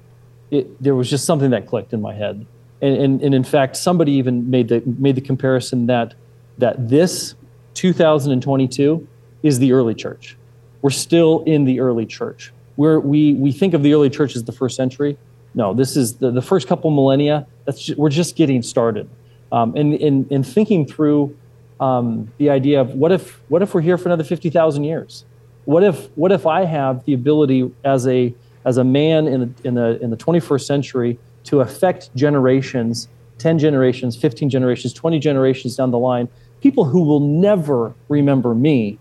it, 0.50 0.82
there 0.82 0.94
was 0.94 1.10
just 1.10 1.24
something 1.24 1.50
that 1.50 1.66
clicked 1.66 1.92
in 1.92 2.00
my 2.00 2.14
head. 2.14 2.46
And, 2.80 2.96
and, 2.96 3.22
and 3.22 3.34
in 3.34 3.44
fact, 3.44 3.76
somebody 3.76 4.12
even 4.12 4.50
made 4.50 4.68
the 4.68 4.82
made 4.86 5.16
the 5.16 5.20
comparison 5.20 5.86
that 5.86 6.14
that 6.58 6.88
this 6.88 7.34
2022 7.74 9.06
is 9.42 9.58
the 9.58 9.72
early 9.72 9.94
church 9.94 10.36
we're 10.84 10.90
still 10.90 11.42
in 11.46 11.64
the 11.64 11.80
early 11.80 12.04
church. 12.04 12.52
We're, 12.76 13.00
we, 13.00 13.32
we 13.32 13.52
think 13.52 13.72
of 13.72 13.82
the 13.82 13.94
early 13.94 14.10
church 14.10 14.36
as 14.36 14.44
the 14.44 14.52
first 14.52 14.76
century. 14.76 15.16
No, 15.54 15.74
this 15.74 15.96
is 15.96 16.16
the, 16.16 16.30
the 16.30 16.42
first 16.42 16.66
couple 16.68 16.90
millennia. 16.90 17.46
That's 17.64 17.82
just, 17.82 17.98
we're 17.98 18.10
just 18.10 18.36
getting 18.36 18.62
started. 18.62 19.08
Um, 19.52 19.76
and 19.76 19.94
in, 19.94 20.26
in 20.30 20.42
thinking 20.42 20.86
through 20.86 21.36
um, 21.80 22.32
the 22.38 22.50
idea 22.50 22.80
of 22.80 22.94
what 22.94 23.12
if, 23.12 23.40
what 23.48 23.62
if 23.62 23.74
we're 23.74 23.80
here 23.80 23.96
for 23.98 24.08
another 24.08 24.24
50,000 24.24 24.84
years? 24.84 25.24
What 25.64 25.84
if, 25.84 26.06
what 26.16 26.32
if 26.32 26.46
I 26.46 26.64
have 26.64 27.04
the 27.04 27.14
ability 27.14 27.72
as 27.84 28.06
a, 28.06 28.34
as 28.64 28.76
a 28.76 28.84
man 28.84 29.26
in 29.26 29.40
the, 29.40 29.68
in, 29.68 29.74
the, 29.74 30.02
in 30.02 30.10
the 30.10 30.16
21st 30.16 30.64
century 30.64 31.18
to 31.44 31.60
affect 31.60 32.14
generations, 32.16 33.08
10 33.38 33.58
generations, 33.58 34.16
15 34.16 34.50
generations, 34.50 34.92
20 34.92 35.18
generations 35.18 35.76
down 35.76 35.90
the 35.90 35.98
line, 35.98 36.28
people 36.60 36.84
who 36.84 37.02
will 37.02 37.20
never 37.20 37.94
remember 38.08 38.54
me 38.54 38.98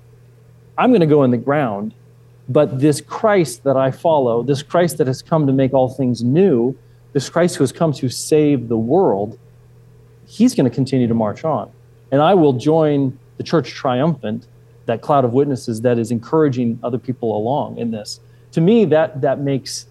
I'm 0.78 0.90
going 0.92 1.02
to 1.02 1.08
go 1.08 1.24
in 1.24 1.32
the 1.32 1.38
ground, 1.38 1.94
but 2.50 2.80
this 2.80 3.02
Christ 3.02 3.64
that 3.64 3.78
I 3.78 3.92
follow, 3.92 4.44
this 4.44 4.64
Christ 4.64 4.98
that 4.98 5.08
has 5.08 5.22
come 5.22 5.48
to 5.48 5.54
make 5.54 5.74
all 5.74 5.90
things 5.90 6.24
new, 6.24 6.78
this 7.14 7.30
Christ 7.30 7.56
who 7.56 7.64
has 7.64 7.72
come 7.72 7.94
to 7.94 8.10
save 8.10 8.68
the 8.68 8.78
world, 8.78 9.40
he's 10.26 10.56
going 10.56 10.70
to 10.70 10.74
continue 10.74 11.08
to 11.08 11.14
march 11.14 11.44
on. 11.44 11.72
And 12.12 12.22
I 12.22 12.34
will 12.34 12.54
join 12.54 13.18
the 13.38 13.44
church 13.44 13.70
triumphant, 13.72 14.48
that 14.86 15.02
cloud 15.02 15.24
of 15.24 15.34
witnesses 15.34 15.82
that 15.82 15.98
is 15.98 16.12
encouraging 16.12 16.80
other 16.84 16.98
people 16.98 17.38
along 17.38 17.78
in 17.78 17.92
this. 17.92 18.20
To 18.52 18.62
me, 18.62 18.86
that, 18.86 19.22
that 19.22 19.40
makes 19.40 19.88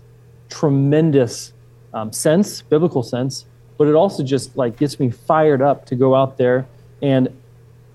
tremendous 0.51 1.53
um, 1.95 2.13
sense, 2.13 2.63
biblical 2.63 3.03
sense, 3.03 3.47
but 3.79 3.89
it 3.89 3.95
also 3.95 4.23
just 4.23 4.57
like 4.57 4.77
gets 4.77 5.01
me 5.01 5.11
fired 5.11 5.63
up 5.63 5.87
to 5.87 5.97
go 5.97 6.15
out 6.15 6.37
there 6.37 6.67
and 7.01 7.29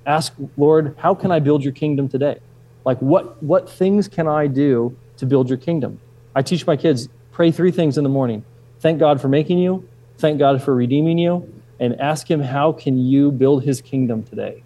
ask, 0.06 0.34
Lord, 0.58 0.96
how 0.98 1.14
can 1.14 1.32
I 1.32 1.40
build 1.40 1.64
your 1.64 1.74
kingdom 1.74 2.10
today? 2.10 2.40
Like, 2.88 3.00
what, 3.00 3.44
what 3.44 3.70
things 3.70 4.08
can 4.08 4.30
I 4.30 4.48
do 4.48 4.96
to 5.18 5.26
build 5.26 5.50
your 5.50 5.58
kingdom? 5.58 6.00
I 6.34 6.42
teach 6.42 6.66
my 6.66 6.78
kids 6.78 7.10
pray 7.34 7.52
three 7.52 7.70
things 7.70 7.98
in 7.98 8.06
the 8.06 8.10
morning 8.10 8.46
thank 8.80 8.98
God 8.98 9.20
for 9.20 9.28
making 9.28 9.58
you, 9.58 9.86
thank 10.20 10.40
God 10.40 10.64
for 10.64 10.74
redeeming 10.74 11.18
you, 11.18 11.54
and 11.82 12.00
ask 12.00 12.32
Him, 12.32 12.40
how 12.40 12.72
can 12.72 12.98
you 12.98 13.30
build 13.30 13.64
His 13.64 13.82
kingdom 13.82 14.24
today? 14.24 14.64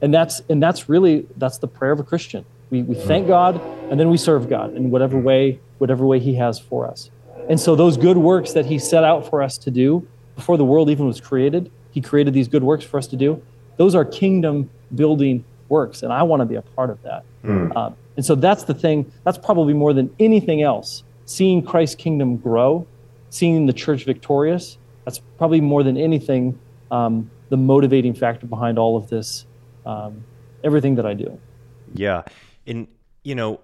And 0.00 0.14
that's, 0.14 0.42
and 0.48 0.62
that's 0.62 0.88
really 0.88 1.26
that's 1.36 1.58
the 1.58 1.66
prayer 1.66 1.90
of 1.90 1.98
a 1.98 2.04
Christian. 2.04 2.44
We, 2.70 2.82
we 2.82 2.94
thank 2.94 3.26
God 3.26 3.60
and 3.90 3.98
then 3.98 4.10
we 4.10 4.16
serve 4.16 4.48
God 4.48 4.76
in 4.76 4.92
whatever 4.92 5.18
way, 5.18 5.58
whatever 5.78 6.06
way 6.06 6.20
He 6.20 6.36
has 6.36 6.60
for 6.60 6.86
us. 6.86 7.10
And 7.48 7.58
so 7.58 7.74
those 7.74 7.96
good 7.96 8.16
works 8.16 8.52
that 8.52 8.66
He 8.66 8.78
set 8.78 9.02
out 9.02 9.28
for 9.28 9.42
us 9.42 9.58
to 9.58 9.72
do 9.72 10.06
before 10.36 10.56
the 10.56 10.64
world 10.64 10.88
even 10.88 11.08
was 11.08 11.20
created, 11.20 11.72
He 11.90 12.00
created 12.00 12.32
these 12.32 12.46
good 12.46 12.62
works 12.62 12.84
for 12.84 12.96
us 12.96 13.08
to 13.08 13.16
do. 13.16 13.42
Those 13.76 13.96
are 13.96 14.04
kingdom 14.04 14.70
building 14.94 15.44
works, 15.68 16.02
and 16.02 16.12
I 16.12 16.22
want 16.22 16.40
to 16.40 16.46
be 16.46 16.54
a 16.54 16.62
part 16.62 16.90
of 16.90 17.02
that. 17.02 17.24
Mm. 17.44 17.72
Uh, 17.74 17.90
and 18.16 18.24
so 18.24 18.34
that's 18.34 18.64
the 18.64 18.74
thing. 18.74 19.10
That's 19.24 19.38
probably 19.38 19.74
more 19.74 19.92
than 19.92 20.14
anything 20.18 20.62
else. 20.62 21.02
Seeing 21.24 21.62
Christ's 21.62 21.96
kingdom 21.96 22.36
grow, 22.36 22.86
seeing 23.30 23.66
the 23.66 23.72
church 23.72 24.04
victorious. 24.04 24.78
That's 25.04 25.20
probably 25.38 25.60
more 25.60 25.82
than 25.82 25.96
anything 25.96 26.58
um, 26.90 27.30
the 27.48 27.56
motivating 27.56 28.14
factor 28.14 28.46
behind 28.46 28.78
all 28.78 28.96
of 28.96 29.08
this, 29.08 29.46
um, 29.84 30.24
everything 30.64 30.96
that 30.96 31.06
I 31.06 31.14
do. 31.14 31.38
Yeah, 31.94 32.22
and 32.66 32.88
you 33.22 33.34
know, 33.34 33.60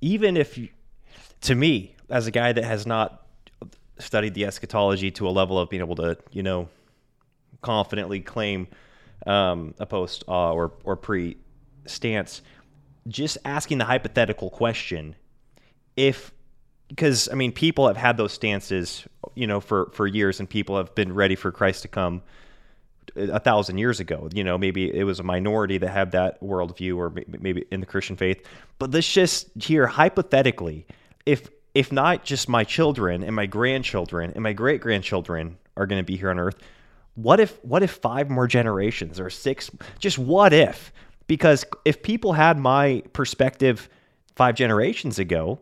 even 0.00 0.36
if 0.36 0.56
you, 0.56 0.68
to 1.42 1.54
me, 1.54 1.94
as 2.08 2.26
a 2.26 2.30
guy 2.30 2.52
that 2.52 2.64
has 2.64 2.86
not 2.86 3.26
studied 3.98 4.34
the 4.34 4.44
eschatology 4.44 5.10
to 5.10 5.28
a 5.28 5.30
level 5.30 5.58
of 5.58 5.68
being 5.68 5.82
able 5.82 5.96
to, 5.96 6.16
you 6.30 6.42
know, 6.42 6.68
confidently 7.60 8.20
claim 8.20 8.68
um, 9.28 9.74
a 9.78 9.86
post 9.86 10.24
uh, 10.26 10.52
or 10.52 10.72
or 10.84 10.96
pre 10.96 11.36
stance, 11.86 12.42
just 13.06 13.38
asking 13.44 13.78
the 13.78 13.84
hypothetical 13.84 14.50
question, 14.50 15.14
if 15.96 16.32
because 16.88 17.28
I 17.30 17.34
mean 17.34 17.52
people 17.52 17.86
have 17.86 17.96
had 17.96 18.16
those 18.16 18.32
stances, 18.32 19.06
you 19.34 19.46
know, 19.46 19.60
for 19.60 19.90
for 19.92 20.06
years, 20.06 20.40
and 20.40 20.48
people 20.48 20.76
have 20.76 20.94
been 20.94 21.12
ready 21.12 21.36
for 21.36 21.52
Christ 21.52 21.82
to 21.82 21.88
come 21.88 22.22
a 23.16 23.38
thousand 23.40 23.78
years 23.78 24.00
ago. 24.00 24.28
You 24.32 24.44
know, 24.44 24.56
maybe 24.56 24.94
it 24.94 25.04
was 25.04 25.20
a 25.20 25.22
minority 25.22 25.78
that 25.78 25.90
had 25.90 26.12
that 26.12 26.40
worldview, 26.40 26.96
or 26.96 27.12
maybe 27.38 27.64
in 27.70 27.80
the 27.80 27.86
Christian 27.86 28.16
faith. 28.16 28.44
But 28.78 28.90
let's 28.90 29.12
just 29.12 29.48
here 29.60 29.86
hypothetically, 29.86 30.86
if 31.26 31.50
if 31.74 31.92
not 31.92 32.24
just 32.24 32.48
my 32.48 32.64
children 32.64 33.22
and 33.22 33.36
my 33.36 33.46
grandchildren 33.46 34.32
and 34.34 34.42
my 34.42 34.54
great 34.54 34.80
grandchildren 34.80 35.58
are 35.76 35.86
going 35.86 36.00
to 36.00 36.06
be 36.06 36.16
here 36.16 36.30
on 36.30 36.38
Earth, 36.38 36.56
what 37.18 37.40
if 37.40 37.62
what 37.64 37.82
if 37.82 37.90
five 37.90 38.30
more 38.30 38.46
generations 38.46 39.18
or 39.18 39.28
six 39.28 39.70
just 39.98 40.18
what 40.18 40.52
if 40.52 40.92
because 41.26 41.64
if 41.84 42.00
people 42.00 42.32
had 42.32 42.58
my 42.58 43.02
perspective 43.12 43.88
five 44.36 44.54
generations 44.54 45.18
ago 45.18 45.58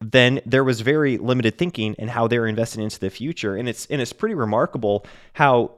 then 0.00 0.40
there 0.46 0.62
was 0.62 0.82
very 0.82 1.18
limited 1.18 1.58
thinking 1.58 1.94
in 1.94 2.06
how 2.06 2.28
they're 2.28 2.46
investing 2.46 2.84
into 2.84 3.00
the 3.00 3.10
future 3.10 3.56
and 3.56 3.68
it's 3.68 3.86
and 3.86 4.00
it's 4.00 4.12
pretty 4.12 4.36
remarkable 4.36 5.04
how 5.32 5.72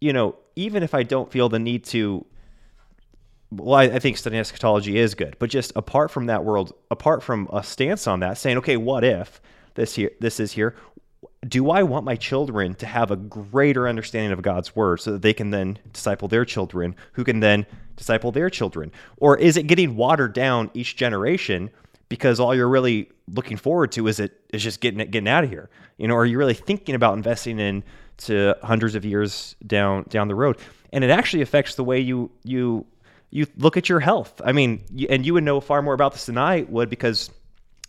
you 0.00 0.14
know 0.14 0.34
even 0.56 0.82
if 0.82 0.94
i 0.94 1.02
don't 1.02 1.30
feel 1.30 1.50
the 1.50 1.58
need 1.58 1.84
to 1.84 2.24
well, 3.50 3.74
I, 3.74 3.84
I, 3.84 3.98
think 4.00 4.16
studying 4.16 4.40
eschatology 4.40 4.98
is 4.98 5.14
good, 5.14 5.36
but 5.38 5.48
just 5.48 5.70
apart 5.76 6.10
from 6.10 6.26
that 6.26 6.44
world, 6.44 6.72
apart 6.90 7.22
from 7.22 7.48
a 7.52 7.62
stance 7.62 8.08
on 8.08 8.18
that, 8.18 8.36
saying, 8.36 8.58
okay, 8.58 8.76
what 8.76 9.04
if 9.04 9.40
this 9.74 9.94
here, 9.94 10.10
this 10.18 10.40
is 10.40 10.50
here? 10.50 10.74
Do 11.48 11.70
I 11.70 11.82
want 11.82 12.04
my 12.04 12.16
children 12.16 12.74
to 12.76 12.86
have 12.86 13.10
a 13.10 13.16
greater 13.16 13.88
understanding 13.88 14.32
of 14.32 14.42
God's 14.42 14.74
word 14.74 15.00
so 15.00 15.12
that 15.12 15.22
they 15.22 15.32
can 15.32 15.50
then 15.50 15.78
disciple 15.92 16.28
their 16.28 16.44
children, 16.44 16.94
who 17.12 17.24
can 17.24 17.40
then 17.40 17.66
disciple 17.96 18.32
their 18.32 18.50
children? 18.50 18.92
Or 19.16 19.36
is 19.36 19.56
it 19.56 19.64
getting 19.66 19.96
watered 19.96 20.32
down 20.32 20.70
each 20.74 20.96
generation 20.96 21.70
because 22.08 22.38
all 22.38 22.54
you're 22.54 22.68
really 22.68 23.10
looking 23.28 23.56
forward 23.56 23.90
to 23.92 24.06
is 24.06 24.20
it 24.20 24.40
is 24.50 24.62
just 24.62 24.80
getting 24.80 25.00
it 25.00 25.10
getting 25.10 25.28
out 25.28 25.44
of 25.44 25.50
here? 25.50 25.70
You 25.98 26.08
know, 26.08 26.16
are 26.16 26.26
you 26.26 26.38
really 26.38 26.54
thinking 26.54 26.94
about 26.94 27.16
investing 27.16 27.58
in 27.58 27.82
to 28.16 28.56
hundreds 28.62 28.94
of 28.94 29.04
years 29.04 29.56
down 29.66 30.04
down 30.08 30.28
the 30.28 30.34
road? 30.34 30.58
And 30.92 31.02
it 31.02 31.10
actually 31.10 31.42
affects 31.42 31.74
the 31.74 31.84
way 31.84 32.00
you 32.00 32.30
you 32.44 32.86
you 33.30 33.46
look 33.56 33.76
at 33.76 33.88
your 33.88 34.00
health. 34.00 34.40
I 34.44 34.52
mean, 34.52 34.84
and 35.10 35.26
you 35.26 35.34
would 35.34 35.44
know 35.44 35.60
far 35.60 35.82
more 35.82 35.94
about 35.94 36.12
this 36.12 36.26
than 36.26 36.38
I 36.38 36.62
would 36.68 36.88
because 36.88 37.30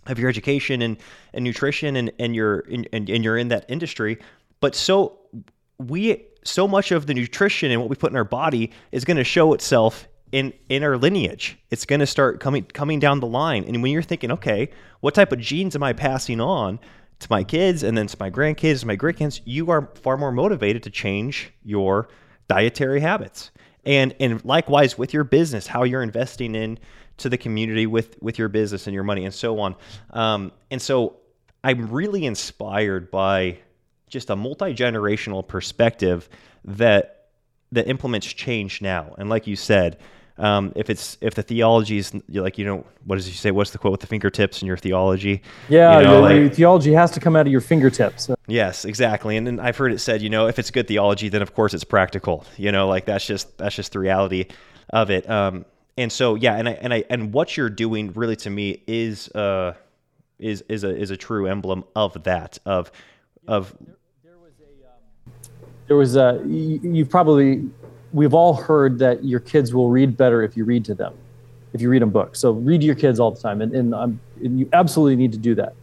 of 0.07 0.19
your 0.19 0.29
education 0.29 0.81
and, 0.81 0.97
and 1.33 1.43
nutrition 1.43 1.95
and, 1.95 2.11
and 2.19 2.35
you're 2.35 2.59
and, 2.71 2.87
and 2.93 3.23
you're 3.23 3.37
in 3.37 3.49
that 3.49 3.65
industry. 3.69 4.17
But 4.59 4.75
so 4.75 5.19
we 5.77 6.25
so 6.43 6.67
much 6.67 6.91
of 6.91 7.07
the 7.07 7.13
nutrition 7.13 7.71
and 7.71 7.81
what 7.81 7.89
we 7.89 7.95
put 7.95 8.11
in 8.11 8.17
our 8.17 8.23
body 8.23 8.71
is 8.91 9.03
going 9.03 9.17
to 9.17 9.23
show 9.23 9.53
itself 9.53 10.07
in 10.31 10.53
in 10.69 10.83
our 10.83 10.97
lineage. 10.97 11.57
It's 11.71 11.85
going 11.85 11.99
to 11.99 12.07
start 12.07 12.39
coming 12.39 12.63
coming 12.63 12.99
down 12.99 13.19
the 13.19 13.27
line. 13.27 13.63
And 13.65 13.81
when 13.81 13.91
you're 13.91 14.01
thinking, 14.01 14.31
okay, 14.31 14.69
what 15.01 15.13
type 15.13 15.31
of 15.31 15.39
genes 15.39 15.75
am 15.75 15.83
I 15.83 15.93
passing 15.93 16.39
on 16.41 16.79
to 17.19 17.27
my 17.29 17.43
kids 17.43 17.83
and 17.83 17.97
then 17.97 18.07
to 18.07 18.17
my 18.19 18.29
grandkids, 18.29 18.83
my 18.85 18.95
great 18.95 19.17
kids, 19.17 19.41
you 19.45 19.71
are 19.71 19.89
far 19.95 20.17
more 20.17 20.31
motivated 20.31 20.83
to 20.83 20.89
change 20.89 21.51
your 21.63 22.09
dietary 22.47 22.99
habits. 22.99 23.51
And 23.85 24.15
and 24.19 24.43
likewise 24.43 24.97
with 24.97 25.13
your 25.13 25.23
business, 25.23 25.67
how 25.67 25.83
you're 25.83 26.03
investing 26.03 26.55
in 26.55 26.79
to 27.17 27.29
the 27.29 27.37
community 27.37 27.87
with 27.87 28.21
with 28.21 28.37
your 28.37 28.49
business 28.49 28.87
and 28.87 28.93
your 28.93 29.03
money 29.03 29.25
and 29.25 29.33
so 29.33 29.59
on. 29.59 29.75
Um, 30.11 30.51
and 30.71 30.81
so 30.81 31.17
I'm 31.63 31.89
really 31.91 32.25
inspired 32.25 33.09
by 33.09 33.59
just 34.07 34.29
a 34.29 34.35
multi 34.35 34.73
generational 34.73 35.45
perspective 35.47 36.29
that 36.65 37.27
that 37.71 37.87
implements 37.87 38.27
change 38.27 38.81
now. 38.81 39.15
And 39.17 39.29
like 39.29 39.47
you 39.47 39.55
said, 39.55 39.97
um, 40.37 40.73
if 40.75 40.89
it's 40.89 41.17
if 41.21 41.35
the 41.35 41.43
theology 41.43 41.97
is 41.97 42.13
like 42.29 42.57
you 42.57 42.65
know 42.65 42.85
what 43.05 43.15
does 43.15 43.25
he 43.25 43.33
say? 43.33 43.51
What's 43.51 43.71
the 43.71 43.77
quote 43.77 43.91
with 43.93 44.01
the 44.01 44.07
fingertips 44.07 44.61
and 44.61 44.67
your 44.67 44.77
theology? 44.77 45.41
Yeah, 45.69 45.99
you 45.99 46.05
know, 46.05 46.27
your, 46.27 46.43
like, 46.43 46.53
theology 46.53 46.91
has 46.93 47.11
to 47.11 47.19
come 47.19 47.35
out 47.35 47.45
of 47.45 47.51
your 47.51 47.61
fingertips. 47.61 48.29
Yes, 48.47 48.83
exactly. 48.83 49.37
And 49.37 49.47
then 49.47 49.59
I've 49.59 49.77
heard 49.77 49.93
it 49.93 49.99
said, 49.99 50.21
you 50.21 50.29
know, 50.29 50.47
if 50.47 50.59
it's 50.59 50.71
good 50.71 50.87
theology, 50.87 51.29
then 51.29 51.41
of 51.41 51.53
course 51.53 51.73
it's 51.73 51.85
practical. 51.85 52.45
You 52.57 52.71
know, 52.71 52.87
like 52.87 53.05
that's 53.05 53.25
just 53.25 53.57
that's 53.57 53.75
just 53.75 53.93
the 53.93 53.99
reality 53.99 54.47
of 54.89 55.09
it. 55.09 55.29
Um, 55.29 55.65
and 55.97 56.11
so 56.11 56.35
yeah 56.35 56.55
and 56.55 56.69
i 56.69 56.73
and 56.73 56.93
i 56.93 57.03
and 57.09 57.33
what 57.33 57.55
you're 57.55 57.69
doing 57.69 58.11
really 58.13 58.35
to 58.35 58.49
me 58.49 58.81
is 58.87 59.29
uh 59.29 59.73
is 60.39 60.63
is 60.67 60.83
a 60.83 60.95
is 60.95 61.11
a 61.11 61.17
true 61.17 61.47
emblem 61.47 61.83
of 61.95 62.21
that 62.23 62.57
of 62.65 62.91
of 63.47 63.75
there 65.87 65.97
was 65.97 66.15
a 66.15 66.41
you've 66.45 67.09
probably 67.09 67.69
we've 68.13 68.33
all 68.33 68.53
heard 68.53 68.99
that 68.99 69.23
your 69.23 69.39
kids 69.39 69.73
will 69.73 69.89
read 69.89 70.17
better 70.17 70.41
if 70.41 70.57
you 70.57 70.65
read 70.65 70.83
to 70.85 70.95
them 70.95 71.13
if 71.75 71.81
you 71.81 71.89
read 71.89 72.01
them 72.01 72.09
books. 72.09 72.39
So 72.39 72.51
read 72.51 72.79
to 72.81 72.87
your 72.87 72.95
kids 72.95 73.19
all 73.19 73.31
the 73.31 73.39
time 73.39 73.61
and, 73.61 73.75
and, 73.75 73.93
and 73.93 74.59
you 74.59 74.69
absolutely 74.71 75.17
need 75.17 75.33
to 75.33 75.37
do 75.37 75.55
that. 75.55 75.73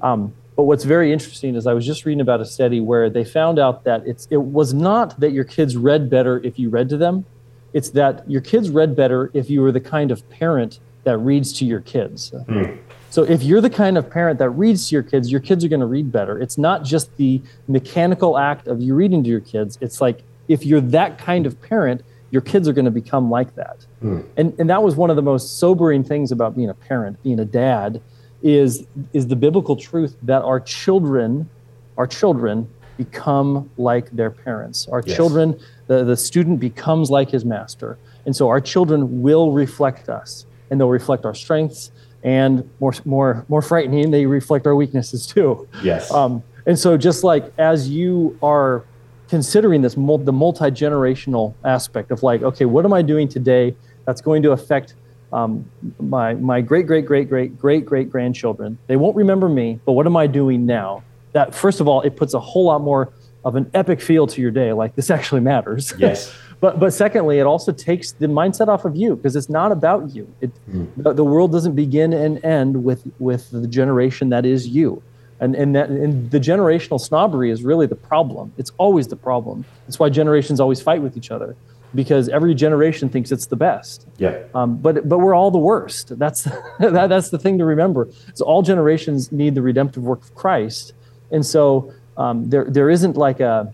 Um, 0.00 0.32
but 0.54 0.62
what's 0.64 0.84
very 0.84 1.10
interesting 1.10 1.54
is 1.54 1.66
i 1.66 1.72
was 1.72 1.86
just 1.86 2.04
reading 2.04 2.20
about 2.20 2.40
a 2.42 2.44
study 2.44 2.80
where 2.80 3.08
they 3.08 3.24
found 3.24 3.58
out 3.58 3.84
that 3.84 4.06
it's 4.06 4.28
it 4.30 4.36
was 4.36 4.74
not 4.74 5.18
that 5.18 5.32
your 5.32 5.44
kids 5.44 5.74
read 5.74 6.10
better 6.10 6.38
if 6.44 6.58
you 6.58 6.68
read 6.68 6.90
to 6.90 6.98
them 6.98 7.24
it's 7.72 7.90
that 7.90 8.28
your 8.30 8.40
kids 8.40 8.70
read 8.70 8.96
better 8.96 9.30
if 9.34 9.48
you 9.50 9.62
were 9.62 9.72
the 9.72 9.80
kind 9.80 10.10
of 10.10 10.28
parent 10.30 10.80
that 11.04 11.18
reads 11.18 11.52
to 11.52 11.64
your 11.64 11.80
kids 11.80 12.30
mm. 12.30 12.78
So 13.10 13.24
if 13.24 13.42
you're 13.42 13.60
the 13.60 13.70
kind 13.70 13.98
of 13.98 14.08
parent 14.08 14.38
that 14.38 14.50
reads 14.50 14.88
to 14.88 14.94
your 14.94 15.02
kids, 15.02 15.30
your 15.30 15.40
kids 15.40 15.64
are 15.64 15.68
going 15.68 15.80
to 15.80 15.86
read 15.86 16.12
better. 16.12 16.38
It's 16.38 16.56
not 16.56 16.84
just 16.84 17.14
the 17.16 17.42
mechanical 17.66 18.38
act 18.38 18.68
of 18.68 18.80
you 18.80 18.94
reading 18.94 19.24
to 19.24 19.28
your 19.28 19.40
kids. 19.40 19.78
It's 19.80 20.00
like 20.00 20.22
if 20.46 20.64
you're 20.64 20.80
that 20.80 21.18
kind 21.18 21.44
of 21.44 21.60
parent, 21.60 22.02
your 22.30 22.40
kids 22.40 22.68
are 22.68 22.72
going 22.72 22.84
to 22.84 22.90
become 22.92 23.28
like 23.28 23.56
that. 23.56 23.84
Mm. 24.02 24.24
And 24.36 24.54
and 24.60 24.70
that 24.70 24.82
was 24.82 24.94
one 24.94 25.10
of 25.10 25.16
the 25.16 25.22
most 25.22 25.58
sobering 25.58 26.04
things 26.04 26.30
about 26.30 26.54
being 26.54 26.70
a 26.70 26.74
parent, 26.74 27.20
being 27.24 27.40
a 27.40 27.44
dad, 27.44 28.00
is 28.42 28.86
is 29.12 29.26
the 29.26 29.36
biblical 29.36 29.74
truth 29.74 30.16
that 30.22 30.42
our 30.42 30.60
children, 30.60 31.50
our 31.98 32.06
children 32.06 32.68
become 32.96 33.68
like 33.76 34.08
their 34.10 34.30
parents. 34.30 34.86
Our 34.86 35.02
yes. 35.04 35.16
children, 35.16 35.58
the, 35.90 36.04
the 36.04 36.16
student 36.16 36.60
becomes 36.60 37.10
like 37.10 37.30
his 37.30 37.44
master. 37.44 37.98
And 38.24 38.36
so 38.36 38.48
our 38.48 38.60
children 38.60 39.22
will 39.22 39.50
reflect 39.50 40.08
us 40.08 40.46
and 40.70 40.78
they'll 40.78 40.88
reflect 40.88 41.24
our 41.24 41.34
strengths 41.34 41.90
and 42.22 42.70
more 42.78 42.92
more 43.04 43.44
more 43.48 43.62
frightening 43.62 44.12
they 44.12 44.24
reflect 44.24 44.68
our 44.68 44.76
weaknesses 44.76 45.26
too. 45.26 45.66
Yes. 45.82 46.08
Um, 46.12 46.44
and 46.64 46.78
so 46.78 46.96
just 46.96 47.24
like 47.24 47.52
as 47.58 47.88
you 47.88 48.38
are 48.40 48.84
considering 49.28 49.82
this 49.82 49.94
the 49.94 50.32
multi-generational 50.32 51.54
aspect 51.64 52.12
of 52.12 52.22
like 52.22 52.42
okay 52.42 52.66
what 52.66 52.84
am 52.84 52.92
i 52.92 53.02
doing 53.02 53.26
today 53.26 53.74
that's 54.04 54.20
going 54.20 54.42
to 54.42 54.52
affect 54.52 54.94
um, 55.32 55.64
my 55.98 56.34
my 56.34 56.60
great 56.60 56.86
great 56.86 57.06
great 57.06 57.28
great 57.28 57.58
great 57.58 57.84
great 57.84 58.10
grandchildren? 58.10 58.78
They 58.86 58.96
won't 58.96 59.16
remember 59.16 59.48
me 59.48 59.80
but 59.84 59.92
what 59.94 60.06
am 60.06 60.16
i 60.16 60.28
doing 60.28 60.66
now? 60.66 61.02
That 61.32 61.52
first 61.52 61.80
of 61.80 61.88
all 61.88 62.00
it 62.02 62.14
puts 62.14 62.34
a 62.34 62.40
whole 62.40 62.66
lot 62.66 62.80
more 62.80 63.12
of 63.44 63.56
an 63.56 63.70
epic 63.74 64.00
feel 64.00 64.26
to 64.26 64.40
your 64.40 64.50
day 64.50 64.72
like 64.72 64.94
this 64.96 65.10
actually 65.10 65.40
matters 65.40 65.92
yes 65.98 66.34
but 66.60 66.78
but 66.78 66.92
secondly, 66.92 67.38
it 67.38 67.46
also 67.46 67.72
takes 67.72 68.12
the 68.12 68.26
mindset 68.26 68.68
off 68.68 68.84
of 68.84 68.94
you 68.94 69.16
because 69.16 69.34
it's 69.34 69.48
not 69.48 69.72
about 69.72 70.14
you. 70.14 70.32
It, 70.40 70.50
mm. 70.70 70.88
the, 70.96 71.14
the, 71.14 71.24
world 71.24 71.52
doesn't 71.52 71.74
begin 71.74 72.12
and 72.12 72.42
end 72.44 72.84
with 72.84 73.10
with 73.18 73.50
the 73.50 73.66
generation 73.66 74.28
that 74.28 74.44
is 74.44 74.68
you, 74.68 75.02
and 75.40 75.54
and 75.54 75.74
that 75.74 75.88
and 75.88 76.30
the 76.30 76.38
generational 76.38 77.00
snobbery 77.00 77.50
is 77.50 77.62
really 77.62 77.86
the 77.86 77.96
problem. 77.96 78.52
It's 78.58 78.72
always 78.76 79.08
the 79.08 79.16
problem. 79.16 79.64
It's 79.88 79.98
why 79.98 80.10
generations 80.10 80.60
always 80.60 80.82
fight 80.82 81.00
with 81.00 81.16
each 81.16 81.30
other 81.30 81.56
because 81.94 82.28
every 82.28 82.54
generation 82.54 83.08
thinks 83.08 83.32
it's 83.32 83.46
the 83.46 83.56
best. 83.56 84.06
Yeah. 84.18 84.42
Um, 84.54 84.76
but 84.76 85.08
but 85.08 85.18
we're 85.18 85.34
all 85.34 85.50
the 85.50 85.58
worst. 85.58 86.18
That's 86.18 86.42
that, 86.78 87.08
that's 87.08 87.30
the 87.30 87.38
thing 87.38 87.56
to 87.56 87.64
remember. 87.64 88.06
So 88.34 88.44
all 88.44 88.60
generations 88.60 89.32
need 89.32 89.54
the 89.54 89.62
redemptive 89.62 90.02
work 90.02 90.20
of 90.20 90.34
Christ, 90.34 90.92
and 91.30 91.44
so 91.46 91.94
um, 92.20 92.48
there 92.50 92.66
there 92.68 92.90
isn't 92.90 93.16
like 93.16 93.40
a 93.40 93.72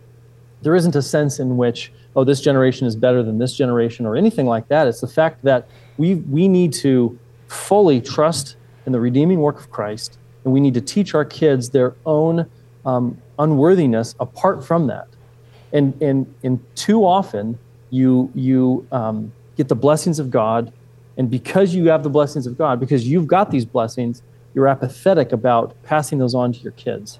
there 0.62 0.74
isn't 0.74 0.96
a 0.96 1.02
sense 1.02 1.38
in 1.38 1.56
which 1.56 1.92
oh, 2.16 2.24
this 2.24 2.40
generation 2.40 2.86
is 2.86 2.96
better 2.96 3.22
than 3.22 3.38
this 3.38 3.54
generation 3.54 4.06
or 4.06 4.16
anything 4.16 4.46
like 4.46 4.66
that. 4.68 4.88
It's 4.88 5.02
the 5.02 5.06
fact 5.06 5.44
that 5.44 5.68
we, 5.98 6.14
we 6.14 6.48
need 6.48 6.72
to 6.74 7.16
fully 7.48 8.00
trust 8.00 8.56
in 8.86 8.92
the 8.92 8.98
redeeming 8.98 9.40
work 9.40 9.60
of 9.60 9.70
Christ, 9.70 10.18
and 10.42 10.52
we 10.52 10.60
need 10.60 10.74
to 10.74 10.80
teach 10.80 11.14
our 11.14 11.26
kids 11.26 11.70
their 11.70 11.94
own 12.06 12.46
um, 12.86 13.20
unworthiness 13.38 14.14
apart 14.18 14.64
from 14.64 14.86
that. 14.86 15.08
And, 15.72 16.00
and, 16.00 16.34
and 16.42 16.64
too 16.74 17.04
often, 17.04 17.58
you, 17.90 18.30
you 18.34 18.86
um, 18.90 19.30
get 19.56 19.68
the 19.68 19.76
blessings 19.76 20.18
of 20.18 20.30
God, 20.30 20.72
and 21.18 21.30
because 21.30 21.74
you 21.74 21.88
have 21.88 22.02
the 22.02 22.10
blessings 22.10 22.46
of 22.46 22.56
God, 22.56 22.80
because 22.80 23.06
you've 23.06 23.26
got 23.26 23.50
these 23.50 23.66
blessings, 23.66 24.22
you're 24.54 24.68
apathetic 24.68 25.32
about 25.32 25.74
passing 25.82 26.18
those 26.18 26.34
on 26.34 26.52
to 26.52 26.58
your 26.60 26.72
kids. 26.72 27.18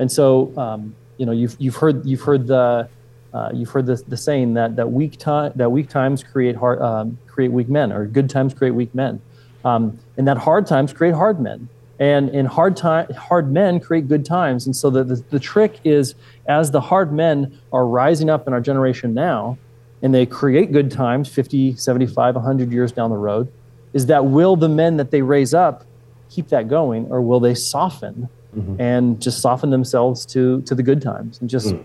And 0.00 0.10
so, 0.10 0.52
um, 0.58 0.94
you 1.18 1.26
know, 1.26 1.32
you've, 1.32 1.54
you've 1.58 1.76
heard, 1.76 2.04
you've 2.04 2.22
heard 2.22 2.46
the, 2.46 2.88
uh, 3.32 3.50
you've 3.54 3.70
heard 3.70 3.86
the, 3.86 4.02
the 4.08 4.16
saying 4.16 4.54
that 4.54 4.76
that 4.76 4.90
weak 4.90 5.16
time 5.18 5.52
that 5.54 5.70
weak 5.70 5.88
times 5.88 6.22
create 6.24 6.56
hard 6.56 6.80
um, 6.80 7.16
create 7.28 7.52
weak 7.52 7.68
men, 7.68 7.92
or 7.92 8.06
good 8.06 8.28
times 8.28 8.52
create 8.54 8.72
weak 8.72 8.92
men, 8.94 9.20
um, 9.64 9.96
and 10.16 10.26
that 10.26 10.36
hard 10.36 10.66
times 10.66 10.92
create 10.92 11.14
hard 11.14 11.40
men, 11.40 11.68
and 12.00 12.30
in 12.30 12.44
hard 12.44 12.76
time 12.76 13.08
hard 13.14 13.52
men 13.52 13.78
create 13.78 14.08
good 14.08 14.24
times. 14.24 14.66
And 14.66 14.74
so 14.74 14.90
the, 14.90 15.04
the 15.04 15.22
the 15.30 15.38
trick 15.38 15.78
is 15.84 16.16
as 16.48 16.72
the 16.72 16.80
hard 16.80 17.12
men 17.12 17.56
are 17.72 17.86
rising 17.86 18.30
up 18.30 18.48
in 18.48 18.52
our 18.52 18.60
generation 18.60 19.14
now, 19.14 19.58
and 20.02 20.12
they 20.12 20.26
create 20.26 20.72
good 20.72 20.90
times 20.90 21.28
50, 21.28 21.76
75, 21.76 22.34
100 22.34 22.72
years 22.72 22.90
down 22.90 23.10
the 23.10 23.16
road, 23.16 23.46
is 23.92 24.06
that 24.06 24.24
will 24.24 24.56
the 24.56 24.68
men 24.68 24.96
that 24.96 25.12
they 25.12 25.22
raise 25.22 25.54
up 25.54 25.84
keep 26.30 26.48
that 26.48 26.68
going, 26.68 27.06
or 27.10 27.20
will 27.20 27.40
they 27.40 27.54
soften 27.54 28.28
mm-hmm. 28.56 28.80
and 28.80 29.20
just 29.20 29.40
soften 29.40 29.70
themselves 29.70 30.26
to 30.26 30.62
to 30.62 30.74
the 30.74 30.82
good 30.82 31.02
times 31.02 31.40
and 31.40 31.48
just 31.48 31.68
mm 31.68 31.84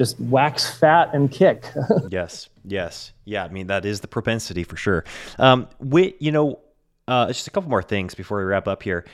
just 0.00 0.18
wax 0.18 0.78
fat 0.78 1.10
and 1.12 1.30
kick. 1.30 1.66
yes, 2.10 2.48
yes, 2.64 3.12
yeah. 3.26 3.44
I 3.44 3.48
mean 3.48 3.66
that 3.66 3.84
is 3.84 4.00
the 4.00 4.08
propensity 4.08 4.64
for 4.64 4.76
sure. 4.76 5.04
Um, 5.38 5.68
we, 5.78 6.14
you 6.18 6.32
know, 6.32 6.58
uh, 7.06 7.26
just 7.26 7.46
a 7.46 7.50
couple 7.50 7.68
more 7.68 7.82
things 7.82 8.14
before 8.14 8.38
we 8.38 8.44
wrap 8.44 8.66
up 8.66 8.82
here. 8.82 9.04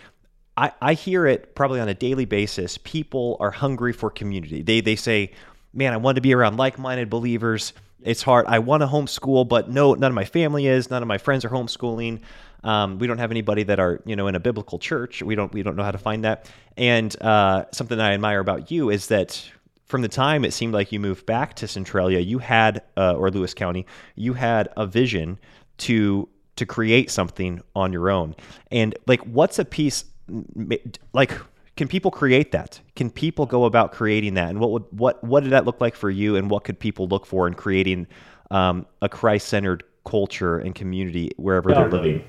I, 0.56 0.70
I 0.80 0.94
hear 0.94 1.26
it 1.26 1.56
probably 1.56 1.80
on 1.80 1.88
a 1.88 1.94
daily 1.94 2.24
basis. 2.24 2.78
People 2.78 3.36
are 3.40 3.50
hungry 3.50 3.92
for 3.92 4.10
community. 4.10 4.62
They 4.62 4.80
they 4.80 4.94
say, 4.94 5.32
"Man, 5.74 5.92
I 5.92 5.96
want 5.96 6.16
to 6.16 6.20
be 6.20 6.32
around 6.32 6.56
like-minded 6.56 7.10
believers." 7.10 7.72
It's 8.02 8.22
hard. 8.22 8.46
I 8.46 8.58
want 8.58 8.82
to 8.82 8.86
homeschool, 8.86 9.48
but 9.48 9.70
no, 9.70 9.94
none 9.94 10.10
of 10.10 10.14
my 10.14 10.24
family 10.24 10.66
is. 10.66 10.90
None 10.90 11.02
of 11.02 11.08
my 11.08 11.18
friends 11.18 11.44
are 11.44 11.48
homeschooling. 11.48 12.20
Um, 12.62 12.98
we 12.98 13.06
don't 13.06 13.18
have 13.18 13.30
anybody 13.30 13.62
that 13.64 13.78
are 13.78 14.00
you 14.04 14.16
know 14.16 14.26
in 14.26 14.34
a 14.34 14.40
biblical 14.40 14.78
church. 14.78 15.22
We 15.22 15.34
don't 15.34 15.52
we 15.52 15.62
don't 15.62 15.76
know 15.76 15.84
how 15.84 15.92
to 15.92 15.98
find 15.98 16.24
that. 16.24 16.50
And 16.76 17.20
uh, 17.22 17.66
something 17.72 17.98
I 17.98 18.12
admire 18.14 18.40
about 18.40 18.70
you 18.70 18.90
is 18.90 19.06
that 19.08 19.42
from 19.86 20.02
the 20.02 20.08
time 20.08 20.44
it 20.44 20.52
seemed 20.52 20.74
like 20.74 20.92
you 20.92 21.00
moved 21.00 21.26
back 21.26 21.54
to 21.54 21.68
Centralia, 21.68 22.18
you 22.18 22.38
had, 22.38 22.82
uh, 22.96 23.14
or 23.14 23.30
Lewis 23.30 23.54
County, 23.54 23.86
you 24.16 24.34
had 24.34 24.68
a 24.76 24.86
vision 24.86 25.38
to 25.78 26.28
to 26.56 26.66
create 26.66 27.10
something 27.10 27.60
on 27.74 27.92
your 27.92 28.10
own. 28.10 28.34
And 28.70 28.96
like, 29.06 29.20
what's 29.20 29.58
a 29.58 29.64
piece? 29.64 30.04
Like, 31.12 31.32
can 31.76 31.88
people 31.88 32.10
create 32.10 32.52
that? 32.52 32.80
Can 32.94 33.10
people 33.10 33.46
go 33.46 33.64
about 33.64 33.92
creating 33.92 34.34
that? 34.34 34.48
And 34.48 34.60
what 34.60 34.70
would 34.70 34.84
what 34.90 35.22
what 35.22 35.42
did 35.42 35.52
that 35.52 35.64
look 35.64 35.80
like 35.80 35.94
for 35.94 36.10
you? 36.10 36.36
And 36.36 36.50
what 36.50 36.64
could 36.64 36.78
people 36.78 37.06
look 37.06 37.26
for 37.26 37.46
in 37.46 37.54
creating 37.54 38.06
um, 38.50 38.86
a 39.02 39.08
Christ 39.08 39.48
centered 39.48 39.84
culture 40.04 40.58
and 40.58 40.74
community 40.74 41.30
wherever 41.36 41.70
yeah. 41.70 41.80
they're 41.80 41.90
living? 41.90 42.24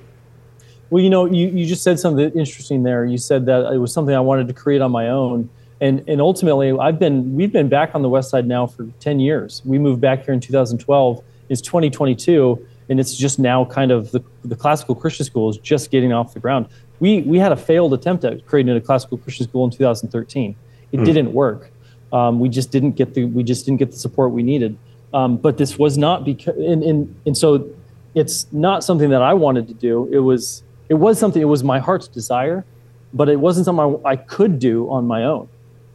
Well, 0.90 1.02
you 1.02 1.10
know, 1.10 1.26
you, 1.26 1.48
you 1.48 1.66
just 1.66 1.82
said 1.82 2.00
something 2.00 2.30
interesting 2.30 2.82
there. 2.82 3.04
You 3.04 3.18
said 3.18 3.44
that 3.46 3.72
it 3.72 3.78
was 3.78 3.92
something 3.92 4.14
I 4.14 4.20
wanted 4.20 4.48
to 4.48 4.54
create 4.54 4.80
on 4.80 4.90
my 4.90 5.08
own 5.08 5.50
and 5.80 6.04
and 6.08 6.20
ultimately 6.20 6.76
i've 6.78 6.98
been 6.98 7.34
we've 7.34 7.52
been 7.52 7.68
back 7.68 7.94
on 7.94 8.02
the 8.02 8.08
west 8.08 8.30
side 8.30 8.46
now 8.46 8.66
for 8.66 8.86
10 9.00 9.20
years 9.20 9.62
we 9.64 9.78
moved 9.78 10.00
back 10.00 10.24
here 10.24 10.34
in 10.34 10.40
2012 10.40 11.22
it's 11.48 11.60
2022 11.60 12.66
and 12.88 12.98
it's 12.98 13.16
just 13.16 13.38
now 13.38 13.64
kind 13.64 13.90
of 13.90 14.10
the, 14.10 14.22
the 14.44 14.56
classical 14.56 14.94
christian 14.94 15.24
school 15.24 15.48
is 15.48 15.58
just 15.58 15.90
getting 15.90 16.12
off 16.12 16.34
the 16.34 16.40
ground 16.40 16.66
we 17.00 17.22
we 17.22 17.38
had 17.38 17.52
a 17.52 17.56
failed 17.56 17.92
attempt 17.94 18.24
at 18.24 18.46
creating 18.46 18.74
a 18.76 18.80
classical 18.80 19.18
christian 19.18 19.46
school 19.48 19.64
in 19.64 19.70
2013 19.70 20.56
it 20.92 20.96
mm. 20.96 21.04
didn't 21.04 21.32
work 21.32 21.70
um, 22.10 22.40
we 22.40 22.48
just 22.48 22.70
didn't 22.70 22.92
get 22.92 23.14
the 23.14 23.24
we 23.24 23.42
just 23.42 23.64
didn't 23.66 23.78
get 23.78 23.90
the 23.90 23.96
support 23.96 24.32
we 24.32 24.42
needed 24.42 24.76
um, 25.12 25.36
but 25.36 25.58
this 25.58 25.78
was 25.78 25.98
not 25.98 26.24
because 26.24 26.56
and, 26.56 26.82
and 26.82 27.20
and 27.26 27.36
so 27.36 27.68
it's 28.14 28.46
not 28.52 28.82
something 28.82 29.10
that 29.10 29.22
i 29.22 29.34
wanted 29.34 29.68
to 29.68 29.74
do 29.74 30.08
it 30.12 30.20
was 30.20 30.62
it 30.88 30.94
was 30.94 31.18
something 31.18 31.42
it 31.42 31.46
was 31.46 31.62
my 31.62 31.78
heart's 31.78 32.08
desire 32.08 32.64
but 33.12 33.28
it 33.28 33.40
wasn't 33.40 33.64
something 33.64 34.00
I, 34.04 34.10
I 34.10 34.16
could 34.16 34.58
do 34.58 34.90
on 34.90 35.06
my 35.06 35.24
own 35.24 35.48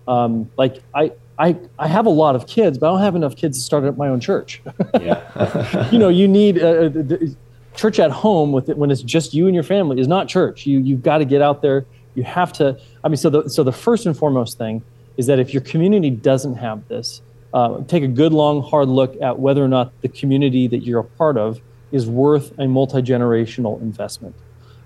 um, 0.08 0.52
like 0.58 0.82
I, 0.94 1.12
I, 1.38 1.58
I 1.80 1.88
have 1.88 2.06
a 2.06 2.10
lot 2.10 2.36
of 2.36 2.48
kids, 2.48 2.78
but 2.78 2.88
I 2.88 2.92
don't 2.92 3.02
have 3.02 3.16
enough 3.16 3.36
kids 3.36 3.58
to 3.58 3.64
start 3.64 3.84
up 3.86 3.98
my 3.98 4.10
own 4.10 4.20
church. 4.20 4.62
yeah. 5.00 5.90
you 5.92 5.98
know, 5.98 6.10
you 6.10 6.28
need 6.28 6.58
a, 6.58 6.86
a, 6.86 7.30
church 7.76 8.00
at 8.00 8.12
home 8.12 8.52
with 8.52 8.70
it 8.70 8.78
when 8.78 8.92
it's 8.92 9.02
just 9.02 9.34
you 9.34 9.48
and 9.48 9.56
your 9.56 9.64
family 9.64 10.00
is 10.00 10.08
not 10.08 10.28
church. 10.28 10.66
You, 10.66 10.80
you've 10.80 11.04
got 11.04 11.20
to 11.20 11.26
get 11.26 11.42
out 11.42 11.62
there. 11.62 11.86
You 12.16 12.24
have 12.24 12.54
to, 12.54 12.80
I 13.04 13.08
mean, 13.08 13.18
so 13.18 13.30
the, 13.30 13.50
so 13.50 13.64
the 13.64 13.72
first 13.72 14.06
and 14.06 14.16
foremost 14.16 14.58
thing 14.58 14.84
is 15.18 15.28
that 15.28 15.40
if 15.40 15.54
your 15.54 15.62
community 15.62 16.10
doesn't 16.10 16.56
have 16.56 16.88
this, 16.88 17.22
uh, 17.54 17.84
take 17.88 18.04
a 18.04 18.08
good, 18.08 18.34
long, 18.34 18.64
hard 18.64 18.88
look 18.88 19.20
at 19.22 19.40
whether 19.40 19.64
or 19.64 19.68
not 19.68 19.92
the 20.02 20.08
community 20.08 20.68
that 20.68 20.80
you're 20.80 21.02
a 21.02 21.04
part 21.04 21.38
of 21.38 21.62
is 21.92 22.08
worth 22.08 22.58
a 22.60 22.68
multi-generational 22.68 23.80
investment. 23.82 24.36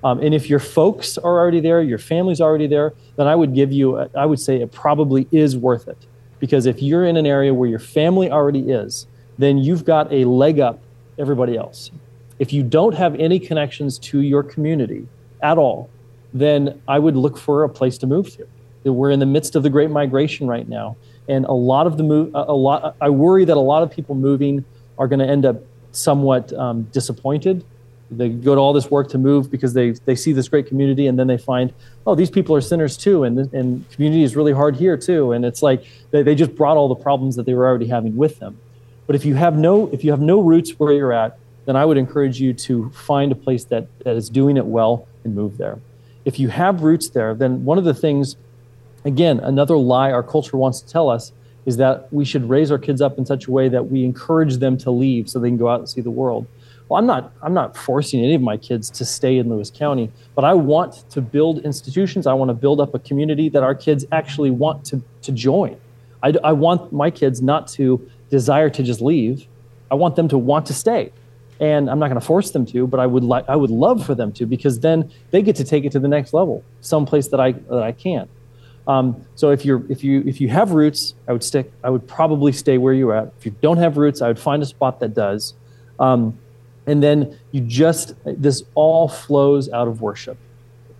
Um, 0.03 0.19
and 0.19 0.33
if 0.33 0.49
your 0.49 0.59
folks 0.59 1.17
are 1.17 1.39
already 1.39 1.59
there, 1.59 1.81
your 1.81 1.97
family's 1.97 2.41
already 2.41 2.67
there, 2.67 2.93
then 3.15 3.27
I 3.27 3.35
would 3.35 3.55
give 3.55 3.71
you, 3.71 3.97
I 4.15 4.25
would 4.25 4.39
say 4.39 4.61
it 4.61 4.71
probably 4.71 5.27
is 5.31 5.57
worth 5.57 5.88
it. 5.88 5.97
Because 6.39 6.65
if 6.65 6.81
you're 6.81 7.05
in 7.05 7.17
an 7.17 7.25
area 7.25 7.53
where 7.53 7.69
your 7.69 7.79
family 7.79 8.29
already 8.29 8.69
is, 8.69 9.07
then 9.38 9.57
you've 9.57 9.85
got 9.85 10.11
a 10.11 10.25
leg 10.25 10.59
up 10.59 10.79
everybody 11.17 11.57
else. 11.57 11.91
If 12.39 12.53
you 12.53 12.63
don't 12.63 12.93
have 12.93 13.15
any 13.15 13.39
connections 13.39 13.97
to 13.99 14.21
your 14.21 14.43
community 14.43 15.07
at 15.41 15.57
all, 15.57 15.89
then 16.33 16.81
I 16.88 16.99
would 16.99 17.15
look 17.15 17.38
for 17.38 17.63
a 17.63 17.69
place 17.69 17.97
to 17.99 18.07
move 18.07 18.35
to. 18.38 18.47
We're 18.83 19.11
in 19.11 19.19
the 19.19 19.25
midst 19.25 19.55
of 19.55 19.63
the 19.63 19.69
great 19.69 19.89
migration 19.89 20.47
right 20.47 20.67
now. 20.67 20.95
And 21.27 21.45
a 21.45 21.53
lot 21.53 21.88
of 21.88 21.97
the 21.97 22.03
move, 22.03 22.31
a 22.33 22.53
lot, 22.53 22.95
I 23.01 23.09
worry 23.09 23.43
that 23.45 23.57
a 23.57 23.59
lot 23.59 23.83
of 23.83 23.91
people 23.91 24.15
moving 24.15 24.63
are 24.97 25.07
going 25.07 25.19
to 25.19 25.27
end 25.27 25.45
up 25.45 25.57
somewhat 25.91 26.53
um, 26.53 26.83
disappointed. 26.83 27.65
They 28.09 28.29
go 28.29 28.55
to 28.55 28.61
all 28.61 28.71
this 28.71 28.89
work 28.89 29.09
to 29.09 29.17
move 29.17 29.51
because 29.51 29.73
they, 29.73 29.91
they 29.91 30.15
see 30.15 30.31
this 30.31 30.47
great 30.47 30.67
community 30.67 31.07
and 31.07 31.19
then 31.19 31.27
they 31.27 31.38
find, 31.38 31.73
oh, 32.05 32.15
these 32.15 32.29
people 32.29 32.55
are 32.55 32.61
sinners 32.61 32.95
too. 32.95 33.25
And, 33.25 33.51
and 33.53 33.89
community 33.91 34.23
is 34.23 34.38
really 34.38 34.53
hard 34.53 34.77
here 34.77 34.95
too. 34.95 35.33
And 35.33 35.43
it's 35.43 35.61
like 35.61 35.83
they, 36.11 36.23
they 36.23 36.33
just 36.33 36.55
brought 36.55 36.77
all 36.77 36.88
the 36.88 36.95
problems 36.95 37.35
that 37.35 37.45
they 37.45 37.53
were 37.53 37.67
already 37.67 37.88
having 37.88 38.15
with 38.15 38.39
them. 38.39 38.57
But 39.05 39.17
if 39.17 39.25
you 39.25 39.35
have 39.35 39.57
no, 39.57 39.88
if 39.91 40.05
you 40.05 40.11
have 40.11 40.21
no 40.21 40.39
roots 40.39 40.71
where 40.71 40.93
you're 40.93 41.11
at, 41.11 41.38
then 41.68 41.76
I 41.76 41.84
would 41.84 41.97
encourage 41.97 42.39
you 42.39 42.53
to 42.53 42.89
find 42.91 43.30
a 43.30 43.36
place 43.36 43.65
that, 43.65 43.88
that 43.99 44.15
is 44.15 44.30
doing 44.30 44.55
it 44.55 44.65
well 44.65 45.05
and 45.26 45.36
move 45.36 45.57
there. 45.57 45.80
If 46.24 46.39
you 46.39 46.47
have 46.47 46.82
roots 46.82 47.09
there, 47.09 47.36
then 47.36 47.65
one 47.65 47.78
of 47.78 47.84
the 47.84 47.93
things, 47.93 48.38
again, 49.03 49.41
another 49.41 49.76
lie 49.76 50.13
our 50.13 50.24
culture 50.24 50.55
wants 50.55 50.80
to 50.80 50.88
tell 50.88 51.09
us 51.09 51.34
is 51.65 51.76
that 51.76 52.11
we 52.13 52.24
should 52.24 52.47
raise 52.47 52.72
our 52.72 52.78
kids 52.78 53.01
up 53.01 53.18
in 53.18 53.26
such 53.26 53.47
a 53.47 53.51
way 53.51 53.68
that 53.68 53.91
we 53.91 54.05
encourage 54.05 54.57
them 54.57 54.78
to 54.78 54.91
leave 54.91 55.30
so 55.30 55.39
they 55.39 55.49
can 55.49 55.57
go 55.57 55.68
out 55.68 55.80
and 55.80 55.89
see 55.89 55.99
the 55.99 56.09
world. 56.09 56.47
Well, 56.88 56.99
I'm 56.99 57.05
not 57.05 57.34
I'm 57.43 57.53
not 57.53 57.76
forcing 57.76 58.24
any 58.24 58.36
of 58.36 58.41
my 58.41 58.55
kids 58.55 58.89
to 58.91 59.03
stay 59.03 59.38
in 59.38 59.49
Lewis 59.49 59.70
County, 59.70 60.09
but 60.36 60.45
I 60.45 60.53
want 60.53 61.03
to 61.09 61.20
build 61.20 61.59
institutions. 61.65 62.26
I 62.26 62.34
want 62.34 62.47
to 62.47 62.53
build 62.53 62.80
up 62.80 62.95
a 62.95 62.99
community 62.99 63.49
that 63.49 63.61
our 63.61 63.76
kids 63.76 64.05
actually 64.13 64.51
want 64.51 64.86
to 64.86 65.03
to 65.24 65.34
join. 65.34 65.76
I, 66.24 66.34
I 66.45 66.53
want 66.53 66.93
my 66.93 67.11
kids 67.11 67.41
not 67.41 67.68
to 67.70 68.09
desire 68.30 68.70
to 68.70 68.84
just 68.84 69.01
leave. 69.01 69.47
I 69.91 69.95
want 69.95 70.15
them 70.15 70.30
to 70.30 70.38
want 70.38 70.65
to 70.68 70.74
stay 70.74 71.11
and 71.60 71.89
I'm 71.89 71.99
not 71.99 72.08
going 72.08 72.20
to 72.20 72.26
force 72.26 72.51
them 72.51 72.66
to, 72.68 72.88
but 72.88 72.99
I 72.99 73.05
would 73.05 73.24
like 73.24 73.45
I 73.47 73.55
would 73.55 73.72
love 73.72 74.05
for 74.05 74.16
them 74.16 74.32
to 74.34 74.45
because 74.45 74.80
then 74.80 75.12
they 75.32 75.41
get 75.41 75.55
to 75.58 75.64
take 75.64 75.86
it 75.86 75.91
to 75.93 75.99
the 75.99 76.08
next 76.08 76.34
level, 76.34 76.64
someplace 76.82 77.28
that 77.30 77.39
I 77.39 77.53
that 77.53 77.84
I 77.84 77.91
can't. 77.91 78.30
Um, 78.88 79.26
so 79.36 79.51
if 79.51 79.66
you're 79.66 79.84
if 79.89 80.03
you 80.03 80.24
if 80.26 80.39
you 80.39 80.47
have 80.49 80.72
roots, 80.72 81.14
I 81.28 81.34
would 81.34 81.43
stick. 81.43 81.72
I 81.84 81.89
would 81.89 82.08
probably 82.08 82.51
stay 82.51 82.78
where 82.78 82.93
you're 82.93 83.16
at. 83.16 83.34
If 83.38 83.45
you 83.45 83.55
don't 83.62 83.78
have 83.78 83.97
roots, 83.97 84.22
I 84.22 84.28
would 84.28 84.39
find 84.39 84.64
a 84.64 84.66
spot 84.66 84.99
that 85.01 85.14
does, 85.14 85.55
um, 85.99 86.38
and 86.86 87.03
then 87.03 87.38
you 87.51 87.62
just 87.62 88.16
this 88.26 88.64
all 88.76 89.10
flows 89.10 89.70
out 89.70 89.88
of 89.88 90.01
worship. 90.01 90.38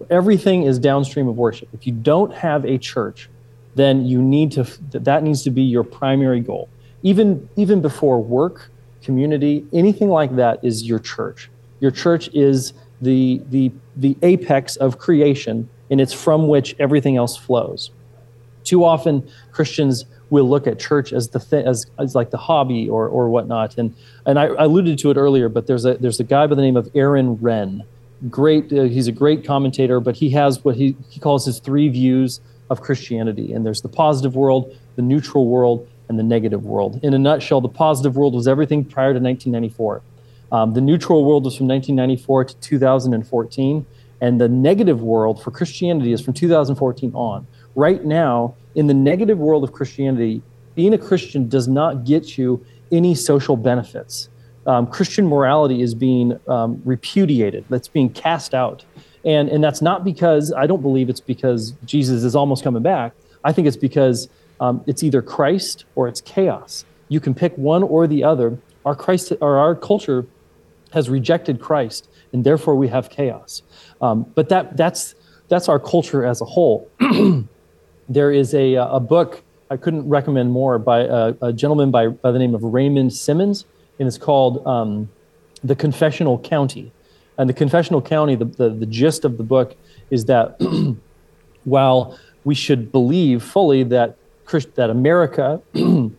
Everything 0.10 0.64
is 0.64 0.80
downstream 0.80 1.28
of 1.28 1.38
worship. 1.38 1.70
If 1.74 1.88
you 1.88 1.93
don't 1.93 2.34
have 2.34 2.66
a 2.66 2.78
church, 2.78 3.30
then 3.76 4.05
you 4.05 4.22
need 4.22 4.51
to 4.53 4.64
that 4.91 5.24
needs 5.24 5.43
to 5.43 5.49
be 5.49 5.62
your 5.62 5.84
primary 5.84 6.41
goal. 6.41 6.68
Even 7.03 7.47
even 7.55 7.82
before 7.82 8.22
work 8.22 8.70
community, 9.08 9.66
anything 9.72 10.10
like 10.20 10.36
that 10.36 10.55
is 10.70 10.76
your 10.91 10.99
church. 10.99 11.49
Your 11.84 11.93
church 12.03 12.26
is 12.34 12.74
the, 13.08 13.41
the, 13.49 13.72
the 13.95 14.14
apex 14.22 14.76
of 14.86 14.89
creation, 15.05 15.55
and 15.89 16.01
it's 16.03 16.16
from 16.26 16.47
which 16.53 16.76
everything 16.86 17.16
else 17.16 17.36
flows. 17.47 17.91
Too 18.64 18.84
often, 18.84 19.16
Christians 19.51 20.05
will 20.30 20.47
look 20.53 20.68
at 20.68 20.78
church 20.89 21.14
as 21.14 21.30
the 21.30 21.39
th- 21.39 21.66
as, 21.66 21.86
as 22.03 22.16
like 22.20 22.30
the 22.32 22.41
hobby 22.49 22.89
or, 22.89 23.08
or 23.08 23.30
whatnot. 23.30 23.78
And, 23.80 23.95
and 24.26 24.38
I, 24.38 24.45
I 24.62 24.66
alluded 24.66 24.99
to 24.99 25.12
it 25.12 25.18
earlier, 25.18 25.47
but 25.47 25.68
there's 25.68 25.86
a, 25.86 25.93
there's 26.03 26.20
a 26.20 26.26
guy 26.36 26.45
by 26.47 26.55
the 26.55 26.62
name 26.62 26.76
of 26.76 26.89
Aaron 26.93 27.38
Renn. 27.38 27.86
Great, 28.30 28.74
uh, 28.74 28.84
he's 28.95 29.08
a 29.08 29.18
great 29.24 29.45
commentator, 29.45 29.99
but 30.01 30.16
he 30.22 30.30
has 30.32 30.66
what 30.66 30.76
he, 30.76 30.97
he 31.10 31.20
calls 31.20 31.45
his 31.45 31.60
three 31.60 31.88
views 31.88 32.41
of 32.70 32.82
Christianity. 32.82 33.53
And 33.53 33.66
there's 33.66 33.82
the 33.82 33.93
positive 34.03 34.36
world, 34.36 34.76
the 34.97 35.01
neutral 35.01 35.47
world, 35.47 35.88
and 36.10 36.18
the 36.18 36.24
negative 36.24 36.66
world. 36.66 36.99
In 37.03 37.14
a 37.14 37.20
nutshell, 37.20 37.62
the 37.62 37.70
positive 37.70 38.16
world 38.16 38.34
was 38.34 38.47
everything 38.47 38.86
prior 38.86 39.14
to 39.14 39.20
1994. 39.20 40.01
Um, 40.51 40.74
the 40.74 40.82
neutral 40.82 41.26
world 41.26 41.45
was 41.45 41.55
from 41.58 41.68
1994 41.68 42.45
to 42.45 42.55
2014, 42.58 43.86
and 44.22 44.41
the 44.41 44.47
negative 44.47 45.01
world 45.01 45.41
for 45.43 45.51
Christianity 45.51 46.14
is 46.14 46.22
from 46.22 46.34
2014 46.34 47.12
on. 47.14 47.45
Right 47.76 48.03
now, 48.03 48.55
in 48.76 48.88
the 48.88 48.93
negative 48.93 49.38
world 49.38 49.64
of 49.64 49.74
Christianity, 49.74 50.41
being 50.76 50.93
a 50.93 50.97
Christian 50.97 51.49
does 51.49 51.68
not 51.68 52.05
get 52.05 52.38
you 52.38 52.66
any 52.91 53.14
social 53.16 53.58
benefits. 53.58 54.30
Um, 54.66 54.88
Christian 54.88 55.28
morality 55.28 55.82
is 55.82 55.93
being 55.93 56.39
um, 56.47 56.82
repudiated, 56.86 57.66
that's 57.70 57.88
being 57.88 58.10
cast 58.10 58.53
out. 58.53 58.84
And, 59.26 59.49
and 59.49 59.64
that's 59.64 59.82
not 59.82 60.03
because, 60.03 60.53
I 60.53 60.68
don't 60.68 60.82
believe 60.82 61.10
it's 61.10 61.20
because 61.20 61.72
Jesus 61.86 62.24
is 62.24 62.36
almost 62.36 62.64
coming 62.64 62.84
back. 62.84 63.14
I 63.43 63.51
think 63.51 63.68
it's 63.68 63.78
because 63.78 64.30
um, 64.60 64.84
it's 64.88 65.03
either 65.03 65.22
Christ 65.22 65.86
or 65.95 66.08
it's 66.08 66.22
chaos. 66.22 66.86
You 67.10 67.20
can 67.20 67.34
pick 67.34 67.58
one 67.58 67.84
or 67.84 68.08
the 68.08 68.24
other. 68.24 68.58
Our 68.86 68.95
Christ 68.95 69.34
or 69.41 69.58
our 69.58 69.76
culture 69.76 70.26
has 70.91 71.10
rejected 71.10 71.60
Christ, 71.60 72.10
and 72.34 72.43
therefore 72.43 72.76
we 72.76 72.88
have 72.88 73.10
chaos. 73.10 73.62
Um, 74.01 74.24
but 74.36 74.49
that 74.49 74.78
that's 74.78 75.16
that's 75.47 75.70
our 75.70 75.80
culture 75.80 76.26
as 76.26 76.41
a 76.41 76.45
whole. 76.45 76.89
there 78.10 78.32
is 78.32 78.53
a 78.53 78.76
a 78.76 78.99
book 78.99 79.43
I 79.70 79.78
couldn't 79.78 80.08
recommend 80.08 80.51
more 80.51 80.80
by 80.80 81.01
a, 81.01 81.34
a, 81.41 81.53
gentleman 81.53 81.91
by 81.91 82.08
by 82.08 82.32
the 82.32 82.39
name 82.39 82.55
of 82.55 82.64
Raymond 82.64 83.14
Simmons, 83.14 83.66
and 83.99 84.08
it's 84.08 84.18
called 84.18 84.66
um, 84.66 85.10
"The 85.64 85.76
Confessional 85.76 86.39
County." 86.39 86.91
And 87.38 87.47
the 87.47 87.53
Confessional 87.53 88.01
County, 88.01 88.34
the, 88.34 88.45
the, 88.45 88.70
the 88.70 88.86
gist 88.88 89.24
of 89.24 89.38
the 89.38 89.43
book 89.43 89.76
is 90.10 90.26
that 90.26 90.60
while 91.66 92.18
we 92.45 92.55
should 92.55 92.91
believe 92.91 93.43
fully 93.43 93.84
that 93.84 94.18
that 94.75 94.89
America 94.89 95.61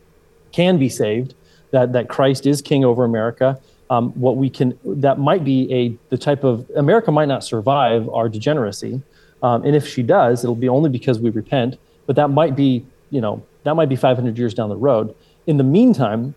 can 0.52 0.78
be 0.78 0.88
saved, 0.88 1.34
that, 1.70 1.92
that 1.92 2.08
Christ 2.08 2.46
is 2.46 2.62
king 2.62 2.84
over 2.84 3.04
America. 3.04 3.60
Um, 3.90 4.10
what 4.12 4.36
we 4.36 4.50
can 4.50 4.78
that 4.84 5.18
might 5.18 5.44
be 5.44 5.72
a 5.72 5.96
the 6.10 6.18
type 6.18 6.44
of 6.44 6.70
America 6.76 7.10
might 7.10 7.28
not 7.28 7.42
survive 7.42 8.06
our 8.10 8.28
degeneracy, 8.28 9.00
um, 9.42 9.64
and 9.64 9.74
if 9.74 9.88
she 9.88 10.02
does, 10.02 10.44
it'll 10.44 10.54
be 10.54 10.68
only 10.68 10.90
because 10.90 11.18
we 11.18 11.30
repent. 11.30 11.78
But 12.06 12.16
that 12.16 12.28
might 12.28 12.54
be 12.54 12.84
you 13.08 13.22
know 13.22 13.42
that 13.64 13.74
might 13.74 13.88
be 13.88 13.96
500 13.96 14.36
years 14.36 14.52
down 14.52 14.68
the 14.68 14.76
road. 14.76 15.14
In 15.46 15.56
the 15.56 15.64
meantime, 15.64 16.34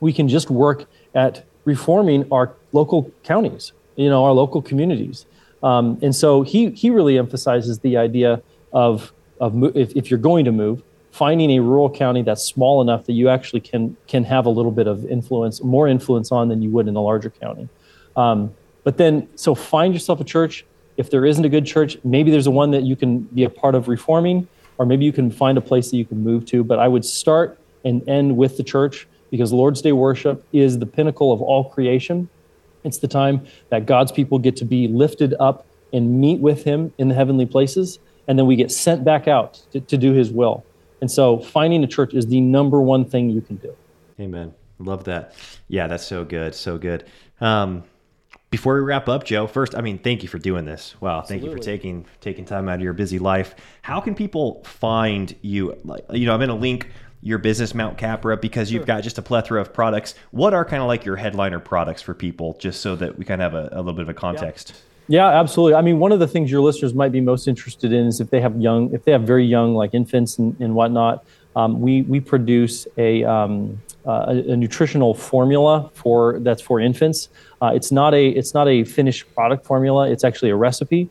we 0.00 0.10
can 0.10 0.26
just 0.26 0.50
work 0.50 0.86
at 1.14 1.44
reforming 1.66 2.26
our 2.32 2.54
local 2.72 3.10
counties, 3.24 3.72
you 3.96 4.08
know, 4.08 4.24
our 4.24 4.32
local 4.32 4.62
communities. 4.62 5.26
Um, 5.62 5.98
and 6.00 6.14
so 6.16 6.42
he 6.42 6.70
he 6.70 6.88
really 6.88 7.18
emphasizes 7.18 7.80
the 7.80 7.98
idea 7.98 8.42
of 8.72 9.12
of 9.38 9.62
if, 9.76 9.94
if 9.94 10.10
you're 10.10 10.18
going 10.18 10.46
to 10.46 10.52
move, 10.52 10.82
finding 11.16 11.52
a 11.52 11.60
rural 11.60 11.88
county 11.88 12.20
that's 12.20 12.44
small 12.44 12.82
enough 12.82 13.06
that 13.06 13.14
you 13.14 13.30
actually 13.30 13.60
can 13.60 13.96
can 14.06 14.22
have 14.22 14.44
a 14.44 14.50
little 14.50 14.70
bit 14.70 14.86
of 14.86 15.06
influence, 15.06 15.62
more 15.62 15.88
influence 15.88 16.30
on 16.30 16.48
than 16.48 16.60
you 16.60 16.68
would 16.70 16.86
in 16.88 16.94
a 16.94 17.00
larger 17.00 17.30
county. 17.30 17.68
Um, 18.16 18.54
but 18.84 18.98
then, 18.98 19.26
so 19.34 19.54
find 19.54 19.94
yourself 19.94 20.20
a 20.20 20.24
church. 20.24 20.64
If 20.98 21.10
there 21.10 21.24
isn't 21.24 21.44
a 21.44 21.48
good 21.48 21.64
church, 21.64 21.96
maybe 22.04 22.30
there's 22.30 22.46
a 22.46 22.50
one 22.50 22.70
that 22.70 22.82
you 22.82 22.96
can 22.96 23.20
be 23.20 23.44
a 23.44 23.50
part 23.50 23.74
of 23.74 23.88
reforming, 23.88 24.46
or 24.76 24.84
maybe 24.84 25.06
you 25.06 25.12
can 25.12 25.30
find 25.30 25.56
a 25.56 25.60
place 25.60 25.90
that 25.90 25.96
you 25.96 26.04
can 26.04 26.22
move 26.22 26.44
to. 26.46 26.62
But 26.62 26.78
I 26.78 26.88
would 26.88 27.04
start 27.04 27.58
and 27.84 28.06
end 28.08 28.36
with 28.36 28.58
the 28.58 28.62
church 28.62 29.08
because 29.30 29.52
Lord's 29.52 29.80
Day 29.80 29.92
worship 29.92 30.44
is 30.52 30.78
the 30.78 30.86
pinnacle 30.86 31.32
of 31.32 31.40
all 31.40 31.64
creation. 31.64 32.28
It's 32.84 32.98
the 32.98 33.08
time 33.08 33.46
that 33.70 33.86
God's 33.86 34.12
people 34.12 34.38
get 34.38 34.56
to 34.56 34.64
be 34.66 34.86
lifted 34.86 35.34
up 35.40 35.66
and 35.94 36.20
meet 36.20 36.40
with 36.40 36.64
Him 36.64 36.92
in 36.98 37.08
the 37.08 37.14
heavenly 37.14 37.46
places, 37.46 37.98
and 38.28 38.38
then 38.38 38.46
we 38.46 38.54
get 38.54 38.70
sent 38.70 39.02
back 39.02 39.26
out 39.26 39.62
to, 39.72 39.80
to 39.80 39.96
do 39.96 40.12
His 40.12 40.30
will. 40.30 40.65
And 41.00 41.10
so 41.10 41.38
finding 41.38 41.84
a 41.84 41.86
church 41.86 42.14
is 42.14 42.26
the 42.26 42.40
number 42.40 42.80
one 42.80 43.04
thing 43.04 43.30
you 43.30 43.40
can 43.40 43.56
do. 43.56 43.74
Amen. 44.18 44.54
Love 44.78 45.04
that. 45.04 45.34
Yeah, 45.68 45.86
that's 45.86 46.04
so 46.04 46.24
good. 46.24 46.54
So 46.54 46.78
good. 46.78 47.04
Um, 47.40 47.84
before 48.50 48.74
we 48.74 48.80
wrap 48.80 49.08
up, 49.08 49.24
Joe, 49.24 49.46
first, 49.46 49.74
I 49.74 49.80
mean, 49.80 49.98
thank 49.98 50.22
you 50.22 50.28
for 50.28 50.38
doing 50.38 50.64
this. 50.64 50.94
Wow, 51.00 51.22
thank 51.22 51.42
you 51.42 51.50
for 51.50 51.58
taking 51.58 52.06
taking 52.20 52.44
time 52.44 52.68
out 52.68 52.76
of 52.76 52.80
your 52.80 52.92
busy 52.92 53.18
life. 53.18 53.54
How 53.82 54.00
can 54.00 54.14
people 54.14 54.62
find 54.64 55.34
you? 55.42 55.76
Like, 55.84 56.04
you 56.10 56.26
know, 56.26 56.32
I'm 56.32 56.38
going 56.38 56.48
to 56.48 56.54
link 56.54 56.88
your 57.22 57.38
business 57.38 57.74
Mount 57.74 57.98
Capra 57.98 58.36
because 58.36 58.70
you've 58.70 58.86
got 58.86 59.02
just 59.02 59.18
a 59.18 59.22
plethora 59.22 59.60
of 59.60 59.72
products. 59.72 60.14
What 60.30 60.54
are 60.54 60.64
kind 60.64 60.80
of 60.80 60.86
like 60.86 61.04
your 61.04 61.16
headliner 61.16 61.58
products 61.58 62.02
for 62.02 62.14
people, 62.14 62.56
just 62.60 62.80
so 62.80 62.94
that 62.96 63.18
we 63.18 63.24
kind 63.24 63.42
of 63.42 63.52
have 63.52 63.64
a, 63.64 63.68
a 63.74 63.78
little 63.78 63.94
bit 63.94 64.02
of 64.02 64.08
a 64.08 64.14
context? 64.14 64.70
Yeah. 64.70 64.80
Yeah, 65.08 65.28
absolutely. 65.28 65.74
I 65.74 65.82
mean, 65.82 65.98
one 65.98 66.12
of 66.12 66.18
the 66.18 66.26
things 66.26 66.50
your 66.50 66.60
listeners 66.60 66.92
might 66.94 67.12
be 67.12 67.20
most 67.20 67.46
interested 67.46 67.92
in 67.92 68.06
is 68.06 68.20
if 68.20 68.30
they 68.30 68.40
have 68.40 68.60
young, 68.60 68.92
if 68.92 69.04
they 69.04 69.12
have 69.12 69.22
very 69.22 69.44
young, 69.44 69.74
like 69.74 69.94
infants 69.94 70.38
and, 70.38 70.58
and 70.60 70.74
whatnot. 70.74 71.24
Um, 71.54 71.80
we 71.80 72.02
we 72.02 72.20
produce 72.20 72.86
a, 72.98 73.24
um, 73.24 73.80
uh, 74.06 74.26
a, 74.28 74.52
a 74.52 74.56
nutritional 74.56 75.14
formula 75.14 75.90
for 75.94 76.38
that's 76.40 76.60
for 76.60 76.80
infants. 76.80 77.30
Uh, 77.62 77.72
it's 77.74 77.90
not 77.90 78.14
a 78.14 78.28
it's 78.28 78.52
not 78.52 78.68
a 78.68 78.84
finished 78.84 79.32
product 79.34 79.64
formula. 79.64 80.10
It's 80.10 80.22
actually 80.22 80.50
a 80.50 80.56
recipe, 80.56 81.08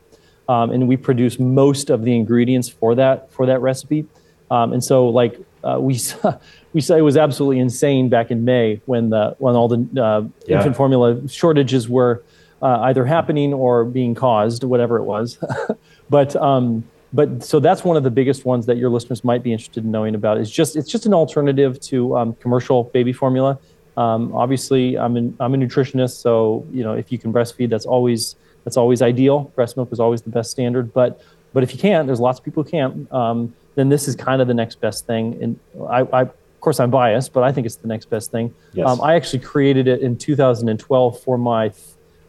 um, 0.48 0.70
and 0.70 0.88
we 0.88 0.98
produce 0.98 1.39
most 1.39 1.89
of 1.89 2.04
the 2.04 2.16
ingredients 2.16 2.70
for 2.70 2.93
that 2.96 3.32
for 3.32 3.48
that 3.48 3.60
recipe. 3.62 4.06
Um, 4.52 4.74
and 4.74 4.84
so, 4.84 5.10
like 5.10 5.39
uh, 5.64 5.80
we 5.80 5.98
saw, 5.98 6.38
we 6.74 6.82
saw 6.82 6.96
it 6.96 7.02
was 7.02 7.18
absolutely 7.18 7.60
insane 7.60 8.10
back 8.10 8.30
in 8.30 8.46
May 8.46 8.82
when 8.86 9.10
the 9.10 9.36
when 9.39 9.56
all 9.56 9.68
the 9.68 9.78
uh, 10.00 10.28
yeah. 10.48 10.58
infant 10.58 10.76
formula 10.76 11.28
shortages 11.28 11.89
were 11.89 12.24
uh, 12.62 12.80
either 12.82 13.06
happening 13.06 13.53
or 13.53 13.86
being 13.86 14.16
caused, 14.16 14.64
whatever 14.64 14.97
it 14.97 15.03
was. 15.03 15.38
but 16.10 16.36
um, 16.36 16.84
but 17.14 17.43
so 17.43 17.60
that's 17.60 17.84
one 17.84 17.97
of 17.97 18.03
the 18.03 18.12
biggest 18.12 18.45
ones 18.45 18.66
that 18.66 18.78
your 18.78 18.89
listeners 18.89 19.24
might 19.24 19.43
be 19.43 19.51
interested 19.51 19.84
in 19.84 19.91
knowing 19.91 20.16
about. 20.16 20.38
Is 20.38 20.51
just 20.51 20.76
it's 20.76 20.89
just 20.89 21.06
an 21.06 21.14
alternative 21.14 21.80
to 21.82 22.18
um, 22.18 22.34
commercial 22.36 22.86
baby 22.86 23.14
formula. 23.14 23.58
Um, 23.97 24.34
obviously, 24.34 24.97
I'm 24.97 25.16
an, 25.16 25.38
I'm 25.39 25.53
a 25.53 25.58
nutritionist, 25.58 26.22
so 26.22 26.66
you 26.72 26.84
know 26.84 26.93
if 26.93 27.12
you 27.12 27.18
can 27.18 27.32
breastfeed, 27.32 27.70
that's 27.70 27.86
always 27.86 28.36
That's 28.66 28.78
always 28.78 29.01
ideal. 29.01 29.51
Breast 29.56 29.78
milk 29.78 29.93
is 29.93 29.99
always 29.99 30.24
the 30.24 30.32
best 30.32 30.51
standard. 30.51 30.91
But 30.91 31.22
but 31.53 31.64
if 31.64 31.72
you 31.72 31.80
can't, 31.80 32.08
there's 32.08 32.20
lots 32.20 32.39
of 32.39 32.45
people 32.45 32.64
who 32.64 32.70
can't. 32.70 33.10
Um, 33.14 33.53
then 33.76 33.89
this 33.89 34.08
is 34.08 34.16
kind 34.16 34.41
of 34.41 34.47
the 34.47 34.53
next 34.53 34.82
best 34.82 35.06
thing. 35.06 35.41
And 35.41 35.60
I, 35.88 36.01
I, 36.01 36.22
of 36.24 36.60
course, 36.62 36.80
I'm 36.80 36.89
biased, 36.89 37.32
but 37.32 37.43
I 37.43 37.51
think 37.51 37.66
it's 37.66 37.76
the 37.76 37.88
next 37.88 38.10
best 38.10 38.32
thing. 38.32 38.53
Yes. 38.74 38.88
Um, 38.88 38.99
I 39.01 39.16
actually 39.16 39.39
created 39.39 39.88
it 39.88 40.01
in 40.01 40.18
2012 40.18 41.20
for 41.22 41.38
my 41.38 41.72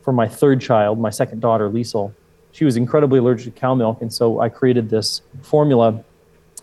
for 0.06 0.12
my 0.12 0.28
third 0.28 0.60
child, 0.60 1.00
my 1.00 1.10
second 1.10 1.40
daughter, 1.40 1.68
Liesel. 1.68 2.14
She 2.52 2.64
was 2.64 2.76
incredibly 2.76 3.18
allergic 3.18 3.52
to 3.52 3.60
cow 3.60 3.74
milk, 3.74 4.00
and 4.00 4.12
so 4.12 4.38
I 4.38 4.48
created 4.48 4.88
this 4.88 5.20
formula 5.42 6.04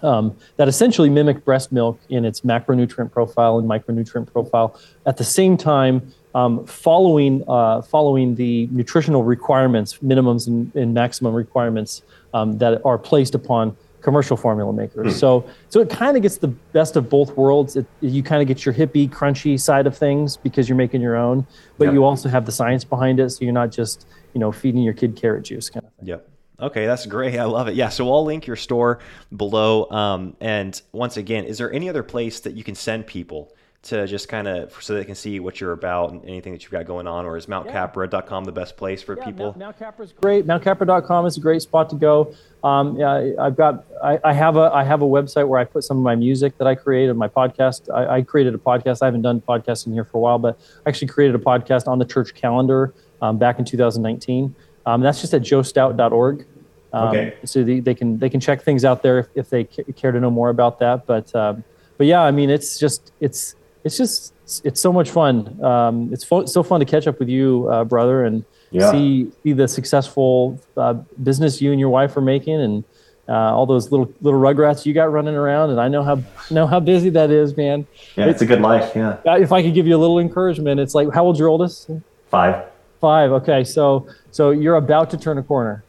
um, 0.02 0.34
that 0.56 0.70
essentially 0.70 1.10
mimicked 1.10 1.44
breast 1.44 1.70
milk 1.74 2.00
in 2.08 2.24
its 2.24 2.40
macronutrient 2.42 3.12
profile 3.12 3.60
and 3.60 3.68
micronutrient 3.70 4.32
profile. 4.32 4.80
At 5.06 5.18
the 5.18 5.26
same 5.26 5.58
time, 5.58 6.14
um, 6.34 6.66
following 6.66 7.44
uh, 7.50 7.82
following 7.82 8.36
the 8.36 8.70
nutritional 8.72 9.24
requirements, 9.26 9.98
minimums 9.98 10.48
and, 10.48 10.74
and 10.74 10.94
maximum 10.94 11.34
requirements 11.34 12.02
um, 12.34 12.58
that 12.60 12.82
are 12.86 12.98
placed 12.98 13.36
upon 13.36 13.76
commercial 14.04 14.38
formula 14.38 14.72
makers. 14.72 15.18
So 15.18 15.44
so 15.70 15.80
it 15.82 15.90
kind 15.90 16.16
of 16.16 16.22
gets 16.22 16.38
the 16.38 16.50
best 16.50 16.96
of 16.96 17.10
both 17.10 17.36
worlds. 17.36 17.76
It, 17.76 17.88
you 18.02 18.22
kind 18.22 18.42
of 18.42 18.48
get 18.48 18.66
your 18.66 18.74
hippie, 18.76 19.10
crunchy 19.10 19.60
side 19.60 19.88
of 19.88 19.98
things 19.98 20.38
because 20.38 20.70
you're 20.70 20.78
making 20.78 21.02
your 21.02 21.16
own, 21.16 21.48
but 21.80 21.86
Yep. 21.86 21.94
you 21.96 22.04
also 22.04 22.30
have 22.30 22.46
the 22.46 22.52
science 22.52 22.84
behind 22.84 23.20
it. 23.20 23.32
So 23.32 23.44
you're 23.46 23.54
not 23.54 23.72
just 23.72 24.06
you 24.34 24.40
know 24.40 24.52
feeding 24.52 24.84
your 24.84 24.94
kid 24.94 25.16
carrot 25.16 25.46
juice 25.46 25.70
kind 25.72 25.86
of 25.86 25.94
thing. 25.94 26.08
Yep. 26.10 26.30
Okay, 26.60 26.86
that's 26.86 27.06
great. 27.08 27.38
I 27.40 27.46
love 27.46 27.68
it. 27.68 27.74
Yeah, 27.76 27.90
so 27.90 28.14
I'll 28.14 28.24
link 28.24 28.46
your 28.46 28.56
store 28.56 29.00
below. 29.36 29.90
Um, 29.90 30.36
and 30.40 30.80
once 30.92 31.18
again, 31.18 31.46
is 31.46 31.58
there 31.58 31.74
any 31.74 31.90
other 31.90 32.04
place 32.04 32.40
that 32.42 32.54
you 32.54 32.64
can 32.64 32.76
send 32.76 33.08
people 33.08 33.54
to 33.84 34.08
just 34.08 34.30
kind 34.30 34.48
of 34.48 34.82
so 34.82 34.94
they 34.94 35.04
can 35.04 35.14
see 35.16 35.42
what 35.42 35.60
you're 35.60 35.74
about 35.74 36.12
and 36.12 36.24
anything 36.24 36.54
that 36.54 36.64
you've 36.64 36.72
got 36.72 36.86
going 36.86 37.06
on, 37.06 37.26
or 37.26 37.36
is 37.36 37.48
mountcapra.com 37.48 38.46
the 38.46 38.52
best 38.52 38.78
place 38.78 39.04
for 39.04 39.18
Yeah, 39.18 39.26
people? 39.26 39.46
Mount, 39.48 39.58
Mount 39.58 39.80
Capra's 39.80 40.14
great. 40.14 40.48
MountCapra.com 40.48 41.26
is 41.26 41.36
a 41.36 41.42
great 41.42 41.62
spot 41.62 41.90
to 41.90 41.98
go. 41.98 42.34
Um, 42.64 42.98
yeah, 42.98 43.32
I've 43.40 43.58
got 43.58 43.86
I, 44.02 44.20
I 44.24 44.32
have 44.34 44.56
a 44.56 44.72
I 44.74 44.84
have 44.86 45.02
a 45.02 45.06
website 45.06 45.48
where 45.48 45.60
I 45.60 45.66
put 45.66 45.84
some 45.84 45.98
of 45.98 46.04
my 46.04 46.16
music 46.16 46.58
that 46.60 46.68
I 46.68 46.76
created, 46.76 47.14
my 47.18 47.28
podcast. 47.28 47.94
I, 47.94 48.18
I 48.18 48.22
created 48.22 48.56
a 48.56 48.58
podcast. 48.58 49.02
I 49.02 49.06
haven't 49.06 49.22
done 49.24 49.42
podcasting 49.42 49.92
here 49.94 50.06
for 50.06 50.18
a 50.18 50.22
while, 50.22 50.40
but 50.40 50.58
I 50.86 50.90
actually 50.90 51.10
created 51.10 51.36
a 51.36 51.44
podcast 51.44 51.88
on 51.88 52.00
the 52.00 52.06
church 52.06 52.34
calendar 52.36 52.94
um, 53.22 53.38
back 53.38 53.60
in 53.60 53.66
2019. 53.66 54.56
Um, 54.86 55.02
that's 55.02 55.20
just 55.20 55.34
at 55.34 55.42
joestout.org. 55.42 56.46
Um, 56.94 57.08
Okay. 57.10 57.36
So 57.44 57.64
the, 57.64 57.82
they 57.82 57.96
can 57.96 58.18
they 58.18 58.30
can 58.30 58.40
check 58.40 58.62
things 58.64 58.86
out 58.86 59.04
there 59.04 59.20
if, 59.20 59.28
if 59.36 59.50
they 59.50 59.66
ca- 59.66 59.84
care 59.96 60.14
to 60.14 60.20
know 60.22 60.32
more 60.32 60.50
about 60.50 60.80
that. 60.80 61.06
But 61.06 61.36
um, 61.36 61.66
but 61.98 62.08
yeah, 62.08 62.22
I 62.22 62.32
mean, 62.32 62.50
it's 62.50 62.80
just 62.80 63.12
it's 63.20 63.56
it's 63.84 63.98
just 63.98 64.34
it's 64.64 64.80
so 64.82 64.92
much 64.94 65.10
fun. 65.12 65.64
Um, 65.64 66.10
it's 66.14 66.24
fo- 66.24 66.46
so 66.46 66.64
fun 66.64 66.80
to 66.80 66.86
catch 66.86 67.08
up 67.08 67.20
with 67.20 67.30
you, 67.30 67.68
uh, 67.72 67.84
brother, 67.84 68.24
and 68.26 68.44
Yeah. 68.72 68.92
see 68.92 69.32
see 69.44 69.54
the 69.54 69.68
successful 69.68 70.60
uh, 70.78 70.94
business 71.22 71.62
you 71.62 71.72
and 71.72 71.80
your 71.80 71.90
wife 71.90 72.16
are 72.18 72.22
making, 72.22 72.60
and 72.60 72.84
uh, 73.30 73.34
all 73.56 73.66
those 73.66 73.92
little 73.92 74.12
little 74.22 74.40
rugrats 74.40 74.86
you 74.86 74.94
got 74.94 75.12
running 75.12 75.36
around. 75.36 75.70
And 75.70 75.80
I 75.80 75.88
know 75.88 76.04
how 76.04 76.20
know 76.52 76.68
how 76.68 76.80
busy 76.80 77.10
that 77.12 77.32
is, 77.32 77.56
man. 77.58 77.86
Yeah, 78.16 78.26
it's 78.26 78.42
a 78.42 78.46
good 78.46 78.62
life. 78.62 78.94
Yeah. 78.96 79.18
Uh, 79.26 79.38
If 79.38 79.52
I 79.52 79.62
could 79.64 79.74
give 79.74 79.88
you 79.88 79.96
a 79.96 80.02
little 80.02 80.20
encouragement, 80.20 80.80
it's 80.80 80.94
like, 80.96 81.14
how 81.14 81.24
old's 81.26 81.40
your 81.40 81.50
oldest? 81.50 81.90
Five. 82.30 82.66
Five. 83.00 83.32
Okay, 83.32 83.64
so 83.64 84.08
so 84.32 84.52
you're 84.52 84.76
about 84.78 85.10
to 85.12 85.18
turn 85.18 85.38
a 85.38 85.44
corner. 85.44 85.84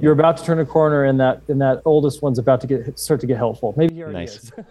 You're 0.00 0.12
about 0.12 0.36
to 0.38 0.44
turn 0.44 0.58
a 0.60 0.66
corner, 0.66 1.04
and 1.04 1.18
that 1.20 1.42
and 1.48 1.60
that 1.60 1.82
oldest 1.84 2.22
one's 2.22 2.38
about 2.38 2.60
to 2.62 2.66
get 2.66 2.98
start 2.98 3.20
to 3.20 3.26
get 3.26 3.36
helpful. 3.36 3.74
Maybe 3.76 3.94
he 3.94 4.02
already 4.02 4.18
Nice. 4.20 4.36
is. 4.36 4.52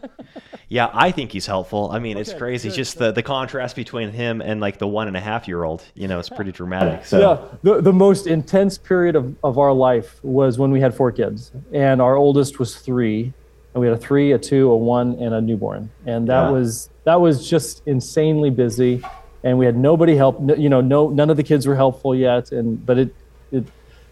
Yeah, 0.69 0.89
I 0.93 1.11
think 1.11 1.32
he's 1.32 1.45
helpful. 1.45 1.89
I 1.91 1.99
mean, 1.99 2.17
it's 2.17 2.34
crazy. 2.34 2.67
good, 2.67 2.75
Just 2.75 2.97
the, 2.97 3.13
the 3.13 3.23
contrast 3.23 3.73
between 3.78 4.09
him 4.11 4.41
and 4.41 4.59
like 4.59 4.80
the 4.80 4.88
one 4.88 5.07
and 5.07 5.15
a 5.15 5.19
half 5.21 5.47
year 5.47 5.63
old, 5.63 5.82
you 5.95 6.09
know, 6.09 6.19
it's 6.19 6.28
pretty 6.28 6.51
dramatic. 6.61 7.05
So 7.05 7.19
yeah, 7.21 7.57
the, 7.63 7.82
the 7.82 7.93
most 7.93 8.28
intense 8.28 8.78
period 8.78 9.15
of, 9.15 9.34
of 9.45 9.57
our 9.57 9.71
life 9.71 10.19
was 10.23 10.59
when 10.59 10.69
we 10.71 10.82
had 10.82 10.93
four 10.93 11.13
kids, 11.13 11.53
and 11.71 12.01
our 12.01 12.17
oldest 12.17 12.59
was 12.59 12.75
three, 12.75 13.32
and 13.73 13.80
we 13.82 13.88
had 13.88 13.95
a 13.95 13.99
three, 13.99 14.34
a 14.34 14.38
two, 14.38 14.69
a 14.69 14.75
one, 14.75 15.13
and 15.21 15.34
a 15.34 15.39
newborn, 15.39 15.89
and 16.05 16.28
that 16.28 16.41
Yeah. 16.43 16.51
was 16.51 16.89
that 17.05 17.21
was 17.21 17.49
just 17.49 17.82
insanely 17.86 18.49
busy, 18.49 19.01
and 19.45 19.57
we 19.57 19.65
had 19.65 19.78
nobody 19.78 20.17
help. 20.17 20.38
You 20.59 20.67
know, 20.67 20.82
no 20.82 21.07
none 21.09 21.30
of 21.30 21.38
the 21.38 21.43
kids 21.43 21.65
were 21.65 21.75
helpful 21.75 22.13
yet, 22.13 22.51
and 22.51 22.86
but 22.86 22.97
it 22.97 23.15
it 23.53 23.63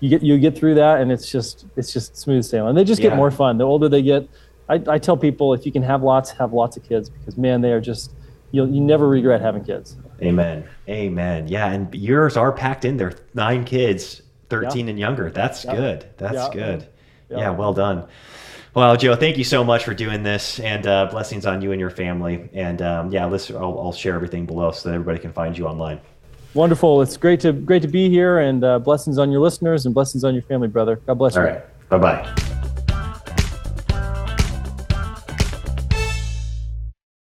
you 0.06 0.10
get 0.10 0.24
you 0.24 0.38
get 0.38 0.58
through 0.58 0.76
that, 0.76 1.02
and 1.02 1.12
it's 1.12 1.32
just 1.32 1.66
it's 1.76 1.92
just 1.92 2.16
smooth 2.16 2.44
sailing. 2.46 2.76
They 2.76 2.84
just 2.84 3.02
Yeah. 3.02 3.10
get 3.10 3.18
more 3.18 3.32
fun 3.32 3.58
the 3.58 3.64
older 3.64 3.90
they 3.90 4.02
get. 4.02 4.28
I, 4.70 4.82
I 4.88 4.98
tell 5.00 5.18
people 5.18 5.54
if 5.54 5.66
you 5.66 5.72
can 5.72 5.84
have 5.84 6.02
lots, 6.04 6.32
have 6.32 6.54
lots 6.54 6.78
of 6.78 6.84
kids 6.84 7.10
because 7.10 7.38
man, 7.38 7.62
they 7.62 7.72
are 7.72 7.82
just 7.82 8.12
you'll 8.52 8.70
you 8.70 8.82
never 8.82 9.08
regret 9.08 9.42
having 9.42 9.64
kids. 9.64 9.98
amen. 10.22 10.64
Amen. 10.88 11.48
Yeah, 11.48 11.72
and 11.72 11.94
yours 11.94 12.38
are 12.38 12.52
packed 12.52 12.86
in 12.86 12.98
there. 12.98 13.14
Nine 13.34 13.66
kids, 13.66 14.22
13 14.50 14.88
and 14.90 14.98
younger. 15.00 15.30
That's 15.30 15.66
Yeah. 15.66 15.76
good. 15.76 16.06
That's 16.18 16.36
Yeah. 16.36 16.50
good. 16.54 16.88
Yeah. 17.30 17.38
Yeah. 17.38 17.50
well 17.52 17.74
done. 17.74 18.06
Well, 18.74 18.96
Joe, 18.98 19.16
thank 19.16 19.38
you 19.38 19.44
so 19.46 19.64
much 19.64 19.86
for 19.86 19.94
doing 19.94 20.24
this, 20.24 20.60
and 20.60 20.86
uh, 20.86 21.08
blessings 21.10 21.46
on 21.46 21.62
you 21.62 21.72
and 21.72 21.80
your 21.80 21.90
family. 21.90 22.50
And 22.54 22.82
um, 22.82 23.12
yeah, 23.12 23.26
listen, 23.26 23.56
I'll, 23.56 23.80
I'll 23.80 23.94
share 23.94 24.16
everything 24.16 24.46
below 24.46 24.72
so 24.72 24.90
that 24.90 24.96
everybody 24.96 25.20
can 25.20 25.32
find 25.32 25.58
you 25.58 25.66
online. 25.68 26.00
Wonderful. 26.56 27.02
It's 27.02 27.18
great 27.18 27.42
to 27.42 27.52
great 27.52 27.82
to 27.82 27.88
be 27.88 28.10
here, 28.10 28.40
and 28.40 28.64
uh, 28.64 28.80
blessings 28.80 29.18
on 29.18 29.30
your 29.30 29.42
listeners 29.42 29.86
and 29.86 29.94
blessings 29.94 30.24
on 30.24 30.34
your 30.34 30.44
family, 30.44 30.70
brother. 30.70 30.96
God 31.06 31.16
bless 31.18 31.36
All 31.36 31.44
you. 31.44 31.50
right. 31.50 31.90
Bye 31.90 31.98
bye. 31.98 32.72